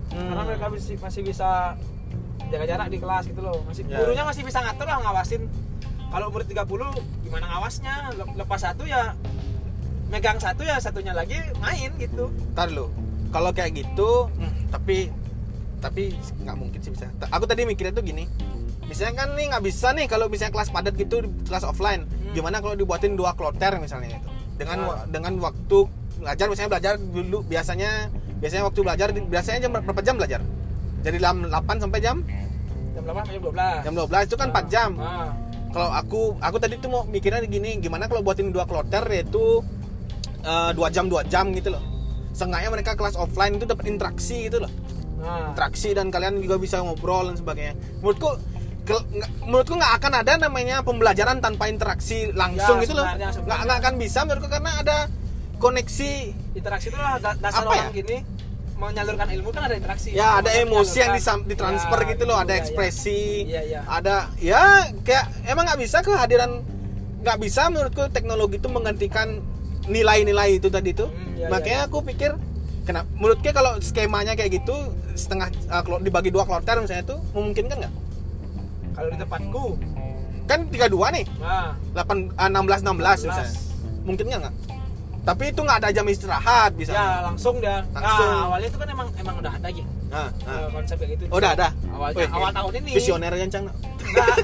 Hmm. 0.09 0.31
karena 0.31 0.43
mereka 0.47 0.65
masih, 0.69 0.97
masih 0.97 1.21
bisa 1.21 1.75
jaga 2.47 2.65
jarak 2.65 2.89
di 2.89 2.97
kelas 2.97 3.27
gitu 3.27 3.41
loh 3.41 3.59
masih 3.63 3.83
gurunya 3.85 4.23
ya. 4.23 4.25
masih 4.25 4.43
bisa 4.43 4.59
ngatur 4.61 4.87
lah 4.87 4.99
ngawasin 5.01 5.43
kalau 6.09 6.27
murid 6.29 6.47
30 6.47 6.67
gimana 7.23 7.45
ngawasnya 7.49 7.95
Le- 8.15 8.37
lepas 8.37 8.61
satu 8.61 8.83
ya 8.83 9.13
megang 10.07 10.39
satu 10.39 10.63
ya 10.63 10.79
satunya 10.79 11.11
lagi 11.11 11.35
main 11.59 11.91
gitu 11.97 12.31
Ntar 12.53 12.71
lo. 12.71 12.89
Kalau 13.27 13.51
kayak 13.51 13.75
gitu, 13.77 14.31
hmm, 14.33 14.71
tapi 14.71 15.11
tapi 15.77 16.15
nggak 16.15 16.57
mungkin 16.57 16.79
sih 16.79 16.89
bisa. 16.89 17.11
Aku 17.29 17.45
tadi 17.45 17.63
mikirnya 17.63 17.93
tuh 17.93 18.01
gini. 18.01 18.25
Misalnya 18.83 19.19
kan 19.21 19.35
nih 19.35 19.51
nggak 19.51 19.61
bisa 19.61 19.91
nih 19.91 20.07
kalau 20.07 20.27
misalnya 20.27 20.55
kelas 20.55 20.71
padat 20.71 20.95
gitu 20.95 21.21
kelas 21.43 21.65
offline. 21.65 22.07
Hmm. 22.07 22.33
Gimana 22.33 22.59
kalau 22.59 22.73
dibuatin 22.73 23.13
dua 23.13 23.35
kloter 23.35 23.77
misalnya 23.77 24.15
itu. 24.15 24.21
Dengan 24.57 24.79
Ah. 24.81 24.87
wa- 24.89 25.05
dengan 25.07 25.33
waktu 25.43 25.79
belajar 26.17 26.47
misalnya 26.49 26.71
belajar 26.71 26.93
dulu 26.97 27.39
biasanya 27.43 27.91
biasanya 28.37 28.65
waktu 28.65 28.81
belajar 28.81 29.07
biasanya 29.13 29.59
jam 29.61 29.71
berapa 29.75 30.01
jam 30.01 30.15
belajar? 30.17 30.41
Jadi 31.03 31.17
jam 31.19 31.37
8 31.45 31.77
sampai 31.77 32.01
jam 32.01 32.17
jam 32.95 33.03
8 33.05 33.21
sampai 33.21 33.35
jam 33.35 33.43
12 33.45 33.85
jam 33.85 33.93
12 33.93 34.25
itu 34.25 34.37
kan 34.37 34.49
4 34.49 34.67
jam. 34.67 34.91
ah. 34.97 35.29
Kalau 35.77 35.93
aku 35.93 36.21
aku 36.41 36.57
tadi 36.57 36.75
tuh 36.77 36.89
mau 36.89 37.03
mikirnya 37.05 37.45
gini 37.45 37.77
gimana 37.77 38.09
kalau 38.09 38.25
buatin 38.25 38.49
dua 38.49 38.65
kloter 38.65 39.05
yaitu 39.07 39.61
eh, 40.41 40.71
dua 40.73 40.89
jam 40.89 41.05
dua 41.07 41.21
jam 41.23 41.53
gitu 41.53 41.69
loh. 41.69 41.85
Seenggaknya 42.33 42.69
mereka 42.71 42.93
kelas 42.95 43.13
offline 43.15 43.57
itu 43.57 43.65
dapat 43.65 43.85
interaksi 43.87 44.49
gitu 44.49 44.65
loh. 44.65 44.73
Nah. 45.19 45.53
Interaksi 45.53 45.93
dan 45.93 46.09
kalian 46.09 46.41
juga 46.41 46.57
bisa 46.57 46.81
ngobrol 46.81 47.29
dan 47.29 47.37
sebagainya. 47.37 47.77
Menurutku 48.01 48.41
ke- 48.83 49.05
menurutku 49.43 49.75
nggak 49.75 49.93
akan 49.95 50.13
ada 50.17 50.33
namanya 50.39 50.81
pembelajaran 50.81 51.41
tanpa 51.41 51.67
interaksi 51.67 52.33
langsung 52.33 52.79
Ya, 52.79 52.83
gitu 52.83 52.95
loh. 52.95 53.05
nggak 53.05 53.61
nggak 53.63 53.79
akan 53.79 53.95
bisa 53.97 54.19
menurutku 54.23 54.49
karena 54.49 54.73
ada 54.79 54.97
koneksi 55.57 56.13
interaksi 56.53 56.89
itu 56.89 56.97
lah 56.97 57.17
da- 57.17 57.37
dasar 57.37 57.65
Apa 57.65 57.73
orang 57.75 57.89
ya? 57.89 57.97
gini 57.97 58.17
menyalurkan 58.77 59.29
ilmu 59.33 59.49
kan 59.51 59.63
ada 59.67 59.75
interaksi. 59.75 60.13
Ya 60.13 60.39
ada 60.39 60.53
emosi 60.53 61.01
yang 61.01 61.17
disam- 61.17 61.45
ditransfer 61.49 61.97
Ya, 62.05 62.07
gitu 62.13 62.23
loh 62.29 62.37
ada 62.37 62.53
iya, 62.53 62.57
iya. 62.57 62.63
ekspresi 62.63 63.21
Iya, 63.49 63.63
iya. 63.65 63.81
ada 63.89 64.29
ya 64.37 64.63
kayak 65.01 65.25
emang 65.49 65.65
nggak 65.65 65.81
bisa 65.81 66.05
kehadiran 66.05 66.61
nggak 67.25 67.39
bisa 67.41 67.73
menurutku 67.73 68.05
teknologi 68.13 68.61
itu 68.61 68.69
menggantikan 68.69 69.41
nilai-nilai 69.89 70.61
itu 70.61 70.69
tadi 70.69 70.93
tuh. 70.93 71.09
Hmm, 71.09 71.41
iya, 71.41 71.49
makanya 71.49 71.81
aku 71.89 72.05
pikir 72.05 72.37
kenapa 72.85 73.09
menurutnya 73.17 73.53
kalau 73.57 73.73
skemanya 73.81 74.37
kayak 74.37 74.61
gitu 74.61 74.77
setengah 75.17 75.49
uh, 75.73 75.99
dibagi 75.99 76.29
dua 76.29 76.45
kloter 76.45 76.77
misalnya 76.79 77.17
tuh 77.17 77.19
memungkinkan 77.33 77.77
nggak? 77.81 77.95
Kalau 78.93 79.09
di 79.09 79.19
tempatku. 79.19 79.65
Kan 80.47 80.71
tiga 80.71 80.87
dua 80.87 81.11
nih. 81.11 81.27
Nah. 81.43 81.75
8 81.91 82.39
enam 82.39 82.63
belas 82.63 82.81
enam 82.85 82.95
belas 82.95 83.19
misalnya. 83.25 83.51
Mungkin 84.07 84.25
nggak 84.31 84.55
tapi 85.27 85.51
itu 85.51 85.59
nggak 85.59 85.79
ada 85.83 85.91
jam 85.91 86.07
istirahat 86.07 86.71
bisa 86.73 86.95
ya 86.95 87.07
langsung 87.21 87.59
dia 87.59 87.83
Langsung. 87.91 88.31
nah, 88.31 88.47
awalnya 88.47 88.69
itu 88.71 88.79
kan 88.79 88.89
emang 88.89 89.09
emang 89.13 89.35
udah 89.37 89.53
ada 89.53 89.69
gitu 89.69 89.91
nah, 90.07 90.31
nah. 90.47 90.71
konsep 90.71 90.97
kayak 90.97 91.11
gitu 91.19 91.25
Oh, 91.29 91.37
udah 91.37 91.51
ada 91.53 91.69
awalnya 91.91 92.17
Wih, 92.17 92.29
awal 92.31 92.51
tahun 92.53 92.73
ini 92.79 92.91
visioner 92.95 93.33
yang 93.35 93.51
cang 93.51 93.67
Enggak. 93.67 94.37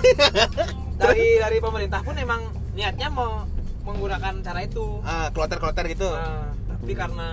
dari 1.01 1.39
dari 1.39 1.59
pemerintah 1.59 2.01
pun 2.03 2.14
emang 2.14 2.43
niatnya 2.72 3.09
mau 3.09 3.47
menggunakan 3.83 4.43
cara 4.43 4.61
itu 4.61 4.99
ah 5.03 5.30
kloter 5.30 5.57
kloter 5.57 5.87
gitu 5.87 6.11
Nah, 6.11 6.51
tapi 6.72 6.93
karena 6.93 7.28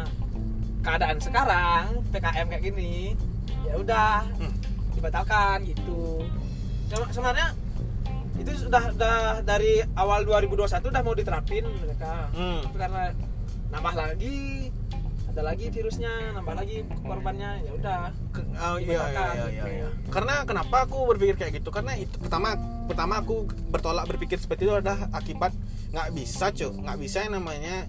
keadaan 0.79 1.17
sekarang 1.17 1.83
PKM 2.09 2.45
kayak 2.47 2.63
gini 2.63 3.17
ya 3.61 3.73
udah 3.75 4.29
Hmm. 4.31 4.53
dibatalkan 4.93 5.65
gitu 5.65 6.21
sebenarnya 7.09 7.49
itu 8.35 8.51
sudah 8.57 8.83
sudah 8.89 9.17
dari 9.41 9.83
awal 9.93 10.23
2021 10.23 10.63
udah 10.85 11.01
mau 11.01 11.11
diterapin 11.11 11.65
mereka 11.67 12.29
Hmm. 12.31 12.61
tapi 12.63 12.77
karena 12.77 13.03
nambah 13.69 13.93
lagi 13.93 14.69
ada 15.29 15.41
lagi 15.45 15.69
virusnya 15.69 16.33
nambah 16.33 16.55
lagi 16.57 16.81
korbannya 17.05 17.61
ya 17.61 17.71
udah 17.77 17.99
oh, 18.65 18.77
iya, 18.81 18.97
iya, 18.97 19.05
iya, 19.07 19.23
iya, 19.29 19.45
gitu. 19.53 19.67
iya. 19.69 19.87
Karena 20.09 20.41
kenapa 20.41 20.89
aku 20.89 21.05
berpikir 21.13 21.37
kayak 21.37 21.61
gitu? 21.61 21.69
Karena 21.69 21.93
itu 21.93 22.17
pertama 22.17 22.57
pertama 22.89 23.21
aku 23.21 23.45
bertolak 23.69 24.09
berpikir 24.09 24.41
seperti 24.41 24.65
itu 24.65 24.73
adalah 24.73 25.05
akibat 25.13 25.53
nggak 25.93 26.09
bisa 26.17 26.49
cuy 26.49 26.73
nggak 26.81 26.97
bisa 26.97 27.17
yang 27.29 27.33
namanya 27.37 27.85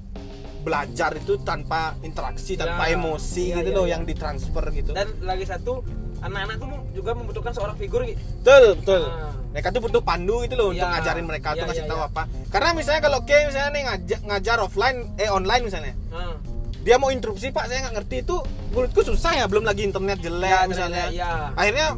belajar 0.61 1.17
itu 1.17 1.41
tanpa 1.41 1.97
interaksi 2.05 2.61
tanpa 2.61 2.93
Ya, 2.93 3.01
emosi 3.01 3.45
iya, 3.49 3.57
gitu 3.65 3.71
iya, 3.73 3.79
loh 3.81 3.87
iya. 3.89 3.93
yang 3.97 4.03
ditransfer 4.05 4.65
gitu. 4.77 4.93
dan 4.93 5.09
lagi 5.25 5.49
satu 5.49 5.81
anak-anak 6.21 6.57
tuh 6.57 6.69
juga 6.93 7.11
membutuhkan 7.13 7.53
seorang 7.53 7.77
figur 7.77 8.05
gitu 8.05 8.21
betul 8.41 8.65
betul. 8.77 9.03
Ah. 9.05 9.33
Mereka 9.51 9.69
tuh 9.75 9.83
butuh 9.83 9.99
pandu 9.99 10.47
gitu 10.47 10.55
loh 10.55 10.71
untuk 10.71 10.87
Iya, 10.87 10.95
ngajarin 10.95 11.27
mereka 11.27 11.47
iya, 11.51 11.55
untuk 11.59 11.67
ngasih 11.75 11.83
iya, 11.83 11.91
tahu 11.91 12.01
iya. 12.01 12.09
apa. 12.09 12.23
Karena 12.55 12.71
misalnya 12.71 13.01
kalau 13.03 13.19
kayak 13.27 13.43
misalnya 13.51 13.71
nih 13.71 13.83
ngajar, 13.83 14.19
ngajar 14.23 14.57
offline 14.63 14.99
eh 15.19 15.27
online 15.27 15.63
misalnya 15.67 15.95
nah, 16.07 16.35
dia 16.81 16.97
mau 16.97 17.11
interupsi 17.11 17.51
pak 17.51 17.67
saya 17.67 17.79
nggak 17.85 17.95
ngerti 17.99 18.17
itu 18.23 18.37
menurutku 18.71 19.01
susah 19.03 19.33
ya 19.35 19.45
belum 19.45 19.67
lagi 19.67 19.83
internet 19.85 20.23
jelek 20.23 20.49
Ya, 20.49 20.61
misalnya 20.65 21.05
jelek, 21.09 21.19
ya. 21.19 21.33
akhirnya 21.53 21.89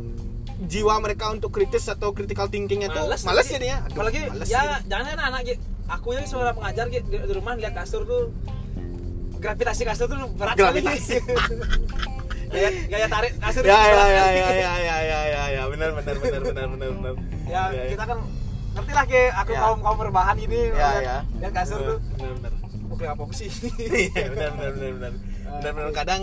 jiwa 0.62 0.94
mereka 0.98 1.24
untuk 1.28 1.50
kritis 1.50 1.86
atau 1.86 2.10
critical 2.10 2.48
thinkingnya 2.48 2.88
tuh 2.88 3.04
Males 3.04 3.46
jadinya 3.46 3.82
Aduh, 3.84 3.94
apalagi 3.94 4.18
males 4.24 4.48
ya 4.48 4.62
sih. 4.62 4.88
jangan 4.88 5.06
anak-anak 5.12 5.40
gitu 5.44 5.62
aku 5.86 6.08
ya 6.14 6.22
seorang 6.24 6.54
pengajar 6.56 6.86
gitu 6.88 7.06
di, 7.06 7.18
di 7.20 7.32
rumah 7.32 7.52
lihat 7.52 7.74
kasur 7.76 8.02
tuh 8.02 8.30
gravitasi 9.38 9.82
kasur 9.84 10.06
tuh 10.08 10.18
berat 10.34 10.54
Gravitasi. 10.56 11.18
gaya, 12.52 12.68
gaya 12.86 13.06
tarik 13.08 13.32
kasur 13.36 13.62
ya 13.62 13.72
tuh 13.72 13.88
ya 13.88 14.04
ya 14.06 14.06
ya 14.06 14.26
ya 14.28 14.72
ya 14.78 14.96
ya 15.02 15.20
ya 15.26 15.42
ya. 15.50 15.62
Benar 15.66 15.90
benar 15.96 16.14
benar 16.16 16.40
benar 16.42 16.66
benar 16.68 16.90
benar. 16.92 17.14
Ya, 17.48 17.62
ya, 17.72 17.82
kita 17.90 18.04
kan 18.06 18.18
ngerti 18.72 18.92
lah 18.92 19.04
kayak 19.04 19.30
aku 19.36 19.50
Ya. 19.52 19.60
kaum 19.60 19.78
kaum 19.80 19.96
berbahan 19.98 20.36
ini 20.38 20.60
ya 20.72 20.90
ya. 21.00 21.16
lihat 21.40 21.52
kasur 21.52 21.78
tuh. 21.80 21.98
benar 22.16 22.32
benar. 22.38 22.52
Oke 22.92 23.04
apa 23.08 23.22
sih? 23.32 23.48
Iya, 23.80 24.24
benar 24.32 24.50
benar 24.52 24.72
benar 24.72 24.92
benar. 24.96 25.12
Benar 25.52 25.72
benar. 25.74 25.90
Kadang 25.92 26.22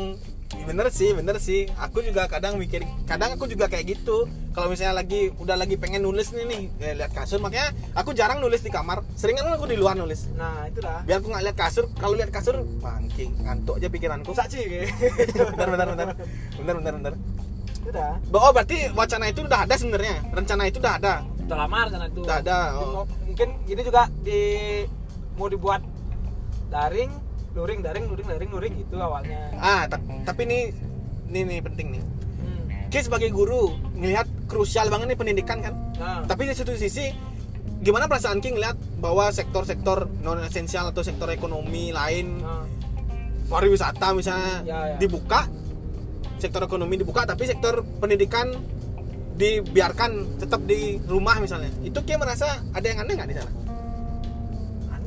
bener 0.50 0.88
sih 0.90 1.14
bener 1.14 1.38
sih. 1.38 1.70
Aku 1.78 2.02
juga 2.02 2.26
kadang 2.26 2.58
mikir 2.58 2.82
kadang 3.06 3.38
aku 3.38 3.46
juga 3.46 3.70
kayak 3.70 3.98
gitu. 3.98 4.26
Kalau 4.54 4.68
misalnya 4.70 5.00
lagi 5.02 5.30
udah 5.38 5.56
lagi 5.56 5.78
pengen 5.78 6.02
nulis 6.02 6.34
nih 6.34 6.46
nih 6.50 6.62
eh, 6.82 6.94
lihat 6.98 7.14
kasur 7.14 7.38
makanya 7.38 7.70
aku 7.94 8.18
jarang 8.18 8.42
nulis 8.42 8.66
di 8.66 8.74
kamar. 8.74 9.06
Seringan 9.14 9.46
aku 9.54 9.70
di 9.70 9.78
luar 9.78 9.94
nulis. 9.94 10.30
Nah 10.34 10.66
itu 10.66 10.82
dah 10.82 11.06
biar 11.06 11.22
aku 11.22 11.30
nggak 11.30 11.44
lihat 11.50 11.58
kasur. 11.58 11.86
Kalau 11.98 12.14
lihat 12.18 12.34
kasur 12.34 12.58
bangking 12.82 13.34
ngantuk 13.46 13.78
aja 13.78 13.88
pikiranku. 13.88 14.32
Saksi 14.34 14.60
kayak 14.66 14.90
benar 15.54 15.68
benar 15.70 15.88
benar 15.94 16.08
benar 16.58 16.76
benar 16.82 16.96
benar 16.98 17.16
itu 17.80 17.96
dah 17.96 18.14
oh 18.38 18.52
berarti 18.54 18.92
wacana 18.94 19.26
itu 19.34 19.42
udah 19.42 19.66
ada 19.66 19.76
sebenarnya? 19.80 20.16
Rencana 20.30 20.64
itu 20.70 20.78
udah 20.78 20.94
ada? 21.02 21.14
Udah 21.26 21.58
lama 21.66 21.78
rencana 21.90 22.06
itu. 22.06 22.22
Udah 22.22 22.38
ada, 22.38 22.58
oh. 22.78 23.06
mungkin 23.26 23.50
ini 23.66 23.82
juga 23.82 24.06
di 24.22 24.42
mau 25.40 25.50
dibuat 25.50 25.82
daring 26.70 27.10
luring 27.60 27.84
daring 27.84 28.08
luring 28.08 28.24
daring 28.26 28.50
luring 28.50 28.74
itu 28.80 28.96
awalnya 28.96 29.52
ah 29.60 29.84
ta- 29.86 30.00
tapi 30.24 30.48
ini 30.48 30.60
ini 31.28 31.40
nih 31.46 31.60
penting 31.60 31.88
nih 31.92 32.02
hmm. 32.02 32.90
Kita 32.90 33.06
sebagai 33.06 33.30
guru 33.30 33.70
ngelihat 33.94 34.26
krusial 34.48 34.88
banget 34.88 35.12
nih 35.12 35.20
pendidikan 35.20 35.60
kan 35.60 35.74
nah 36.00 36.24
tapi 36.24 36.48
di 36.48 36.56
satu 36.56 36.74
sisi 36.74 37.12
gimana 37.80 38.08
perasaan 38.08 38.40
King 38.40 38.56
ngeliat 38.56 38.76
bahwa 38.98 39.28
sektor-sektor 39.30 40.08
non 40.20 40.40
esensial 40.42 40.90
atau 40.90 41.04
sektor 41.04 41.28
ekonomi 41.30 41.92
lain 41.92 42.40
nah. 42.40 42.64
pariwisata 43.46 44.12
misalnya 44.12 44.64
Ya, 44.64 44.80
ya. 44.90 44.98
dibuka 44.98 45.48
sektor 46.40 46.64
ekonomi 46.64 46.96
dibuka 46.96 47.24
tapi 47.24 47.44
sektor 47.44 47.84
pendidikan 48.00 48.56
dibiarkan 49.36 50.40
tetap 50.40 50.60
di 50.64 51.00
rumah 51.04 51.40
misalnya 51.40 51.72
itu 51.80 51.96
kayak 52.04 52.20
merasa 52.20 52.60
ada 52.72 52.84
yang 52.84 53.00
aneh 53.00 53.14
nggak 53.16 53.30
di 53.30 53.36
sana 53.36 53.52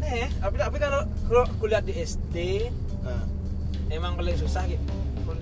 aneh 0.02 0.26
tapi 0.42 0.56
tapi 0.58 0.76
kalau 0.82 1.00
kalau 1.30 1.42
aku 1.46 1.64
lihat 1.70 1.86
di 1.86 1.94
SD 1.94 2.36
Nah, 3.02 3.26
emang 3.90 4.14
paling 4.14 4.38
susah 4.38 4.62
gitu. 4.70 4.82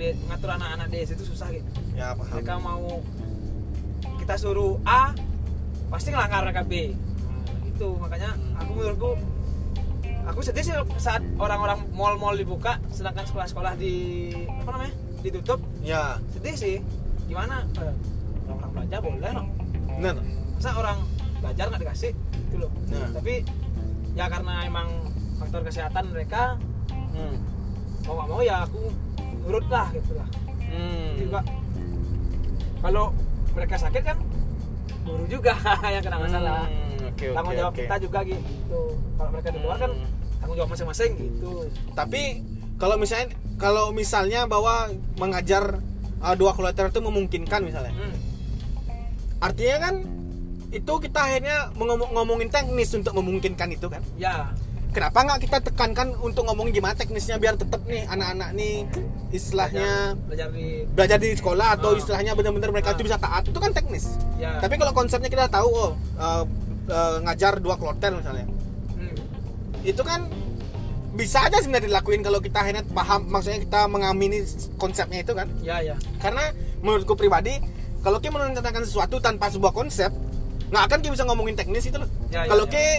Ngatur 0.00 0.48
anak-anak 0.48 0.88
di 0.88 1.04
SD 1.04 1.12
itu 1.20 1.28
susah 1.28 1.52
gitu. 1.52 1.68
Ya 1.92 2.16
paham. 2.16 2.40
Mereka 2.40 2.54
mau 2.56 3.04
kita 4.16 4.34
suruh 4.40 4.80
A 4.88 5.12
pasti 5.92 6.08
ngelanggar 6.08 6.48
mereka 6.48 6.64
B. 6.64 6.96
Nah, 6.96 7.60
gitu. 7.68 8.00
Makanya 8.00 8.32
aku 8.56 8.70
menurutku 8.72 9.12
aku 10.24 10.40
sedih 10.40 10.64
sih 10.64 10.74
saat 10.96 11.20
orang-orang 11.36 11.84
mall-mall 11.92 12.32
dibuka 12.32 12.80
sedangkan 12.88 13.28
sekolah-sekolah 13.28 13.76
di 13.76 14.32
apa 14.48 14.70
namanya 14.72 14.94
ditutup. 15.20 15.60
Ya. 15.84 16.16
Sedih 16.32 16.56
sih. 16.56 16.76
Gimana? 17.28 17.68
Eh, 17.76 17.94
orang-orang 18.48 18.72
belajar 18.72 18.98
boleh 19.04 19.30
loh 19.36 19.46
bener 20.00 20.16
masa 20.56 20.72
orang 20.80 20.98
belajar 21.44 21.68
nggak 21.68 21.82
dikasih? 21.84 22.12
Gitu 22.48 22.56
loh. 22.56 22.72
Nah. 22.88 23.12
tapi 23.12 23.44
ya 24.12 24.26
karena 24.26 24.54
emang 24.64 24.88
faktor 25.36 25.62
kesehatan 25.62 26.04
mereka 26.10 26.58
hmm. 26.90 27.34
mau 28.04 28.12
nggak 28.14 28.28
mau 28.28 28.40
ya 28.40 28.56
aku 28.64 28.82
nurut 29.40 29.66
lah 29.68 29.88
gitu 29.90 30.14
lah 30.14 30.28
Hmm. 30.70 31.18
juga 31.18 31.42
kalau 32.78 33.10
mereka 33.50 33.74
sakit 33.74 34.02
kan 34.04 34.18
guru 35.02 35.26
juga 35.26 35.50
yang 35.94 35.98
kena 36.00 36.18
masalah 36.20 36.70
Hmm, 36.70 37.10
oke, 37.10 37.24
oke, 37.26 37.34
tanggung 37.34 37.54
jawab 37.56 37.72
oke. 37.74 37.80
kita 37.82 37.96
juga 37.98 38.18
gitu 38.22 38.80
kalau 39.18 39.30
mereka 39.34 39.48
di 39.50 39.58
luar 39.58 39.76
kan 39.76 39.90
Hmm. 39.90 40.06
tanggung 40.38 40.56
jawab 40.56 40.70
masing-masing 40.70 41.12
gitu 41.18 41.66
tapi 41.92 42.22
kalau 42.78 42.94
misalnya 42.94 43.28
kalau 43.58 43.84
misalnya 43.90 44.46
bahwa 44.46 44.88
mengajar 45.18 45.82
uh, 46.22 46.34
dua 46.34 46.54
kloter 46.54 46.86
itu 46.88 47.00
memungkinkan 47.02 47.60
misalnya 47.60 47.90
hmm. 47.90 48.14
artinya 49.40 49.76
kan 49.80 49.94
itu 50.70 50.92
kita 51.02 51.18
akhirnya 51.20 51.74
mengomong- 51.74 52.14
ngomongin 52.14 52.48
teknis 52.48 52.94
untuk 52.94 53.10
memungkinkan 53.12 53.68
itu 53.70 53.86
kan? 53.86 54.02
Ya. 54.14 54.54
Kenapa 54.90 55.22
nggak 55.22 55.40
kita 55.46 55.58
tekankan 55.62 56.18
untuk 56.18 56.42
ngomongin 56.46 56.74
gimana 56.74 56.98
teknisnya 56.98 57.38
biar 57.38 57.54
tetap 57.54 57.78
nih 57.86 58.10
anak-anak 58.10 58.58
nih 58.58 58.90
istilahnya 59.30 60.18
belajar, 60.26 60.26
belajar 60.26 60.48
di 60.50 60.66
belajar 60.90 61.18
di 61.22 61.30
sekolah 61.30 61.78
atau 61.78 61.94
Ah. 61.94 61.98
istilahnya 61.98 62.34
benar-benar 62.34 62.74
mereka 62.74 62.90
Ah. 62.90 62.94
itu 62.94 63.06
bisa 63.06 63.14
taat 63.14 63.46
itu 63.46 63.54
kan 63.54 63.70
teknis. 63.70 64.18
Ya. 64.34 64.58
Tapi 64.58 64.74
kalau 64.74 64.90
konsepnya 64.90 65.30
kita 65.30 65.46
tahu 65.46 65.70
oh 65.70 65.90
uh, 66.18 66.42
uh, 66.86 67.16
ngajar 67.22 67.62
dua 67.62 67.78
kloter 67.78 68.14
misalnya. 68.14 68.46
Hmm. 68.90 69.14
itu 69.80 70.02
kan 70.02 70.26
bisa 71.10 71.42
aja 71.42 71.58
sebenarnya 71.58 71.86
dilakuin 71.86 72.20
kalau 72.20 72.38
kita 72.38 72.58
akhirnya 72.58 72.82
paham 72.90 73.26
maksudnya 73.26 73.62
kita 73.62 73.86
mengamini 73.86 74.42
konsepnya 74.74 75.22
itu 75.22 75.34
kan? 75.34 75.46
Ya 75.62 75.78
ya. 75.80 75.94
Karena 76.18 76.50
menurutku 76.80 77.14
pribadi 77.14 77.62
kalau 78.02 78.18
kita 78.18 78.34
merencanakan 78.34 78.82
sesuatu 78.82 79.22
tanpa 79.22 79.46
sebuah 79.48 79.70
konsep 79.70 80.10
nggak 80.70 80.82
akan 80.86 80.98
kita 81.02 81.12
bisa 81.18 81.24
ngomongin 81.26 81.54
teknis 81.58 81.84
itu 81.90 81.98
loh. 81.98 82.08
Ya, 82.30 82.46
ya, 82.46 82.54
kalau 82.54 82.64
ya. 82.66 82.70
kita 82.70 82.94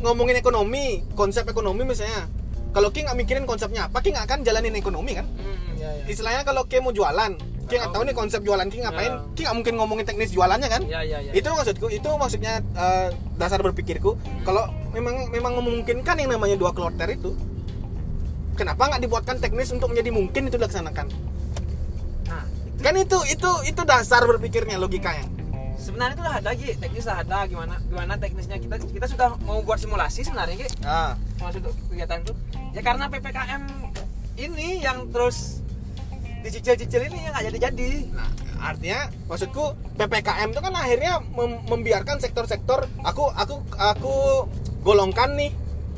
ngomongin 0.00 0.36
ekonomi 0.40 1.04
konsep 1.12 1.44
ekonomi 1.44 1.84
misalnya. 1.84 2.26
Kalau 2.70 2.94
Ki 2.94 3.02
nggak 3.02 3.18
mikirin 3.18 3.44
konsepnya 3.50 3.90
apa 3.90 3.98
nggak 3.98 4.24
akan 4.30 4.38
jalanin 4.46 4.78
ekonomi 4.78 5.18
kan? 5.18 5.26
Hmm, 5.26 5.74
ya, 5.74 5.90
ya. 5.90 6.04
istilahnya 6.06 6.46
kalau 6.46 6.64
Ki 6.70 6.78
mau 6.78 6.94
jualan 6.94 7.34
Ki 7.66 7.74
nggak 7.76 7.90
tahu 7.90 8.02
nih 8.06 8.14
konsep 8.14 8.40
jualan 8.46 8.66
Ki 8.70 8.78
ngapain 8.78 9.10
Ya. 9.10 9.26
Ki 9.34 9.42
nggak 9.42 9.56
mungkin 9.58 9.74
ngomongin 9.74 10.06
teknis 10.06 10.30
jualannya 10.30 10.70
kan? 10.70 10.82
Ya, 10.86 11.02
ya, 11.02 11.18
ya. 11.18 11.34
itu 11.34 11.50
maksudku 11.50 11.90
itu 11.90 12.08
maksudnya 12.14 12.62
eh, 12.78 13.10
dasar 13.36 13.58
berpikirku. 13.60 14.14
Kalau 14.46 14.70
memang 14.94 15.34
memang 15.34 15.58
memungkinkan 15.58 16.14
yang 16.22 16.30
namanya 16.30 16.54
dua 16.54 16.70
kloter 16.70 17.10
itu 17.10 17.34
kenapa 18.54 18.86
nggak 18.86 19.02
dibuatkan 19.02 19.36
teknis 19.42 19.74
untuk 19.74 19.90
menjadi 19.90 20.14
mungkin 20.14 20.46
itu 20.46 20.54
dilaksanakan? 20.54 21.06
Nah, 22.30 22.44
kan 22.78 22.94
itu 22.94 23.18
itu 23.34 23.50
itu 23.66 23.82
dasar 23.82 24.22
berpikirnya 24.30 24.78
logikanya 24.78 25.39
sebenarnya 25.90 26.14
itu 26.14 26.22
ada 26.22 26.50
Gi, 26.54 26.70
teknis 26.78 27.02
udah 27.02 27.18
ada 27.18 27.38
gimana 27.44 27.74
gimana 27.82 28.14
teknisnya 28.14 28.62
kita 28.62 28.78
kita 28.78 29.06
sudah 29.10 29.34
mau 29.42 29.58
buat 29.60 29.82
simulasi 29.82 30.22
sebenarnya 30.22 30.54
Gi, 30.62 30.68
ah 30.86 31.18
untuk 31.42 31.74
kegiatan 31.90 32.22
itu. 32.22 32.32
Ya 32.70 32.80
karena 32.80 33.10
PPKM 33.10 33.62
ini 34.38 34.78
yang 34.78 35.10
terus 35.10 35.58
dicicil-cicil 36.40 37.10
ini 37.10 37.26
yang 37.26 37.34
nggak 37.34 37.46
jadi-jadi. 37.50 37.90
Nah, 38.14 38.30
artinya 38.62 39.10
maksudku 39.26 39.74
PPKM 39.98 40.54
itu 40.54 40.60
kan 40.62 40.72
akhirnya 40.72 41.12
mem- 41.34 41.60
membiarkan 41.66 42.22
sektor-sektor 42.22 42.86
aku 43.02 43.26
aku 43.34 43.60
aku 43.74 44.14
golongkan 44.80 45.34
nih 45.34 45.50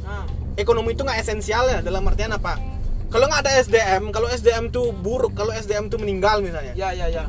Nah, 0.02 0.26
ekonomi 0.58 0.98
itu 0.98 1.06
nggak 1.06 1.20
esensial 1.20 1.68
ya 1.70 1.78
dalam 1.78 2.02
artian 2.02 2.34
apa? 2.34 2.58
Kalau 3.06 3.28
nggak 3.28 3.44
ada 3.44 3.60
SDM, 3.60 4.08
kalau 4.08 4.24
SDM 4.26 4.72
tuh 4.72 4.88
buruk, 4.90 5.36
kalau 5.36 5.52
SDM 5.52 5.92
tuh 5.92 6.00
meninggal 6.00 6.40
misalnya, 6.40 6.72
ya 6.72 6.96
ya 6.96 7.06
ya. 7.12 7.28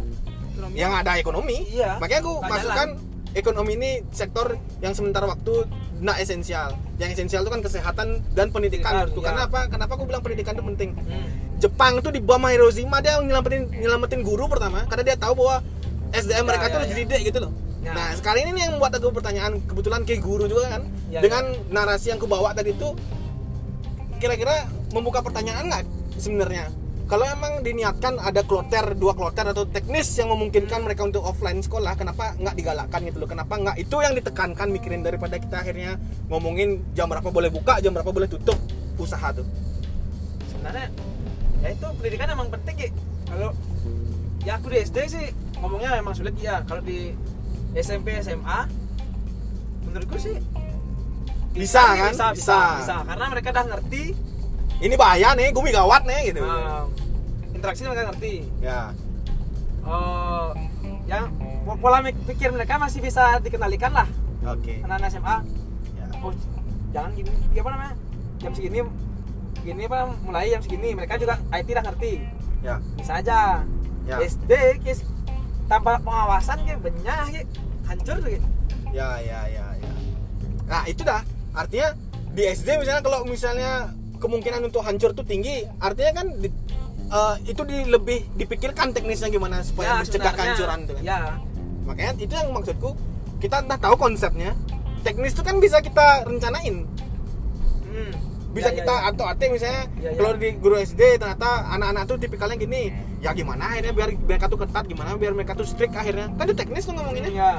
Ekonomi. 0.74 0.82
yang 0.82 0.93
ada 0.95 1.11
ekonomi. 1.15 1.57
Iya, 1.67 1.91
Makanya 1.97 2.19
aku 2.19 2.34
nggak 2.36 2.49
masukkan 2.49 2.88
ekonomi 3.34 3.71
ini 3.74 3.91
sektor 4.09 4.47
yang 4.80 4.93
sementara 4.93 5.26
waktu 5.26 5.53
nggak 5.99 6.17
esensial. 6.19 6.69
Yang 6.97 7.09
esensial 7.13 7.41
itu 7.41 7.51
kan 7.51 7.61
kesehatan 7.61 8.07
dan 8.34 8.49
pendidikan. 8.49 8.91
Menurutku. 8.99 9.19
iya. 9.19 9.28
Karena 9.30 9.41
apa? 9.45 9.59
Kenapa 9.67 9.91
aku 9.93 10.03
bilang 10.03 10.21
pendidikan 10.21 10.53
itu 10.53 10.65
penting? 10.65 10.89
Hmm. 10.97 11.28
Jepang 11.57 11.97
itu 11.97 12.09
di 12.09 12.19
bawah 12.19 12.49
Hiroshima 12.49 12.99
dia 12.99 13.15
nyelamatin 13.17 13.71
nyelamatin 13.71 14.19
guru 14.19 14.45
pertama 14.45 14.84
karena 14.84 15.03
dia 15.05 15.15
tahu 15.15 15.39
bahwa 15.39 15.63
SDM 16.11 16.36
Ya, 16.36 16.43
mereka 16.43 16.65
ya, 16.65 16.69
tuh 16.69 16.78
harus 16.78 16.89
ya. 16.89 16.95
dididik 16.97 17.21
gitu 17.32 17.39
loh. 17.39 17.51
Ya. 17.80 17.91
Nah 17.95 18.07
sekarang 18.13 18.43
ini 18.43 18.59
yang 18.59 18.76
membuat 18.76 18.93
aku 18.93 19.11
pertanyaan 19.11 19.59
kebetulan 19.61 20.03
kayak 20.03 20.21
guru 20.21 20.45
juga 20.45 20.67
kan 20.69 20.84
Ya, 21.07 21.19
dengan 21.19 21.43
narasi 21.69 22.09
yang 22.09 22.17
kubawa 22.17 22.51
tadi 22.51 22.71
itu 22.71 22.89
kira-kira 24.17 24.65
membuka 24.89 25.19
pertanyaan 25.19 25.67
nggak 25.67 25.84
sebenarnya 26.15 26.71
kalau 27.14 27.30
emang 27.30 27.61
diniatkan 27.61 28.18
ada 28.18 28.41
kloter 28.41 28.97
dua 28.97 29.14
kloter 29.14 29.45
atau 29.45 29.70
teknis 29.70 30.09
yang 30.18 30.34
memungkinkan 30.34 30.82
mereka 30.82 31.05
untuk 31.05 31.22
offline 31.22 31.61
sekolah 31.61 31.93
kenapa 31.93 32.34
nggak 32.41 32.57
digalakkan 32.57 33.05
gitu 33.05 33.22
loh? 33.22 33.30
Kenapa 33.30 33.53
nggak? 33.53 33.78
Itu 33.78 34.01
yang 34.01 34.18
ditekankan 34.18 34.74
mikirin 34.74 35.05
daripada 35.05 35.38
kita 35.38 35.61
akhirnya 35.61 36.01
ngomongin 36.26 36.82
jam 36.97 37.05
berapa 37.05 37.30
boleh 37.30 37.53
buka 37.53 37.78
jam 37.86 37.93
berapa 37.93 38.09
boleh 38.09 38.26
tutup 38.26 38.57
usaha 38.97 39.30
tuh. 39.30 39.45
Sebenarnya 40.49 40.89
ya 41.61 41.70
itu 41.78 41.86
pendidikan 42.01 42.34
emang 42.34 42.49
penting 42.49 42.76
Ki. 42.82 42.89
kalau 43.30 43.53
ya 44.41 44.57
aku 44.57 44.74
di 44.74 44.78
SD 44.82 44.97
sih 45.05 45.26
ngomongnya 45.61 45.93
memang 46.01 46.18
sulit 46.18 46.34
ya. 46.41 46.66
Kalau 46.66 46.82
di 46.82 47.14
SMP 47.78 48.18
SMA 48.26 48.59
menurutku 49.86 50.18
sih 50.18 50.34
Bisa, 51.53 51.93
Ki, 51.93 52.09
kan? 52.09 52.11
bisa, 52.18 52.26
bisa 52.34 52.34
Bisa. 52.34 52.57
bisa. 52.82 52.95
Karena 53.05 53.26
mereka 53.30 53.53
udah 53.53 53.66
ngerti. 53.70 54.03
Ini 54.82 54.97
bahaya 54.97 55.38
nih 55.38 55.53
gumi 55.53 55.70
gawat 55.70 56.09
nih 56.09 56.34
gitu. 56.34 56.41
Um, 56.41 57.03
interaksi 57.64 57.88
mereka 57.88 58.11
ngerti. 58.11 58.34
Ya. 58.59 58.91
Oh 59.88 60.51
yang 61.07 61.32
po- 61.64 61.80
pola 61.80 62.03
pikir 62.03 62.51
mereka 62.51 62.76
masih 62.76 62.99
bisa 62.99 63.39
dikendalikan 63.39 63.95
lah. 63.95 64.07
Oke. 64.43 64.84
Anak-anak 64.84 65.07
SMA 65.07 65.36
ya. 65.95 66.05
oh 66.20 66.36
jangan 66.91 67.16
gini 67.16 67.32
ya 67.55 67.64
apa 67.64 67.70
namanya? 67.72 67.95
Jam 68.43 68.51
segini 68.51 68.84
gini 69.64 69.88
apa 69.88 70.11
mulai 70.28 70.51
jam 70.51 70.59
segini. 70.59 70.91
Mereka 70.91 71.16
juga 71.16 71.39
IT 71.55 71.72
udah 71.72 71.86
ngerti. 71.88 72.14
Ya. 72.68 72.76
Bisa 72.99 73.24
aja. 73.24 73.64
Ya. 74.03 74.20
SD 74.20 74.84
kis 74.84 75.07
tanpa 75.72 76.03
pengawasan 76.03 76.68
kayak 76.68 76.84
banyak 76.84 77.16
kayak 77.32 77.47
hancur 77.88 78.20
kayak. 78.20 78.43
ya 78.91 79.24
ya 79.24 79.39
ya 79.47 79.66
ya. 79.80 79.91
Nah 80.68 80.84
itu 80.84 81.07
dah. 81.07 81.24
Artinya 81.55 81.95
di 82.36 82.43
SD 82.43 82.76
misalnya 82.76 82.99
kalau 82.99 83.24
misalnya 83.24 83.95
kemungkinan 84.20 84.68
untuk 84.68 84.84
hancur 84.84 85.11
tuh 85.11 85.28
tinggi 85.28 85.68
artinya 85.84 86.24
kan 86.24 86.28
di- 86.39 86.62
eh, 87.14 87.36
itu 87.45 87.61
di, 87.64 87.78
lebih 87.86 88.20
dipikirkan 88.34 88.89
teknisnya 88.89 89.30
gimana 89.30 89.61
supaya 89.61 89.95
mencegah 89.95 90.03
Ya, 90.03 90.09
sebenarnya, 90.26 90.34
kehancuran 90.36 90.80
tuh 90.84 90.93
kan. 90.93 91.03
ya. 91.03 91.20
Makanya 91.84 92.11
itu 92.18 92.34
yang 92.34 92.49
maksudku 92.49 92.89
kita 93.38 93.55
entah 93.59 93.78
tahu 93.78 93.95
konsepnya 93.95 94.51
teknis 95.01 95.32
itu 95.32 95.41
kan 95.41 95.55
bisa 95.57 95.78
kita 95.80 96.24
rencanain. 96.24 96.88
Hmm. 97.86 98.14
bisa 98.49 98.70
Ya, 98.70 98.74
ya, 98.74 98.78
kita 98.80 98.93
ya. 98.95 99.09
atau 99.09 99.26
ate 99.28 99.45
misalnya 99.49 99.82
Ya, 99.97 100.09
ya. 100.09 100.09
kalau 100.16 100.32
di 100.36 100.49
guru 100.55 100.76
SD 100.78 101.01
ternyata 101.18 101.49
anak-anak 101.70 102.03
tuh 102.05 102.18
tipikalnya 102.18 102.53
gini 102.55 102.93
ya 103.18 103.34
gimana 103.34 103.66
akhirnya 103.68 103.91
biar 103.91 104.09
mereka 104.14 104.45
tuh 104.45 104.61
ketat 104.61 104.86
gimana 104.86 105.14
biar 105.14 105.34
mereka 105.34 105.53
tuh 105.53 105.66
strict 105.66 105.91
akhirnya? 105.91 106.30
Kan 106.34 106.45
itu 106.45 106.55
teknis 106.55 106.84
tuh 106.84 106.93
ngomonginnya. 106.93 107.30
Ya 107.30 107.51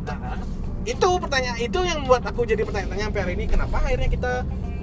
nah 0.00 0.16
kan? 0.16 0.38
Itu 0.80 1.08
pertanyaan 1.18 1.58
itu 1.58 1.78
yang 1.82 1.98
membuat 2.00 2.22
aku 2.24 2.42
jadi 2.42 2.62
pertanyaan 2.62 3.10
sampai 3.10 3.20
hari 3.20 3.32
ini 3.34 3.44
kenapa 3.46 3.76
akhirnya 3.80 4.08
kita 4.08 4.32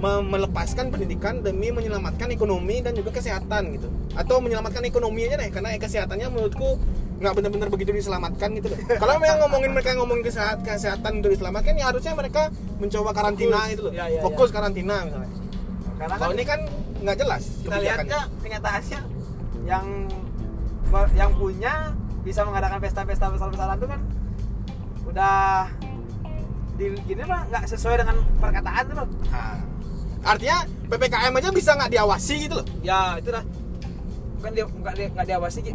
melepaskan 0.00 0.94
pendidikan 0.94 1.42
demi 1.42 1.74
menyelamatkan 1.74 2.30
ekonomi 2.30 2.78
dan 2.78 2.94
juga 2.94 3.10
kesehatan 3.10 3.74
gitu. 3.74 3.88
Atau 4.14 4.38
menyelamatkan 4.38 4.86
ekonomi 4.86 5.26
aja 5.26 5.36
deh 5.38 5.50
karena 5.50 5.74
kesehatannya 5.74 6.26
menurutku 6.30 6.78
nggak 7.18 7.34
benar-benar 7.34 7.68
begitu 7.68 7.90
diselamatkan 7.90 8.54
gitu 8.62 8.70
loh 8.70 8.78
kalau 8.94 9.18
memang 9.18 9.38
ngomongin 9.42 9.70
mereka 9.74 9.90
ngomongin 9.98 10.22
kesehatan 10.22 10.62
kesehatan 10.62 11.18
untuk 11.18 11.34
diselamatkan 11.34 11.74
ya 11.74 11.90
harusnya 11.90 12.14
mereka 12.14 12.46
mencoba 12.78 13.10
karantina 13.10 13.58
Fokus. 13.58 13.74
itu 13.74 13.82
loh. 13.82 13.92
Ya, 13.92 14.06
ya, 14.06 14.20
fokus 14.22 14.48
karantina 14.54 14.96
misalnya. 15.02 15.30
Karena 15.98 16.14
kan 16.14 16.18
kalau 16.22 16.32
ini 16.38 16.44
kan 16.46 16.60
nggak 16.98 17.16
jelas 17.18 17.42
kita 17.62 17.76
lihatnya 17.82 18.20
kenyataannya 18.38 19.00
yang 19.66 19.86
yang 21.14 21.30
punya 21.36 21.74
bisa 22.22 22.40
mengadakan 22.46 22.78
pesta-pesta 22.80 23.26
besar-besaran 23.34 23.76
itu 23.76 23.88
kan 23.90 24.00
udah 25.10 25.66
di 26.78 26.86
gini 27.02 27.24
lah 27.26 27.42
nggak 27.50 27.64
sesuai 27.66 27.98
dengan 27.98 28.16
perkataan 28.38 28.82
tuh 28.86 28.96
loh. 29.02 29.08
Nah, 29.34 29.58
artinya 30.20 30.58
ppkm 30.86 31.32
aja 31.32 31.48
bisa 31.50 31.70
nggak 31.74 31.90
diawasi 31.90 32.34
gitu 32.40 32.54
loh 32.56 32.66
ya 32.80 33.16
itu 33.16 33.28
dah 33.28 33.44
bukan 34.34 34.50
dia 34.52 34.64
nggak 34.64 34.94
dia 34.94 35.06
nggak 35.10 35.26
diawasi 35.28 35.58
Ki. 35.60 35.72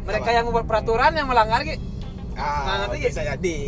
mereka 0.00 0.24
Apa? 0.24 0.32
yang 0.32 0.44
membuat 0.46 0.66
peraturan 0.66 1.12
yang 1.12 1.26
melanggar 1.26 1.60
Ki. 1.60 1.76
Ah, 2.32 2.64
Nah, 2.64 2.76
nanti 2.82 3.04
bisa 3.04 3.20
jadi. 3.22 3.58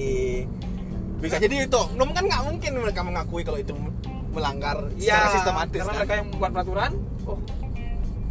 Bisa 1.19 1.37
jadi 1.37 1.55
itu. 1.63 1.77
Oknum 1.77 2.11
kan 2.11 2.25
nggak 2.25 2.43
mungkin 2.43 2.71
mereka 2.79 3.01
mengakui 3.01 3.43
kalau 3.43 3.59
itu 3.59 3.77
melanggar 4.31 4.89
secara 4.95 4.97
Iya, 5.21 5.29
sistematis 5.31 5.77
karena 5.77 5.87
kan. 5.87 5.99
mereka 5.99 6.13
yang 6.15 6.27
membuat 6.27 6.51
peraturan 6.53 6.91
oh 7.23 7.39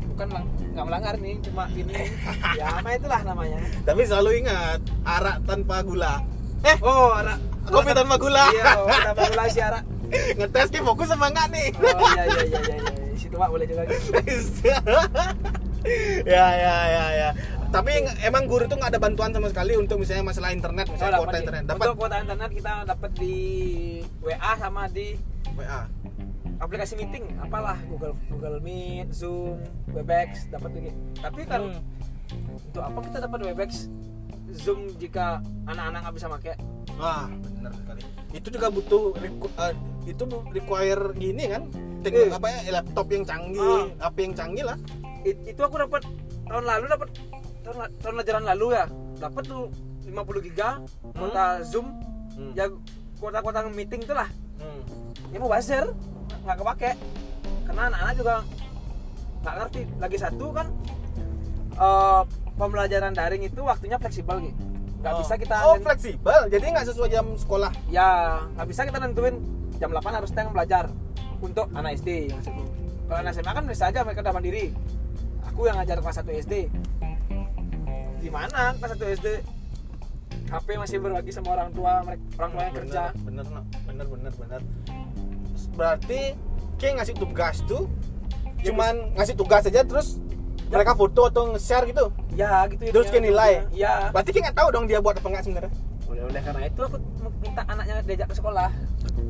bukan 0.07 0.27
lang- 0.31 0.49
nggak 0.71 0.85
melanggar 0.87 1.13
nih 1.15 1.35
cuma 1.41 1.63
gini 1.67 1.93
ya 2.59 2.67
apa 2.73 2.89
itulah 2.91 3.21
namanya 3.21 3.59
Tapi 3.83 4.01
selalu 4.01 4.29
ingat, 4.39 4.79
arak 5.03 5.37
tanpa 5.45 5.75
gula. 5.81 6.13
Eh, 6.61 6.75
oh 6.79 7.13
ada 7.13 7.37
kopi 7.63 7.91
tanpa 7.91 8.15
gula. 8.17 8.43
iya 8.49 8.65
oh, 8.75 8.89
tanpa 8.89 9.23
gula 9.27 9.43
siara 9.45 9.79
Ngetes 9.81 10.00
ki 10.71 10.79
fokus 10.81 11.07
sama 11.07 11.27
enggak 11.27 11.47
nih? 11.49 11.67
oh 11.75 12.09
iya 12.11 12.23
iya 12.25 12.41
iya 12.43 12.59
iya 12.61 12.75
iya 12.77 13.15
situ 13.15 13.35
pak 13.35 13.49
boleh 13.49 13.65
juga 13.65 13.83
Ki. 13.85 13.97
ya 16.27 16.45
ya 16.53 16.75
ya 16.87 17.05
ya. 17.11 17.29
Tapi 17.71 18.03
ng- 18.03 18.19
emang 18.21 18.43
guru 18.45 18.67
tuh 18.67 18.75
nggak 18.75 18.91
ada 18.91 18.99
bantuan 18.99 19.31
sama 19.31 19.47
sekali 19.47 19.73
untuk 19.73 19.95
misalnya 19.97 20.27
masalah 20.27 20.51
internet, 20.51 20.85
Oh, 20.85 20.93
misalnya 20.93 21.13
kuota 21.15 21.23
dapat, 21.23 21.31
Ki. 21.31 21.41
internet. 21.41 21.63
Dapat 21.63 21.85
untuk 21.85 21.97
kuota 21.97 22.15
internet 22.19 22.49
kita 22.51 22.71
dapat 22.85 23.11
di 23.15 23.35
WA 24.19 24.51
sama 24.57 24.81
di 24.87 25.07
WA. 25.53 25.81
aplikasi 26.61 26.93
meeting 26.93 27.25
apalah 27.41 27.73
Google 27.89 28.13
Google 28.29 28.61
Meet 28.61 29.09
Zoom 29.11 29.57
Webex 29.89 30.45
dapat 30.47 30.69
Ki. 30.71 30.93
tapi 31.17 31.41
kan 31.43 31.73
Hmm. 31.73 32.61
untuk 32.61 32.83
apa 32.85 32.99
kita 33.01 33.17
dapat 33.19 33.39
Webex 33.43 33.89
Zoom 34.53 34.91
jika 34.95 35.39
anak-anak 35.63 35.99
nggak 36.01 36.15
bisa 36.15 36.27
pakai 36.29 36.55
Wah, 36.95 37.25
benar 37.55 37.71
sekali. 37.73 38.01
Itu 38.29 38.47
juga 38.51 38.67
butuh 38.67 39.15
requ- 39.15 39.55
eh, 39.57 39.73
itu 40.05 40.23
require 40.51 41.03
gini 41.13 41.43
kan? 41.47 41.63
Eh. 41.65 42.03
Teknik 42.03 42.29
apa 42.31 42.47
ya? 42.47 42.59
Laptop 42.73 43.07
yang 43.09 43.23
canggih, 43.23 43.95
HP 43.97 44.17
yang 44.21 44.35
canggih 44.35 44.63
lah. 44.63 44.77
It- 45.21 45.41
itu 45.47 45.61
aku 45.61 45.75
dapat 45.79 46.01
tahun 46.45 46.63
lalu 46.63 46.85
dapat 46.87 47.09
tahun, 47.61 47.75
tahun 47.97 48.15
ajaran 48.19 48.45
lalu 48.45 48.65
ya 48.71 48.83
dapat 49.17 49.43
tuh 49.45 49.63
50 50.03 50.41
giga 50.43 50.69
kuota 51.13 51.61
Zoom 51.63 51.87
Hmm. 52.31 52.51
ya 52.53 52.65
kuota-kuota 53.17 53.65
meeting 53.67 54.01
itulah 54.01 54.25
Hmm. 54.57 54.81
ya 55.29 55.37
mau 55.37 55.47
buzzer 55.47 55.85
nggak 56.41 56.57
kepake 56.57 56.91
karena 57.65 57.81
anak-anak 57.87 58.13
juga 58.15 58.35
nggak 59.41 59.55
ngerti 59.57 59.81
lagi 59.97 60.17
satu 60.17 60.47
kan 60.51 60.67
eh, 61.73 62.21
pembelajaran 62.55 63.11
daring 63.11 63.43
itu 63.43 63.59
waktunya 63.59 63.95
fleksibel 63.95 64.39
gitu 64.41 64.61
nggak 64.99 65.11
Oh. 65.11 65.19
bisa 65.19 65.33
kita 65.35 65.55
Oh, 65.61 65.73
nen- 65.73 65.81
fleksibel. 65.81 66.39
Jadi 66.47 66.65
nggak 66.67 66.85
sesuai 66.85 67.09
jam 67.09 67.25
sekolah. 67.33 67.71
ya 67.89 68.09
nggak 68.53 68.67
bisa 68.67 68.81
kita 68.83 68.97
nentuin 68.97 69.35
jam 69.75 69.89
8 69.89 70.13
harus 70.13 70.29
teng 70.29 70.49
belajar 70.49 70.93
untuk 71.39 71.65
anak 71.71 71.97
SD 71.97 72.29
maksudku 72.29 72.61
kalau 73.03 73.19
anak 73.19 73.33
SMA 73.33 73.51
kan 73.51 73.65
bisa 73.65 73.83
aja 73.87 73.99
mereka 74.01 74.21
udah 74.21 74.29
mandiri 74.31 74.65
aku 75.43 75.65
yang 75.65 75.75
ngajar 75.75 75.97
kelas 75.97 76.17
1 76.17 76.37
SD 76.37 76.53
gimana 78.19 78.77
kelas 78.77 78.93
1 78.93 79.17
SD 79.17 79.27
HP 80.47 80.67
masih 80.75 80.97
berbagi 80.99 81.31
sama 81.31 81.55
orang 81.55 81.69
tua 81.71 82.03
mereka 82.03 82.21
orang 82.37 82.51
tua 82.51 82.61
yang 82.61 82.75
kerja 82.77 83.03
Bener, 83.17 83.43
bener, 83.43 83.63
bener, 83.83 84.05
bener, 84.07 84.33
bener. 84.37 84.61
Berarti 85.73 86.21
Ki 86.77 86.87
ngasih 86.91 87.15
tugas 87.15 87.65
tuh 87.65 87.89
Ya, 88.59 88.69
cuman 88.69 88.93
ngasih 89.15 89.33
tugas 89.33 89.65
aja 89.65 89.81
terus 89.81 90.21
mereka 90.71 90.91
foto 90.93 91.21
atau 91.25 91.43
nge-share 91.49 91.85
gitu. 91.85 92.05
ya 92.31 92.63
gitu 92.65 92.81
ya 92.81 92.91
Terus 92.91 93.07
Ki 93.07 93.19
nilai. 93.19 93.51
ya 93.69 94.07
Berarti 94.09 94.29
Ki 94.29 94.39
nggak 94.39 94.55
tahu 94.55 94.67
dong 94.69 94.85
dia 94.85 94.97
buat 94.97 95.13
apa 95.13 95.27
nggak 95.27 95.43
sebenarnya. 95.43 95.71
oleh 96.07 96.23
oleh 96.25 96.41
karena 96.41 96.61
itu 96.65 96.81
aku 96.81 96.97
minta 97.37 97.61
anaknya 97.65 97.95
diajak 98.01 98.27
ke 98.27 98.35
sekolah 98.35 98.67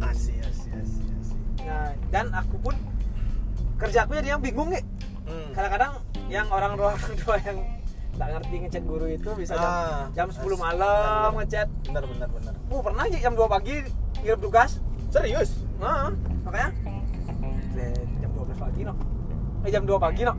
Asih, 0.02 0.34
asih, 0.42 0.70
asih, 0.76 1.04
asih. 1.16 1.38
nah 1.60 1.90
dan 2.10 2.26
aku 2.32 2.58
pun 2.60 2.74
kerjaku 3.78 4.14
jadi 4.16 4.30
yang 4.32 4.42
bingung 4.42 4.70
nih 4.70 4.82
Hmm. 5.22 5.54
kadang-kadang 5.54 5.92
yang 6.28 6.50
orang 6.50 6.74
tua 6.74 6.92
orang 6.98 7.14
tua 7.16 7.36
yang 7.40 7.58
nggak 8.12 8.30
ngerti 8.34 8.56
ngechat 8.60 8.84
guru 8.84 9.06
itu 9.08 9.30
bisa 9.34 9.54
jam, 9.54 9.64
Ah, 9.64 10.04
jam 10.12 10.28
10 10.28 10.44
as- 10.50 10.60
malam 10.60 10.82
benar. 11.30 11.32
ngechat 11.40 11.68
Benar, 11.86 12.04
benar, 12.06 12.30
benar. 12.32 12.54
uh 12.68 12.82
pernah 12.82 13.04
aja 13.04 13.18
jam 13.20 13.34
2 13.34 13.46
pagi 13.48 13.76
ngirim 14.18 14.40
tugas 14.40 14.72
Serius? 15.08 15.50
nah, 15.78 16.10
makanya 16.42 16.70
"Let, 17.72 18.10
jam 18.18 18.30
12 18.34 18.58
pagi 18.58 18.82
no 18.82 18.94
eh 19.62 19.70
jam 19.70 19.84
2 19.84 19.96
pagi 19.98 20.22
no 20.24 20.34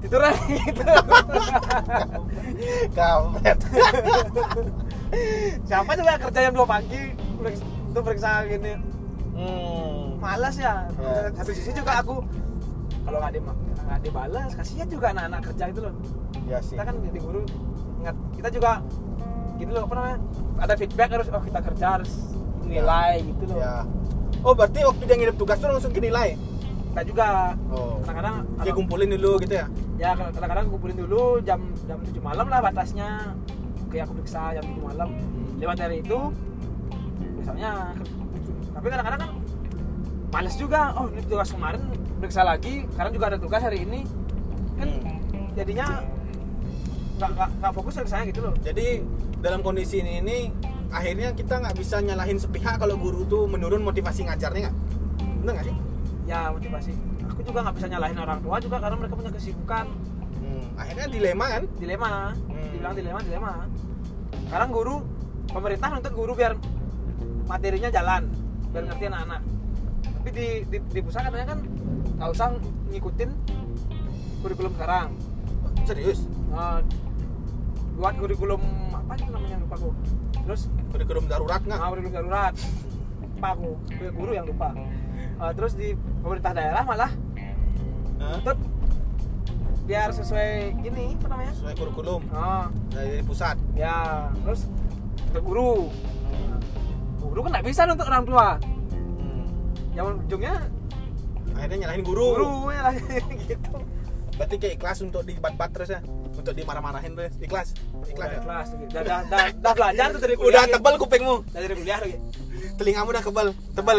tidur 0.00 0.20
aja 0.20 0.40
gitu 0.60 0.84
Kampret. 2.92 3.58
siapa 5.68 5.90
juga 5.92 6.12
kerja 6.18 6.38
jam 6.42 6.54
2 6.54 6.64
pagi 6.66 7.00
untuk 7.86 8.02
periksa 8.02 8.44
gini 8.46 8.74
Hmm. 9.30 10.20
malas 10.20 10.52
ya 10.54 10.84
Ya. 10.92 11.32
satu 11.32 11.48
sisi 11.50 11.72
juga 11.72 11.96
aku 11.96 12.20
kalau 13.00 13.18
nggak 13.18 13.32
di 13.32 13.40
nggak 13.40 14.00
dibalas 14.02 14.52
kasihan 14.52 14.84
juga 14.84 15.06
anak-anak 15.10 15.40
kerja 15.48 15.64
itu 15.66 15.80
loh 15.80 15.94
Ya 16.44 16.58
sih. 16.60 16.76
kita 16.76 16.84
kan 16.84 17.00
jadi 17.00 17.18
guru 17.18 17.40
ingat 17.98 18.16
kita 18.36 18.48
juga 18.50 18.84
gitu 19.56 19.70
loh 19.70 19.82
apa 19.82 19.94
namanya 19.94 20.18
ada 20.58 20.74
feedback 20.74 21.08
harus 21.10 21.28
oh 21.30 21.40
kita 21.40 21.60
kerja 21.62 21.86
harus 21.90 22.12
nilai 22.62 23.24
gitu 23.24 23.42
loh 23.46 23.56
Ya. 23.56 23.74
Oh, 24.40 24.52
berarti 24.52 24.80
waktu 24.82 25.02
dia 25.04 25.16
ngirim 25.16 25.36
tugas 25.36 25.56
tuh 25.56 25.68
langsung 25.68 25.90
dinilai. 25.90 26.32
kita 26.90 27.02
juga 27.06 27.26
Oh. 27.68 27.96
kadang-kadang 28.02 28.36
Dia 28.60 28.72
kumpulin 28.72 29.08
dulu 29.10 29.36
gitu 29.38 29.54
ya. 29.54 29.66
Ya 30.00 30.16
kadang-kadang 30.16 30.66
kumpulin 30.72 30.96
dulu 30.96 31.44
jam 31.44 31.60
jam 31.84 32.00
7 32.00 32.16
malam 32.24 32.46
lah 32.48 32.64
batasnya. 32.64 33.36
Oke 33.84 34.00
aku 34.00 34.16
periksa 34.16 34.56
jam 34.56 34.64
7 34.64 34.80
malam. 34.80 35.12
Lewat 35.60 35.76
dari 35.76 36.00
itu 36.00 36.18
misalnya 37.36 37.92
tapi 38.72 38.86
kadang-kadang 38.88 39.20
kan 39.20 39.30
males 40.32 40.56
juga. 40.56 40.96
Oh 40.96 41.12
ini 41.12 41.20
tugas 41.28 41.52
kemarin 41.52 41.84
periksa 42.16 42.40
lagi. 42.48 42.88
Sekarang 42.88 43.12
juga 43.12 43.26
ada 43.28 43.38
tugas 43.38 43.60
hari 43.60 43.84
ini. 43.84 44.08
Kan 44.80 44.88
jadinya 45.52 46.00
nggak 47.20 47.72
fokus 47.76 48.00
periksanya 48.00 48.24
gitu 48.32 48.40
loh. 48.40 48.56
Jadi 48.64 49.04
dalam 49.44 49.60
kondisi 49.60 50.00
ini, 50.00 50.24
ini 50.24 50.38
akhirnya 50.88 51.36
kita 51.36 51.60
nggak 51.60 51.76
bisa 51.76 52.00
nyalahin 52.00 52.40
sepihak 52.40 52.80
kalau 52.80 52.96
guru 52.96 53.28
tuh 53.28 53.44
menurun 53.44 53.84
motivasi 53.84 54.24
ngajarnya 54.24 54.72
nggak? 54.72 54.76
Bener 55.44 55.52
nggak 55.60 55.68
sih? 55.68 55.76
ya 56.30 56.54
motivasi 56.54 56.94
aku 57.40 57.56
juga 57.56 57.64
nggak 57.64 57.76
bisa 57.80 57.88
nyalahin 57.88 58.18
orang 58.20 58.38
tua 58.44 58.56
juga 58.60 58.76
karena 58.84 58.96
mereka 59.00 59.14
punya 59.16 59.32
kesibukan. 59.32 59.86
Hmm, 60.44 60.64
akhirnya 60.76 61.06
dilema 61.08 61.46
kan? 61.48 61.62
dilema. 61.80 62.08
Hmm. 62.36 62.68
dibilang 62.68 62.92
dilema 62.92 63.20
dilema. 63.24 63.52
Sekarang 64.44 64.68
guru 64.68 64.96
pemerintah 65.48 65.88
nuntut 65.88 66.12
guru 66.12 66.32
biar 66.36 66.52
materinya 67.48 67.88
jalan 67.88 68.28
biar 68.76 68.84
ngerti 68.92 69.04
anak-anak. 69.08 69.40
Tapi 70.04 70.28
di, 70.36 70.48
di, 70.68 70.78
di 70.84 71.00
pusat 71.00 71.32
katanya 71.32 71.56
kan 71.56 71.58
nggak 72.20 72.28
usah 72.28 72.46
ngikutin 72.92 73.30
kurikulum 74.44 74.72
sekarang. 74.76 75.08
Serius? 75.88 76.28
Nah, 76.52 76.84
buat 77.96 78.20
kurikulum 78.20 78.60
apa 78.92 79.16
itu 79.16 79.32
namanya 79.32 79.56
lupa 79.64 79.80
aku. 79.80 79.90
Terus 80.44 80.62
Kurikulum 80.92 81.24
darurat 81.24 81.64
nggak? 81.64 81.80
nah, 81.80 81.88
kurikulum 81.88 82.14
darurat. 82.20 82.52
Lupa 83.24 83.48
aku. 83.56 83.70
Guru 84.12 84.30
yang 84.36 84.44
lupa. 84.44 84.76
Eh, 85.40 85.52
terus 85.56 85.72
di 85.72 85.96
pemerintah 86.20 86.52
daerah 86.52 86.84
malah 86.84 87.08
Nuntut 88.20 88.58
biar 89.82 90.08
sesuai 90.08 90.50
gini 90.78 91.16
apa 91.16 91.26
namanya 91.28 91.52
Sesuai 91.52 91.74
kurikulum 91.74 92.22
oh, 92.30 92.64
dari 92.88 93.18
pusat. 93.20 93.56
ya 93.74 93.96
terus 94.38 94.70
untuk 95.26 95.42
guru 95.42 95.90
guru 97.20 97.40
kan 97.42 97.50
nggak 97.52 97.66
bisa 97.66 97.86
untuk 97.86 98.06
orang 98.06 98.24
tua 98.24 98.48
Hmm. 99.20 99.44
yang 99.92 100.06
ujungnya 100.20 100.54
Akhirnya 101.52 101.76
nyalahin 101.82 102.02
guru. 102.02 102.26
guru 102.32 102.52
ya 102.70 102.88
gitu 103.42 103.74
Berarti 104.32 104.56
kayak 104.56 104.74
ikhlas 104.74 104.98
untuk 105.02 105.20
dibat-bat 105.20 105.68
terus 105.68 105.90
ya? 105.90 106.00
Untuk 106.32 106.54
dimarah-marahin 106.54 107.12
terus? 107.12 107.36
Ikhlas? 107.36 107.76
Ikhlas 108.06 108.40
udah 108.40 108.64
ya? 108.64 108.78
gitu. 108.78 108.88
udah, 108.88 109.02
udah, 109.04 109.18
udah, 109.20 109.44
udah 109.52 109.72
belajar 109.74 110.06
tuh 110.08 110.20
dari 110.22 110.34
kuliah 110.34 110.48
Udah 110.50 110.64
gitu. 110.64 110.74
tebal 110.78 110.94
kupingmu? 110.96 111.34
Udah 111.44 111.60
dari 111.60 111.74
kuliah 111.76 111.98
gitu. 112.00 112.20
Telingamu 112.74 113.08
udah 113.10 113.20
kebal? 113.22 113.46
Tebal? 113.74 113.98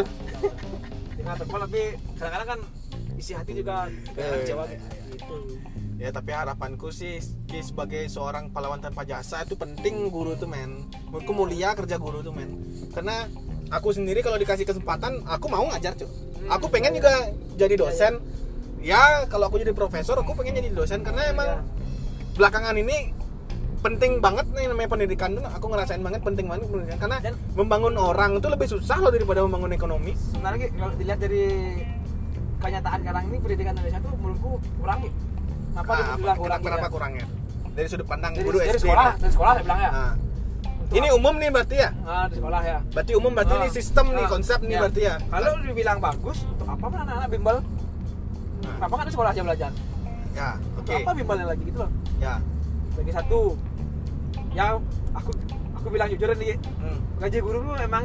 tinggal 1.13 1.35
tebal 1.37 1.59
tapi 1.61 1.81
kadang-kadang 2.15 2.47
kan 2.49 2.59
isi 3.21 3.31
hati 3.31 3.53
juga 3.53 3.85
kadang 3.85 4.17
Eh, 4.17 4.39
kecewa 4.41 4.63
iya, 4.65 4.77
gitu. 5.07 5.35
iya. 5.45 5.69
Ya 6.01 6.09
tapi 6.09 6.33
harapanku 6.33 6.89
sih 6.89 7.21
Ki 7.45 7.61
sebagai 7.61 8.09
seorang 8.09 8.49
pahlawan 8.49 8.81
tanpa 8.81 9.05
jasa 9.05 9.45
itu 9.45 9.53
penting 9.53 10.09
guru 10.09 10.33
tuh 10.33 10.49
men. 10.49 10.89
Menurutku 11.05 11.29
mulia 11.31 11.77
kerja 11.77 11.95
guru 11.95 12.19
tuh 12.19 12.33
men. 12.33 12.57
Karena 12.89 13.29
aku 13.69 13.93
sendiri 13.93 14.19
kalau 14.19 14.35
dikasih 14.35 14.65
kesempatan 14.65 15.21
aku 15.23 15.45
mau 15.45 15.61
ngajar 15.63 15.93
cuy 15.93 16.09
Hmm. 16.41 16.57
Aku 16.57 16.65
pengen 16.67 16.97
juga 16.97 17.29
jadi 17.53 17.77
dosen. 17.77 18.17
Ya 18.81 19.29
kalau 19.29 19.45
aku 19.45 19.61
jadi 19.61 19.77
profesor 19.77 20.17
aku 20.17 20.33
pengen 20.33 20.57
jadi 20.57 20.73
dosen. 20.73 21.05
Karena 21.05 21.29
emang 21.29 21.45
Iya. 21.47 21.61
belakangan 22.33 22.73
ini 22.73 23.13
penting 23.77 24.17
banget 24.17 24.49
nih 24.49 24.65
namanya 24.65 24.89
pendidikan 24.89 25.37
tuh. 25.37 25.45
Aku 25.45 25.69
ngerasain 25.69 26.01
banget 26.01 26.25
penting 26.25 26.49
banget 26.49 26.65
pendidikan. 26.65 26.97
Karena 26.97 27.17
Dan- 27.21 27.37
membangun 27.53 27.93
orang 27.93 28.41
itu 28.41 28.49
lebih 28.49 28.65
susah 28.65 28.97
loh 28.97 29.13
daripada 29.13 29.45
membangun 29.45 29.69
ekonomi. 29.71 30.17
Sebenarnya 30.17 30.73
kalau 30.73 30.93
dilihat 30.97 31.19
dari 31.19 31.45
kenyataan 32.61 32.97
sekarang 33.01 33.23
ini 33.25 33.37
pendidikan 33.39 33.73
Indonesia 33.73 33.99
tuh 33.99 34.11
menurutku 34.15 34.51
kurang 34.77 34.99
kenapa 35.67 35.91
Ah, 35.91 35.97
dibilang 36.07 36.15
apa, 36.29 36.41
kurang 36.41 36.59
kenapa 36.61 36.79
ya? 36.81 36.89
kurangnya 36.89 37.25
dari 37.71 37.87
sudut 37.87 38.05
pandang 38.05 38.31
dari, 38.31 38.43
guru 38.43 38.57
dari 38.57 38.69
SD 38.69 38.83
sekolah 38.83 39.09
dari 39.15 39.31
sekolah 39.31 39.51
saya 39.53 39.63
bilang 39.63 39.79
ya. 39.79 39.91
Nah, 39.91 40.13
ini 40.91 41.07
umum 41.09 41.33
nih 41.37 41.49
berarti 41.49 41.75
ya? 41.77 41.89
Ah, 42.03 42.25
di 42.27 42.35
sekolah 42.35 42.61
ya. 42.61 42.77
Berarti 42.85 43.11
umum 43.15 43.31
berarti 43.31 43.53
ini 43.55 43.63
Ah, 43.63 43.71
sistem 43.71 44.05
nih 44.11 44.21
ah, 44.21 44.29
konsep 44.29 44.59
nih 44.59 44.69
ya. 44.69 44.79
berarti 44.79 45.01
ya? 45.01 45.15
Kalau 45.23 45.51
dibilang 45.57 45.99
bagus, 45.99 46.37
untuk 46.45 46.67
apa 46.67 46.85
anak-anak 46.91 47.29
bimbel? 47.29 47.57
Nah, 48.61 48.73
Kenapa 48.75 48.93
kan 48.93 49.05
di 49.07 49.11
sekolah 49.11 49.29
aja 49.31 49.41
belajar? 49.41 49.71
ya 50.31 50.47
oke. 50.77 50.93
apa 50.93 51.11
bimbelnya 51.11 51.43
lagi 51.45 51.63
gitu 51.65 51.77
loh? 51.77 51.91
ya. 52.17 52.39
Lagi 52.93 53.11
satu, 53.11 53.39
yang 54.51 54.79
aku 55.11 55.31
aku 55.73 55.87
bilang 55.87 56.07
jujur 56.07 56.27
nih, 56.33 56.55
Hmm, 56.77 56.99
gaji 57.17 57.39
guru 57.39 57.57
tuh 57.65 57.75
emang 57.79 58.03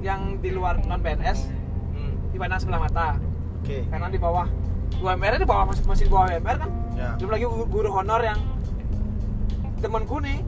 yang 0.00 0.20
di 0.38 0.50
luar 0.50 0.74
non 0.80 0.98
PNS 0.98 1.38
hmm, 1.94 2.12
dipandang 2.30 2.58
sebelah 2.58 2.82
mata, 2.82 3.08
oke 3.64 3.78
karena 3.88 4.06
di 4.06 4.20
bawah 4.20 4.46
UMR 4.94 5.32
di 5.36 5.48
bawah 5.48 5.64
masih, 5.66 5.82
masih 5.84 6.04
di 6.04 6.12
bawah 6.12 6.28
UMR 6.28 6.56
kan? 6.60 6.70
ya 6.94 7.08
Belum 7.16 7.30
lagi 7.32 7.44
guru, 7.48 7.88
honor 7.90 8.20
yang 8.20 8.38
temanku 9.80 10.16
nih 10.20 10.38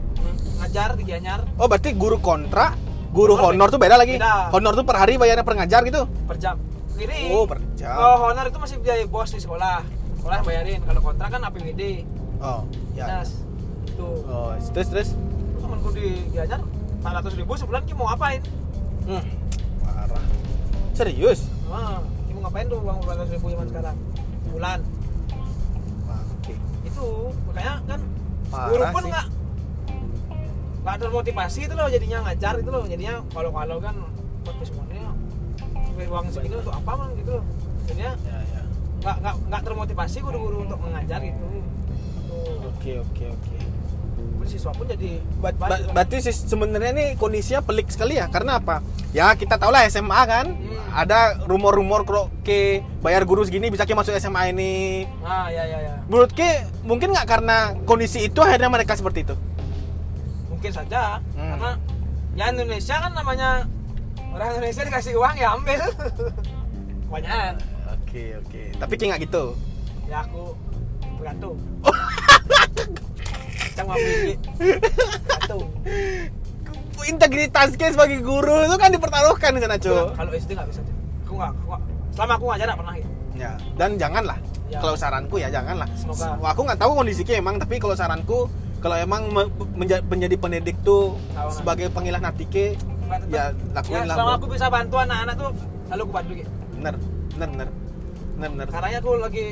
ngajar 0.57 0.93
di 0.93 1.03
Gianyar 1.03 1.41
oh 1.57 1.65
berarti 1.65 1.93
guru 1.93 2.17
kontra 2.17 2.73
guru 3.09 3.33
Honor 3.33 3.53
honor 3.53 3.67
tuh 3.69 3.79
beda 3.79 3.95
lagi 3.95 4.17
beda. 4.17 4.53
honor 4.53 4.73
tuh 4.73 4.85
per 4.85 4.97
hari 4.97 5.17
bayarnya 5.17 5.41
per 5.41 5.55
ngajar 5.55 5.81
gitu 5.83 6.05
per 6.25 6.37
jam. 6.37 6.57
Ini 6.97 7.29
oh 7.29 7.45
per 7.45 7.61
jam 7.73 7.93
oh, 7.93 8.25
honor 8.25 8.45
itu 8.45 8.57
masih 8.57 8.77
biaya 8.77 9.05
bos 9.05 9.29
di 9.29 9.37
sekolah, 9.37 9.85
sekolah 10.17 10.41
bayarin. 10.41 10.81
Kalau 10.81 10.99
kontrak 10.99 11.29
kan 11.29 11.41
APBD. 11.43 12.01
oh 12.41 12.65
ya 12.93 13.21
Yes. 13.21 13.45
Tuh. 13.93 14.21
oh 14.25 14.53
terus 14.73 14.87
terus 14.89 15.09
temanku 15.57 15.89
di 15.91 16.25
Gianyar 16.29 16.61
400 16.99 17.37
ribu 17.37 17.53
sebulan 17.53 17.81
Ki 17.85 17.93
mau 17.93 18.09
ngapain? 18.09 18.41
hmm, 19.05 19.23
parah 19.79 20.23
serius 20.91 21.45
mau 21.65 22.01
ngapain 22.47 22.65
tuh 22.71 22.79
uang 22.79 22.97
400 23.03 23.35
ribu 23.35 23.45
zaman 23.51 23.67
sekarang? 23.67 23.95
Bulan. 24.55 24.79
Itu 26.87 27.07
makanya 27.51 27.75
kan 27.83 27.99
guru 28.71 28.83
pun 28.95 29.03
nggak 29.11 29.27
nggak 30.87 30.97
termotivasi 31.03 31.59
itu 31.67 31.73
loh 31.75 31.87
jadinya 31.91 32.17
ngajar 32.23 32.53
itu 32.63 32.69
loh. 32.71 32.83
Jadinya 32.87 33.15
kalau 33.35 33.51
kalau 33.51 33.77
kan 33.83 33.95
podcast 34.47 34.71
semuanya 34.71 35.11
uang 36.07 36.25
segini 36.31 36.55
untuk 36.55 36.71
apa 36.71 36.91
man 36.95 37.11
gitu 37.19 37.31
loh. 37.35 37.45
Jadinya 37.83 38.11
ya 38.23 38.39
ya. 38.39 38.61
nggak 39.03 39.15
nggak 39.19 39.35
nggak 39.51 39.61
termotivasi 39.67 40.17
guru-guru 40.23 40.63
untuk 40.63 40.79
mengajar 40.79 41.19
gitu 41.19 41.45
oke 42.67 42.91
oke 43.03 43.25
oke 43.33 43.57
siswa 44.47 44.71
pun 44.71 44.83
jadi 44.83 45.19
baik 45.37 45.55
ba- 45.55 45.83
berarti 45.91 46.17
sih 46.21 46.33
sebenarnya 46.33 46.91
nih 46.91 47.09
kondisinya 47.13 47.59
pelik 47.59 47.87
sekali 47.87 48.15
ya 48.15 48.25
karena 48.25 48.57
apa? 48.57 48.79
Ya 49.11 49.31
kita 49.31 49.55
tahu 49.55 49.69
lah 49.69 49.83
SMA 49.85 50.21
kan 50.23 50.47
Hmm. 50.49 50.79
ada 50.93 51.19
rumor-rumor 51.43 52.01
kalau 52.01 52.31
ke 52.41 52.79
bayar 52.99 53.23
guru 53.23 53.43
segini 53.43 53.67
bisa 53.67 53.83
ke 53.83 53.91
masuk 53.91 54.11
SMA 54.13 54.49
ini. 54.49 55.05
Ah 55.19 55.47
ya 55.47 55.63
ya 55.63 55.79
ya. 55.81 55.93
Menurut 56.05 56.31
ke 56.31 56.47
mungkin 56.81 57.11
nggak 57.11 57.27
karena 57.27 57.57
kondisi 57.83 58.23
itu 58.23 58.39
akhirnya 58.39 58.67
mereka 58.67 58.93
seperti 58.93 59.21
itu? 59.21 59.35
Mungkin 60.47 60.71
saja 60.71 61.21
Hmm. 61.31 61.53
karena 61.53 61.71
ya 62.33 62.45
Indonesia 62.49 62.95
kan 62.97 63.11
namanya 63.11 63.49
orang 64.29 64.49
Indonesia 64.53 64.83
dikasih 64.83 65.13
uang 65.15 65.35
ya 65.35 65.53
ambil. 65.53 65.81
Kebanyakan 67.05 67.55
oke 67.89 68.23
oke. 68.39 68.61
Tapi 68.75 68.93
kayak 68.93 69.09
nggak 69.09 69.21
gitu? 69.23 69.43
Ya 70.05 70.21
aku 70.21 70.55
tergantung 71.17 71.57
Cang 73.77 73.87
ambil 73.87 74.11
tergantung 74.41 75.69
integritas 77.07 77.69
ke 77.73 77.87
sebagai 77.87 78.19
guru 78.19 78.67
itu 78.67 78.75
kan 78.75 78.89
dipertaruhkan 78.91 79.55
di 79.55 79.61
sana 79.61 79.77
cuy 79.77 79.95
kalau 80.11 80.31
SD 80.33 80.51
nggak 80.51 80.67
bisa 80.67 80.81
aku 81.23 81.33
nggak 81.33 81.51
selama 82.11 82.33
aku 82.35 82.45
ngajar 82.49 82.65
nggak 82.67 82.79
pernah 82.81 82.93
gitu 82.97 83.09
ya 83.37 83.51
dan 83.77 83.89
janganlah. 83.95 84.37
Ya. 84.67 84.83
kalau 84.83 84.99
saranku 84.99 85.39
ya 85.39 85.47
janganlah. 85.47 85.87
Semoga. 85.95 86.51
Aku 86.51 86.67
nggak 86.67 86.75
tahu 86.75 86.91
kondisinya 86.91 87.39
emang 87.39 87.55
tapi 87.55 87.79
kalau 87.79 87.95
saranku 87.95 88.51
kalau 88.83 88.99
emang 88.99 89.31
me- 89.31 89.47
menja- 89.73 90.03
menjadi 90.03 90.35
pendidik 90.35 90.75
tuh 90.83 91.15
Tahu, 91.31 91.49
sebagai 91.53 91.87
pengilah 91.87 92.19
natike 92.19 92.75
tetap. 92.75 93.21
ya 93.31 93.43
ya 93.47 93.71
lakuin 93.71 94.03
lah 94.03 94.15
selama 94.19 94.33
aku 94.35 94.47
bisa 94.51 94.67
bantu 94.67 94.95
anak-anak 94.99 95.35
tuh 95.39 95.49
lalu 95.87 96.01
aku 96.03 96.11
bantu 96.11 96.31
gitu 96.35 96.51
bener 96.75 96.95
bener 97.31 97.47
bener. 97.47 97.69
Bener 98.35 98.49
bener. 98.51 98.67
Karena 98.67 98.87
aku 98.99 99.11
lagi 99.15 99.45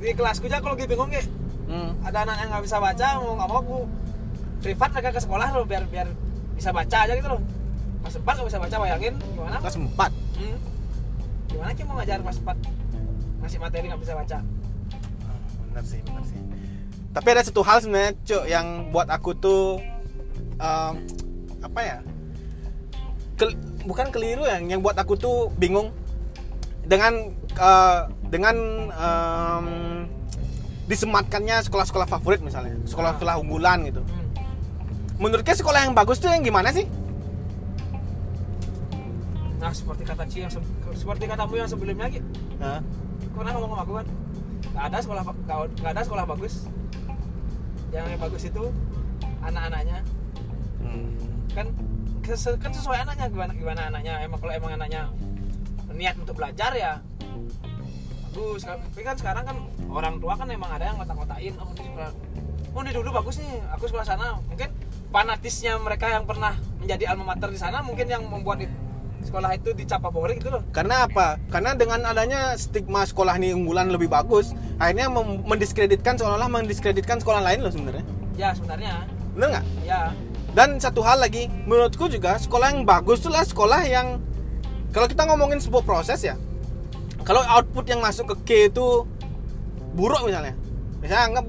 di 0.00 0.10
kelasku 0.16 0.44
aja 0.48 0.56
aku 0.58 0.68
lagi 0.72 0.84
bingung 0.88 1.10
gitu 1.12 1.28
Hmm. 1.70 1.94
ada 2.02 2.26
anak 2.26 2.36
yang 2.42 2.48
nggak 2.50 2.64
bisa 2.66 2.82
baca 2.82 3.06
mau 3.22 3.38
nggak 3.38 3.48
mau 3.48 3.58
aku 3.62 3.78
privat 4.58 4.90
mereka 4.90 5.10
ke 5.14 5.20
sekolah 5.22 5.48
loh 5.54 5.62
biar 5.62 5.86
biar 5.86 6.10
bisa 6.58 6.74
baca 6.74 6.96
aja 7.06 7.14
gitu 7.14 7.30
loh. 7.30 7.40
Pas 8.02 8.10
empat 8.10 8.34
nggak 8.34 8.48
bisa 8.50 8.58
baca 8.58 8.76
bayangin. 8.82 9.14
Gimana? 9.38 9.56
Kelas 9.62 9.76
4 9.78 9.86
hmm. 9.86 10.58
gimana 11.50 11.70
kita 11.72 11.86
mau 11.86 11.96
ngajar 12.02 12.18
pas 12.26 12.36
empat? 12.36 12.56
Ngasih 13.40 13.58
materi 13.62 13.84
nggak 13.86 14.02
bisa 14.02 14.14
baca. 14.18 14.38
Bener 15.70 15.84
sih 15.86 16.00
bener 16.02 16.24
sih. 16.26 16.40
Tapi 17.10 17.28
ada 17.30 17.42
satu 17.46 17.62
hal 17.62 17.78
sebenarnya 17.82 18.12
cuk 18.26 18.44
yang 18.50 18.66
buat 18.90 19.06
aku 19.06 19.30
tuh 19.38 19.78
em, 20.58 20.94
apa 21.62 21.80
ya? 21.86 21.98
Kel- 23.38 23.58
bukan 23.86 24.10
keliru 24.10 24.42
yang 24.46 24.66
yang 24.66 24.80
buat 24.82 24.98
aku 24.98 25.14
tuh 25.14 25.54
bingung. 25.54 25.94
Dengan 26.82 27.30
eh, 27.54 28.00
dengan 28.26 28.56
em, 28.90 29.66
disematkannya 30.90 31.62
sekolah-sekolah 31.62 32.10
favorit 32.10 32.42
misalnya 32.42 32.74
sekolah-sekolah 32.82 33.38
unggulan 33.38 33.86
gitu. 33.86 34.02
Hmm. 34.02 34.26
menurutnya 35.22 35.54
sekolah 35.54 35.86
yang 35.86 35.94
bagus 35.94 36.18
tuh 36.18 36.32
yang 36.32 36.42
gimana 36.42 36.74
sih? 36.74 36.88
Nah 39.60 39.70
seperti 39.70 40.02
kata 40.02 40.24
Ci 40.26 40.42
yang 40.42 40.50
se- 40.50 40.64
seperti 40.96 41.30
katamu 41.30 41.54
yang 41.60 41.68
sebelumnya 41.70 42.10
gitu 42.10 42.26
Hah? 42.58 42.82
pernah 43.36 43.52
ngomong 43.54 43.78
sama 43.78 43.82
aku 43.86 43.92
kan 44.02 44.06
nggak 44.70 44.84
ada 44.90 44.98
sekolah 44.98 45.22
nggak 45.78 45.92
ada 45.94 46.02
sekolah 46.02 46.24
bagus. 46.26 46.54
Yang 47.90 48.06
yang 48.14 48.20
bagus 48.22 48.42
itu 48.46 48.64
anak-anaknya. 49.42 49.98
Hmm. 50.80 51.10
kan 51.52 51.66
kan 52.60 52.72
sesuai 52.72 52.98
anaknya. 53.02 53.26
Gimana 53.28 53.52
gimana 53.52 53.80
anaknya? 53.90 54.14
Emang 54.24 54.38
kalau 54.40 54.52
emang 54.54 54.72
anaknya 54.78 55.10
niat 55.90 56.16
untuk 56.16 56.38
belajar 56.38 56.72
ya 56.72 57.02
bagus 58.30 58.62
tapi 58.62 59.00
kan 59.02 59.14
sekarang 59.14 59.44
kan 59.44 59.56
orang 59.88 60.14
tua 60.16 60.34
kan 60.34 60.46
emang 60.46 60.70
ada 60.70 60.84
yang 60.84 60.96
ngotak-ngotakin 60.96 61.54
oh 61.56 61.66
ini 61.68 61.82
sekolah 61.82 62.10
oh 62.70 62.80
ini 62.80 62.90
dulu 62.92 63.08
bagus 63.12 63.34
nih 63.36 63.58
aku 63.68 63.84
sekolah 63.84 64.06
sana 64.06 64.38
mungkin 64.44 64.70
fanatisnya 65.10 65.74
mereka 65.76 66.06
yang 66.08 66.22
pernah 66.22 66.54
menjadi 66.78 67.10
alma 67.10 67.34
mater 67.34 67.50
di 67.50 67.58
sana 67.58 67.82
mungkin 67.82 68.06
yang 68.06 68.22
membuat 68.22 68.62
di- 68.62 68.70
sekolah 69.20 69.50
itu 69.52 69.74
dicap 69.74 70.00
favorit 70.00 70.38
gitu 70.38 70.48
loh 70.48 70.62
Karena 70.70 71.04
apa? 71.04 71.36
Karena 71.50 71.74
dengan 71.74 72.00
adanya 72.04 72.56
stigma 72.56 73.04
sekolah 73.04 73.36
ini 73.36 73.52
unggulan 73.52 73.92
lebih 73.92 74.08
bagus, 74.08 74.56
akhirnya 74.80 75.12
mendiskreditkan 75.44 76.16
seolah-olah 76.16 76.48
mendiskreditkan 76.48 77.20
sekolah 77.20 77.44
lain 77.44 77.60
loh 77.60 77.68
sebenarnya. 77.68 78.00
ya 78.32 78.56
sebenarnya 78.56 79.04
Bener 79.36 79.48
nggak? 79.52 79.64
ya 79.84 80.16
Dan 80.50 80.80
satu 80.80 81.04
hal 81.04 81.20
lagi, 81.20 81.52
menurutku 81.62 82.08
juga 82.08 82.40
sekolah 82.40 82.72
yang 82.72 82.82
bagus 82.82 83.20
itulah 83.20 83.44
sekolah 83.44 83.84
yang 83.84 84.24
kalau 84.88 85.04
kita 85.04 85.22
ngomongin 85.22 85.60
sebuah 85.60 85.84
proses 85.84 86.24
ya, 86.24 86.40
kalau 87.26 87.42
output 87.44 87.84
yang 87.86 88.00
masuk 88.00 88.32
ke 88.32 88.36
K 88.44 88.50
itu 88.72 89.04
buruk 89.92 90.22
misalnya, 90.24 90.54
misalnya 91.02 91.24
anggap 91.30 91.44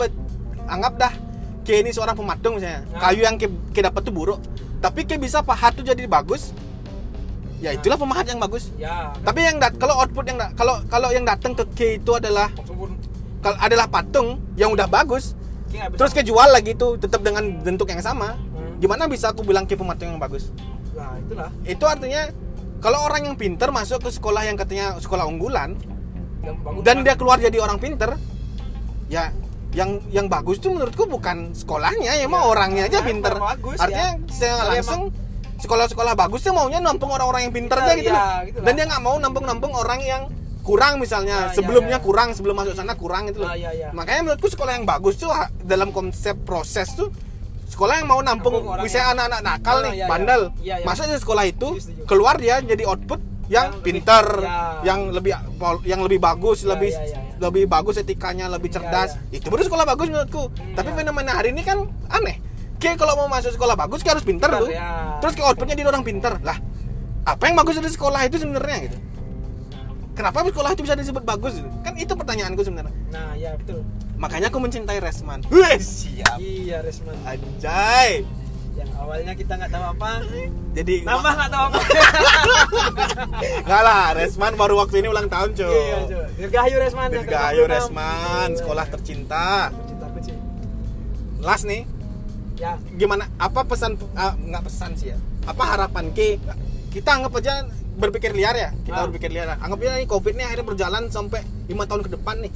anggap 0.68 0.94
dah 0.98 1.14
K 1.62 1.86
ini 1.86 1.94
seorang 1.94 2.18
pematung 2.18 2.58
misalnya, 2.58 2.82
Nah. 2.90 3.00
kayu 3.00 3.22
yang 3.24 3.36
K, 3.38 3.48
K 3.72 3.78
dapat 3.86 4.02
tuh 4.02 4.14
buruk, 4.14 4.40
tapi 4.82 5.06
K 5.06 5.16
bisa 5.22 5.46
pahat 5.46 5.78
tuh 5.78 5.86
jadi 5.86 6.04
bagus, 6.10 6.52
ya 7.62 7.72
itulah 7.72 7.96
pemahat 7.96 8.26
yang 8.28 8.42
bagus. 8.42 8.74
ya 8.76 9.14
Tapi 9.22 9.40
yang 9.46 9.62
dat 9.62 9.78
kalau 9.78 9.96
output 10.02 10.26
yang 10.26 10.42
kalau 10.58 10.82
kalau 10.90 11.10
yang 11.14 11.24
datang 11.24 11.54
ke 11.54 11.64
K 11.78 11.80
itu 12.02 12.12
adalah 12.18 12.50
kalau 13.42 13.58
adalah 13.62 13.86
patung 13.90 14.42
yang 14.58 14.74
udah 14.74 14.86
bagus, 14.90 15.34
terus 15.98 16.12
kejual 16.14 16.50
lagi 16.50 16.74
tuh 16.74 16.98
tetap 16.98 17.22
dengan 17.22 17.46
bentuk 17.62 17.90
yang 17.90 18.02
sama. 18.02 18.34
Hmm. 18.34 18.78
Gimana 18.82 19.06
bisa 19.06 19.30
aku 19.30 19.46
bilang 19.46 19.70
K 19.70 19.78
pematung 19.78 20.18
yang 20.18 20.22
bagus? 20.22 20.50
nah 20.92 21.16
itulah 21.18 21.50
Itu 21.64 21.86
artinya 21.88 22.22
kalau 22.82 23.06
orang 23.06 23.22
yang 23.24 23.36
pinter 23.38 23.70
masuk 23.70 24.02
ke 24.02 24.10
sekolah 24.10 24.42
yang 24.44 24.58
katanya 24.58 24.98
sekolah 24.98 25.24
unggulan 25.24 25.78
yang 26.42 26.58
bagus 26.60 26.82
dan 26.82 26.96
dia 27.06 27.14
keluar 27.14 27.38
jadi 27.38 27.58
orang 27.62 27.78
pinter, 27.78 28.18
ya 29.06 29.30
yang 29.72 30.02
yang 30.10 30.28
bagus 30.28 30.58
tuh 30.58 30.74
menurutku 30.74 31.06
bukan 31.06 31.54
sekolahnya, 31.54 32.12
ya 32.12 32.26
Ya, 32.26 32.28
orangnya 32.28 32.90
aja 32.90 33.00
orangnya 33.00 33.02
pinter. 33.08 33.34
bagus, 33.38 33.78
Artinya 33.80 34.10
ya. 34.12 34.28
secara 34.28 34.58
Tapi 34.58 34.74
langsung 34.76 35.02
sekolah-sekolah 35.62 36.14
bagus 36.18 36.42
tuh 36.42 36.52
maunya 36.52 36.82
nampung 36.82 37.08
orang-orang 37.08 37.48
yang 37.48 37.54
pinter 37.54 37.78
Iya, 37.78 37.86
aja 37.86 37.94
gitu 37.94 38.02
iya, 38.04 38.12
loh. 38.12 38.26
gitu 38.44 38.58
lah. 38.58 38.66
Dan 38.66 38.72
dia 38.74 38.86
nggak 38.90 39.02
mau 39.02 39.16
nampung-nampung 39.16 39.72
orang 39.72 40.00
yang 40.02 40.24
kurang 40.62 40.98
misalnya 40.98 41.38
Ya, 41.38 41.48
ya, 41.48 41.56
sebelumnya 41.56 41.98
ya. 41.98 42.04
kurang 42.04 42.34
sebelum 42.34 42.58
masuk 42.58 42.74
sana 42.74 42.98
kurang 42.98 43.30
itu 43.30 43.40
loh. 43.40 43.48
Ah, 43.48 43.56
iya, 43.56 43.70
iya. 43.72 43.88
Makanya 43.94 44.22
menurutku 44.28 44.50
sekolah 44.50 44.74
yang 44.76 44.84
bagus 44.84 45.16
tuh 45.16 45.30
dalam 45.62 45.94
konsep 45.94 46.36
proses 46.42 46.92
tuh 46.92 47.14
sekolah 47.72 47.94
yang 47.98 48.08
mau 48.08 48.20
nampung 48.20 48.54
misalnya 48.80 49.16
anak-anak 49.16 49.42
nakal 49.42 49.78
Ah, 49.78 49.82
nih, 49.82 49.92
iya, 49.92 49.98
iya. 49.98 50.08
bandel. 50.08 50.42
Iya, 50.60 50.76
iya. 50.78 51.18
Sekolah 51.18 51.44
itu 51.48 51.68
setuju. 51.80 52.04
keluar 52.04 52.36
dia 52.36 52.60
jadi 52.60 52.84
output 52.84 53.20
yang, 53.48 53.68
Yang 53.68 53.68
lebih- 53.74 53.84
pinter, 53.84 54.26
ya. 54.40 54.56
yang 54.82 55.00
lebih 55.10 55.32
yang 55.84 56.00
lebih 56.04 56.20
bagus, 56.20 56.60
Ya, 56.62 56.76
lebih 56.76 56.92
ya, 56.92 57.00
ya, 57.02 57.16
ya. 57.16 57.20
lebih 57.40 57.64
bagus 57.66 57.96
etikanya, 57.96 58.46
lebih 58.48 58.70
cerdas. 58.70 59.16
ya. 59.28 59.40
Itu 59.40 59.48
baru 59.48 59.64
sekolah 59.64 59.86
bagus 59.86 60.08
menurutku. 60.08 60.44
Hmm, 60.48 60.76
Tapi 60.76 60.90
ya. 60.90 60.96
fenomena 60.98 61.32
hari 61.34 61.52
ini 61.52 61.64
kan 61.64 61.84
aneh. 62.08 62.40
Kayak 62.76 62.98
kalau 62.98 63.14
mau 63.16 63.28
masuk 63.28 63.52
sekolah 63.52 63.76
bagus 63.76 64.02
kayak 64.02 64.20
harus 64.20 64.26
pinter 64.26 64.50
tuh. 64.50 64.68
ya. 64.68 65.20
Terus 65.20 65.34
ke 65.36 65.42
outputnya 65.42 65.76
dia 65.76 65.86
orang 65.86 66.02
pinter. 66.02 66.34
Lah, 66.42 66.58
apa 67.24 67.44
yang 67.46 67.56
bagus 67.56 67.76
dari 67.76 67.88
sekolah 67.88 68.26
itu 68.26 68.36
sebenarnya 68.36 68.78
gitu? 68.88 68.98
Kenapa 70.12 70.44
sekolah 70.44 70.70
itu 70.72 70.82
bisa 70.84 70.96
disebut 70.96 71.24
bagus? 71.24 71.56
gitu? 71.56 71.70
Kan 71.82 71.94
itu 71.96 72.12
pertanyaanku 72.12 72.62
sebenarnya. 72.62 72.94
nah 73.12 73.32
ya 73.34 73.56
betul 73.56 73.80
Makanya 74.22 74.48
aku 74.48 74.60
mencintai 74.60 74.98
Resman. 74.98 75.42
Wih, 75.50 75.82
siap. 75.82 76.38
iya 76.38 76.80
Resman 76.80 77.18
Anjay. 77.24 78.22
yang 78.72 78.88
awalnya 78.96 79.36
kita 79.36 79.52
nggak 79.52 79.68
tahu 79.70 79.84
apa 79.90 80.24
Jadi 80.72 81.04
nambah 81.04 81.34
nggak 81.34 81.52
tahu 81.52 81.64
apa 81.68 81.78
Enggak 83.62 83.82
lah, 83.84 84.06
Resman 84.14 84.54
baru 84.56 84.80
waktu 84.80 84.96
ini 84.98 85.08
ulang 85.08 85.28
tahun, 85.28 85.50
cuy. 85.54 85.68
iya 85.68 85.98
cuy 86.06 86.26
dirgahayu 86.38 86.76
Resman 86.78 87.08
Dirgahayu 87.10 87.64
ke-26. 87.64 87.74
Resman, 87.74 88.48
Iya. 88.48 88.58
sekolah 88.58 88.86
tercinta. 88.88 89.48
Cintaku, 89.84 90.18
Ci. 90.22 90.34
Last 91.42 91.66
nih, 91.66 91.84
ya 92.56 92.72
gimana 92.94 93.28
apa 93.36 93.66
pesan 93.66 93.98
ah, 94.14 94.34
nggak 94.36 94.64
pesan 94.64 94.94
sih 94.94 95.10
ya 95.10 95.18
apa 95.44 95.64
harapan 95.68 96.14
ke 96.14 96.38
kita 96.92 97.10
anggap 97.12 97.34
aja 97.36 97.66
berpikir 97.92 98.32
liar 98.32 98.54
ya 98.54 98.70
kita 98.80 98.94
Ah. 98.96 99.04
berpikir 99.04 99.34
liar 99.34 99.58
anggap 99.58 99.78
aja 99.80 99.98
nih 99.98 100.06
covid 100.06 100.32
ini 100.32 100.46
akhirnya 100.46 100.64
berjalan 100.64 101.04
sampai 101.08 101.42
lima 101.66 101.84
tahun 101.84 102.06
ke 102.06 102.14
depan 102.14 102.38
nih 102.40 102.54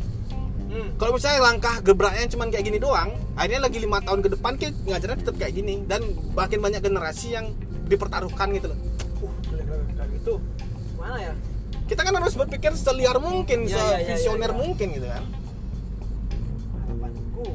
hmm. 0.76 0.90
kalau 1.00 1.16
misalnya 1.16 1.40
langkah 1.40 1.76
gebraknya 1.80 2.28
cuma 2.28 2.44
kayak 2.52 2.66
gini 2.68 2.78
doang 2.78 3.16
akhirnya 3.40 3.62
lagi 3.64 3.78
lima 3.80 4.04
tahun 4.04 4.20
ke 4.20 4.30
depan 4.36 4.52
ke 4.60 4.68
ngajarnya 4.86 5.18
tetap 5.24 5.36
kayak 5.40 5.54
gini 5.56 5.82
dan 5.88 6.04
makin 6.36 6.60
banyak 6.60 6.82
generasi 6.84 7.34
yang 7.34 7.56
dipertaruhkan 7.88 8.52
gitu 8.52 8.76
loh 8.76 8.80
uh 9.24 9.34
kayak 9.96 10.10
gitu 10.20 10.34
mana 11.00 11.18
ya 11.22 11.34
kita 11.86 12.02
kan 12.02 12.14
harus 12.18 12.34
berpikir 12.34 12.74
seliar 12.74 13.22
mungkin 13.22 13.70
Iya, 13.70 13.78
iya, 13.78 13.86
iya, 13.86 13.98
sevisioner 14.10 14.52
iya, 14.52 14.58
iya. 14.58 14.62
mungkin 14.66 14.88
gitu 14.92 15.08
kan 15.08 15.24
harapanku 16.82 17.46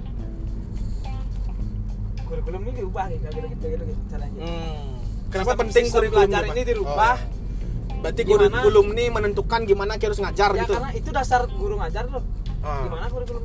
kurikulum 2.31 2.61
ini 2.63 2.73
diubah 2.79 3.05
nih 3.11 3.19
kayak 3.21 3.33
gitu 3.35 3.47
gitu 3.51 3.65
gitu, 3.75 3.85
gitu 3.91 4.03
caranya 4.09 4.41
hmm. 4.41 4.87
kenapa 5.35 5.51
Sistem- 5.51 5.63
penting 5.67 5.85
kurikulum 5.91 6.31
ini 6.55 6.63
dirubah 6.65 7.17
Oh. 7.21 8.03
berarti 8.09 8.23
Gimana? 8.25 8.39
kurikulum 8.49 8.87
ini 8.97 9.05
menentukan 9.13 9.61
gimana 9.69 9.93
kita 10.01 10.09
harus 10.09 10.21
ngajar 10.25 10.51
ya 10.57 10.63
gitu 10.65 10.73
karena 10.73 10.91
itu 10.97 11.11
dasar 11.13 11.41
guru 11.53 11.75
ngajar 11.77 12.09
loh 12.09 12.25
Ah. 12.61 12.85
gimana 12.85 13.09
kurikulum 13.09 13.45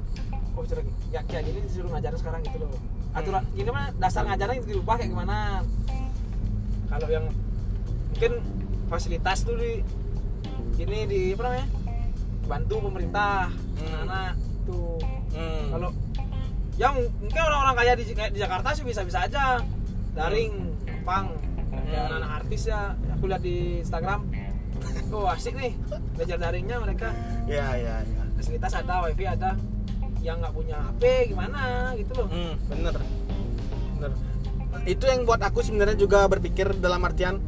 oh 0.55 0.63
cara 0.63 0.81
ya 1.09 1.21
kayak 1.23 1.43
gini 1.45 1.59
disuruh 1.63 1.89
ngajar 1.89 2.11
sekarang 2.15 2.41
gitu 2.43 2.57
loh 2.61 2.71
aturan 3.11 3.43
Hmm. 3.45 3.55
mah 3.71 3.85
dasar 3.95 4.23
ngajarnya 4.25 4.55
itu 4.59 4.67
dirubah 4.71 4.95
kayak 4.97 5.09
gimana 5.09 5.37
kalau 6.85 7.07
yang 7.07 7.25
mungkin 8.11 8.31
fasilitas 8.85 9.43
tuh 9.43 9.55
di 9.55 9.71
ini 10.77 10.99
di 11.07 11.19
apa 11.31 11.41
namanya 11.43 11.67
bantu 12.45 12.75
pemerintah 12.83 13.47
Hmm. 13.79 14.03
anak 14.03 14.33
tuh 14.63 14.99
Hmm. 15.31 15.65
kalau 15.71 15.89
yang 16.75 16.93
mungkin 17.17 17.39
orang-orang 17.41 17.75
kaya 17.77 17.93
di, 17.95 18.03
kayak 18.11 18.31
di 18.35 18.39
Jakarta 18.39 18.75
sih 18.75 18.83
bisa-bisa 18.83 19.23
aja 19.23 19.63
daring 20.11 20.75
kayak 21.71 22.03
Hmm. 22.03 22.07
anak-anak 22.11 22.31
artis 22.41 22.67
ya 22.67 22.91
aku 23.11 23.31
lihat 23.31 23.39
di 23.39 23.55
Instagram 23.79 24.27
oh 25.15 25.31
asik 25.31 25.55
nih 25.55 25.71
belajar 26.13 26.37
daringnya 26.37 26.77
mereka 26.79 27.15
ya 27.47 27.75
ya 27.75 27.95
ya 28.03 28.24
fasilitas 28.45 28.77
ada 28.77 29.01
wifi 29.01 29.25
ada 29.25 29.57
yang 30.21 30.37
nggak 30.37 30.53
punya 30.53 30.77
HP 30.77 31.33
gimana 31.33 31.61
gitu 31.97 32.13
loh 32.13 32.29
Hmm, 32.29 32.53
bener 32.69 32.93
bener 33.95 34.11
itu 34.85 35.01
yang 35.01 35.25
buat 35.25 35.41
aku 35.41 35.65
sebenarnya 35.65 35.97
juga 35.97 36.29
berpikir 36.29 36.77
dalam 36.77 37.01
artian 37.01 37.41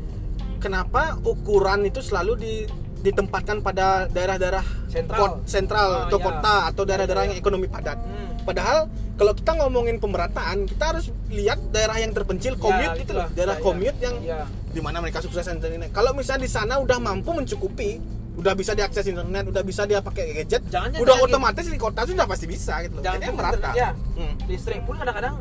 kenapa 0.58 1.22
ukuran 1.22 1.86
itu 1.86 2.02
selalu 2.02 2.34
di 2.36 2.54
ditempatkan 2.98 3.62
pada 3.62 4.10
daerah-daerah 4.10 4.66
Sentral. 4.90 5.18
kot- 5.22 5.38
sentral 5.46 5.90
Ah, 5.94 6.04
atau 6.10 6.18
iya. 6.18 6.26
kota 6.26 6.56
atau 6.66 6.82
daerah-daerah 6.84 7.22
Iya, 7.22 7.28
yang 7.28 7.38
iya. 7.38 7.44
ekonomi 7.46 7.68
padat 7.70 7.98
Hmm. 8.02 8.42
padahal 8.42 8.78
kalau 9.14 9.34
kita 9.34 9.52
ngomongin 9.56 10.02
pemerataan 10.02 10.66
kita 10.66 10.84
harus 10.88 11.06
lihat 11.30 11.62
daerah 11.70 11.94
yang 11.96 12.10
terpencil 12.10 12.58
commute 12.58 12.90
Ya, 12.90 12.98
itu 12.98 13.06
itulah. 13.06 13.30
loh 13.30 13.38
daerah 13.38 13.54
Ya, 13.54 13.62
ya. 13.62 13.64
commute 13.64 14.00
yang 14.02 14.16
ya 14.20 14.40
di 14.68 14.82
mana 14.82 14.98
mereka 14.98 15.22
sukses 15.22 15.46
dan 15.46 15.62
ini 15.62 15.94
kalau 15.94 16.10
misalnya 16.12 16.42
di 16.42 16.52
sana 16.52 16.82
udah 16.82 16.98
mampu 16.98 17.30
mencukupi 17.32 18.02
udah 18.38 18.54
bisa 18.54 18.72
diakses 18.72 19.04
internet, 19.04 19.50
udah 19.50 19.62
bisa 19.62 19.82
dia 19.84 19.98
pakai 20.00 20.24
gadget, 20.36 20.62
Jangan 20.68 20.94
udah 20.94 21.04
jangan 21.12 21.26
otomatis 21.28 21.66
di 21.66 21.76
kota 21.76 22.06
sudah 22.06 22.24
pasti 22.24 22.46
bisa 22.46 22.74
gitu 22.82 22.94
loh. 22.94 23.04
Jangan 23.04 23.18
Jadi 23.18 23.34
merata. 23.34 23.58
internet, 23.58 23.76
ya. 23.76 23.90
Hmm. 24.16 24.34
listrik 24.46 24.82
pun 24.84 24.96
kadang-kadang 24.96 25.36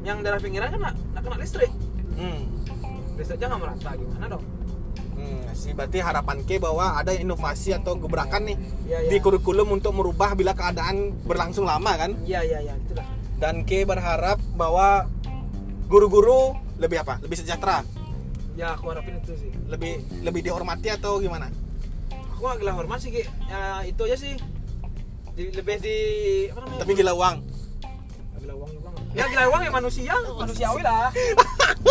yang 0.00 0.16
daerah 0.18 0.38
pinggiran 0.38 0.68
kan 0.70 0.80
nggak 0.82 0.94
kena 1.20 1.36
listrik 1.36 1.70
Hmm. 2.14 2.40
listriknya 3.14 3.46
nggak 3.46 3.60
merata 3.60 3.90
gimana 3.94 4.26
dong 4.28 4.44
Hmm, 5.10 5.50
sih 5.52 5.74
berarti 5.74 5.98
harapan 5.98 6.38
ke 6.40 6.56
bahwa 6.56 6.94
ada 6.94 7.10
inovasi 7.10 7.74
atau 7.74 7.92
gebrakan 7.94 8.46
nih 8.46 8.56
Iya, 8.86 8.98
di 9.04 9.12
iya. 9.12 9.20
kurikulum 9.20 9.68
untuk 9.72 9.90
merubah 9.92 10.32
bila 10.32 10.54
keadaan 10.54 11.10
berlangsung 11.20 11.66
lama 11.66 11.90
kan? 11.92 12.14
iya 12.22 12.38
iya 12.40 12.62
iya 12.62 12.74
itulah 12.78 13.02
Dan 13.34 13.62
ke 13.62 13.82
berharap 13.82 14.38
bahwa 14.52 15.10
guru-guru 15.86 16.54
lebih 16.76 17.00
apa? 17.00 17.18
Lebih 17.18 17.34
sejahtera, 17.36 17.82
ya 18.54 18.72
aku 18.72 18.86
harapin 18.88 19.18
itu 19.18 19.34
sih 19.36 19.50
lebih 19.66 19.92
lebih 20.22 20.40
dihormati 20.40 20.88
atau 20.88 21.18
gimana? 21.18 21.50
Aku 22.38 22.46
nggak 22.46 22.58
gila 22.62 22.72
hormat 22.72 22.98
sih 23.02 23.10
ya 23.50 23.82
itu 23.82 23.98
aja 24.06 24.14
sih 24.14 24.38
di, 25.34 25.50
lebih 25.50 25.82
di 25.82 25.96
apa 26.50 26.58
namanya 26.62 26.80
Tapi 26.82 26.92
gila 26.94 27.12
uang. 27.14 27.36
Gila 28.38 28.54
uang 28.54 28.70
juga 28.70 28.88
nggak. 28.90 29.04
ya 29.10 29.24
gila 29.26 29.44
uang 29.50 29.60
ya 29.60 29.70
manusia 29.74 30.14
manusiawi 30.38 30.82
lah 30.86 31.10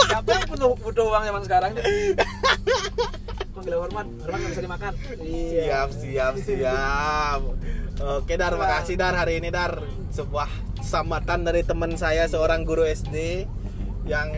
siapa 0.07 0.29
yang 0.31 0.47
butuh 0.47 0.71
butuh 0.79 1.05
uang 1.05 1.23
zaman 1.27 1.41
sekarang 1.43 1.71
kok 1.75 3.61
gila 3.61 3.77
hormat 3.83 4.07
hormat 4.23 4.37
nggak 4.39 4.51
bisa 4.55 4.63
dimakan 4.63 4.93
iya 5.19 5.63
Siap, 5.67 5.89
siap, 5.91 6.33
siap. 6.39 7.41
Oke 7.97 8.37
Dar, 8.37 8.53
Wah. 8.53 8.61
makasih 8.61 8.95
Dar 8.95 9.17
hari 9.17 9.41
ini 9.41 9.49
Dar. 9.49 9.83
Sebuah 10.13 10.47
sambatan 10.79 11.43
dari 11.43 11.65
teman 11.65 11.97
saya 11.97 12.29
seorang 12.29 12.61
guru 12.63 12.85
SD 12.85 13.43
yang 14.05 14.31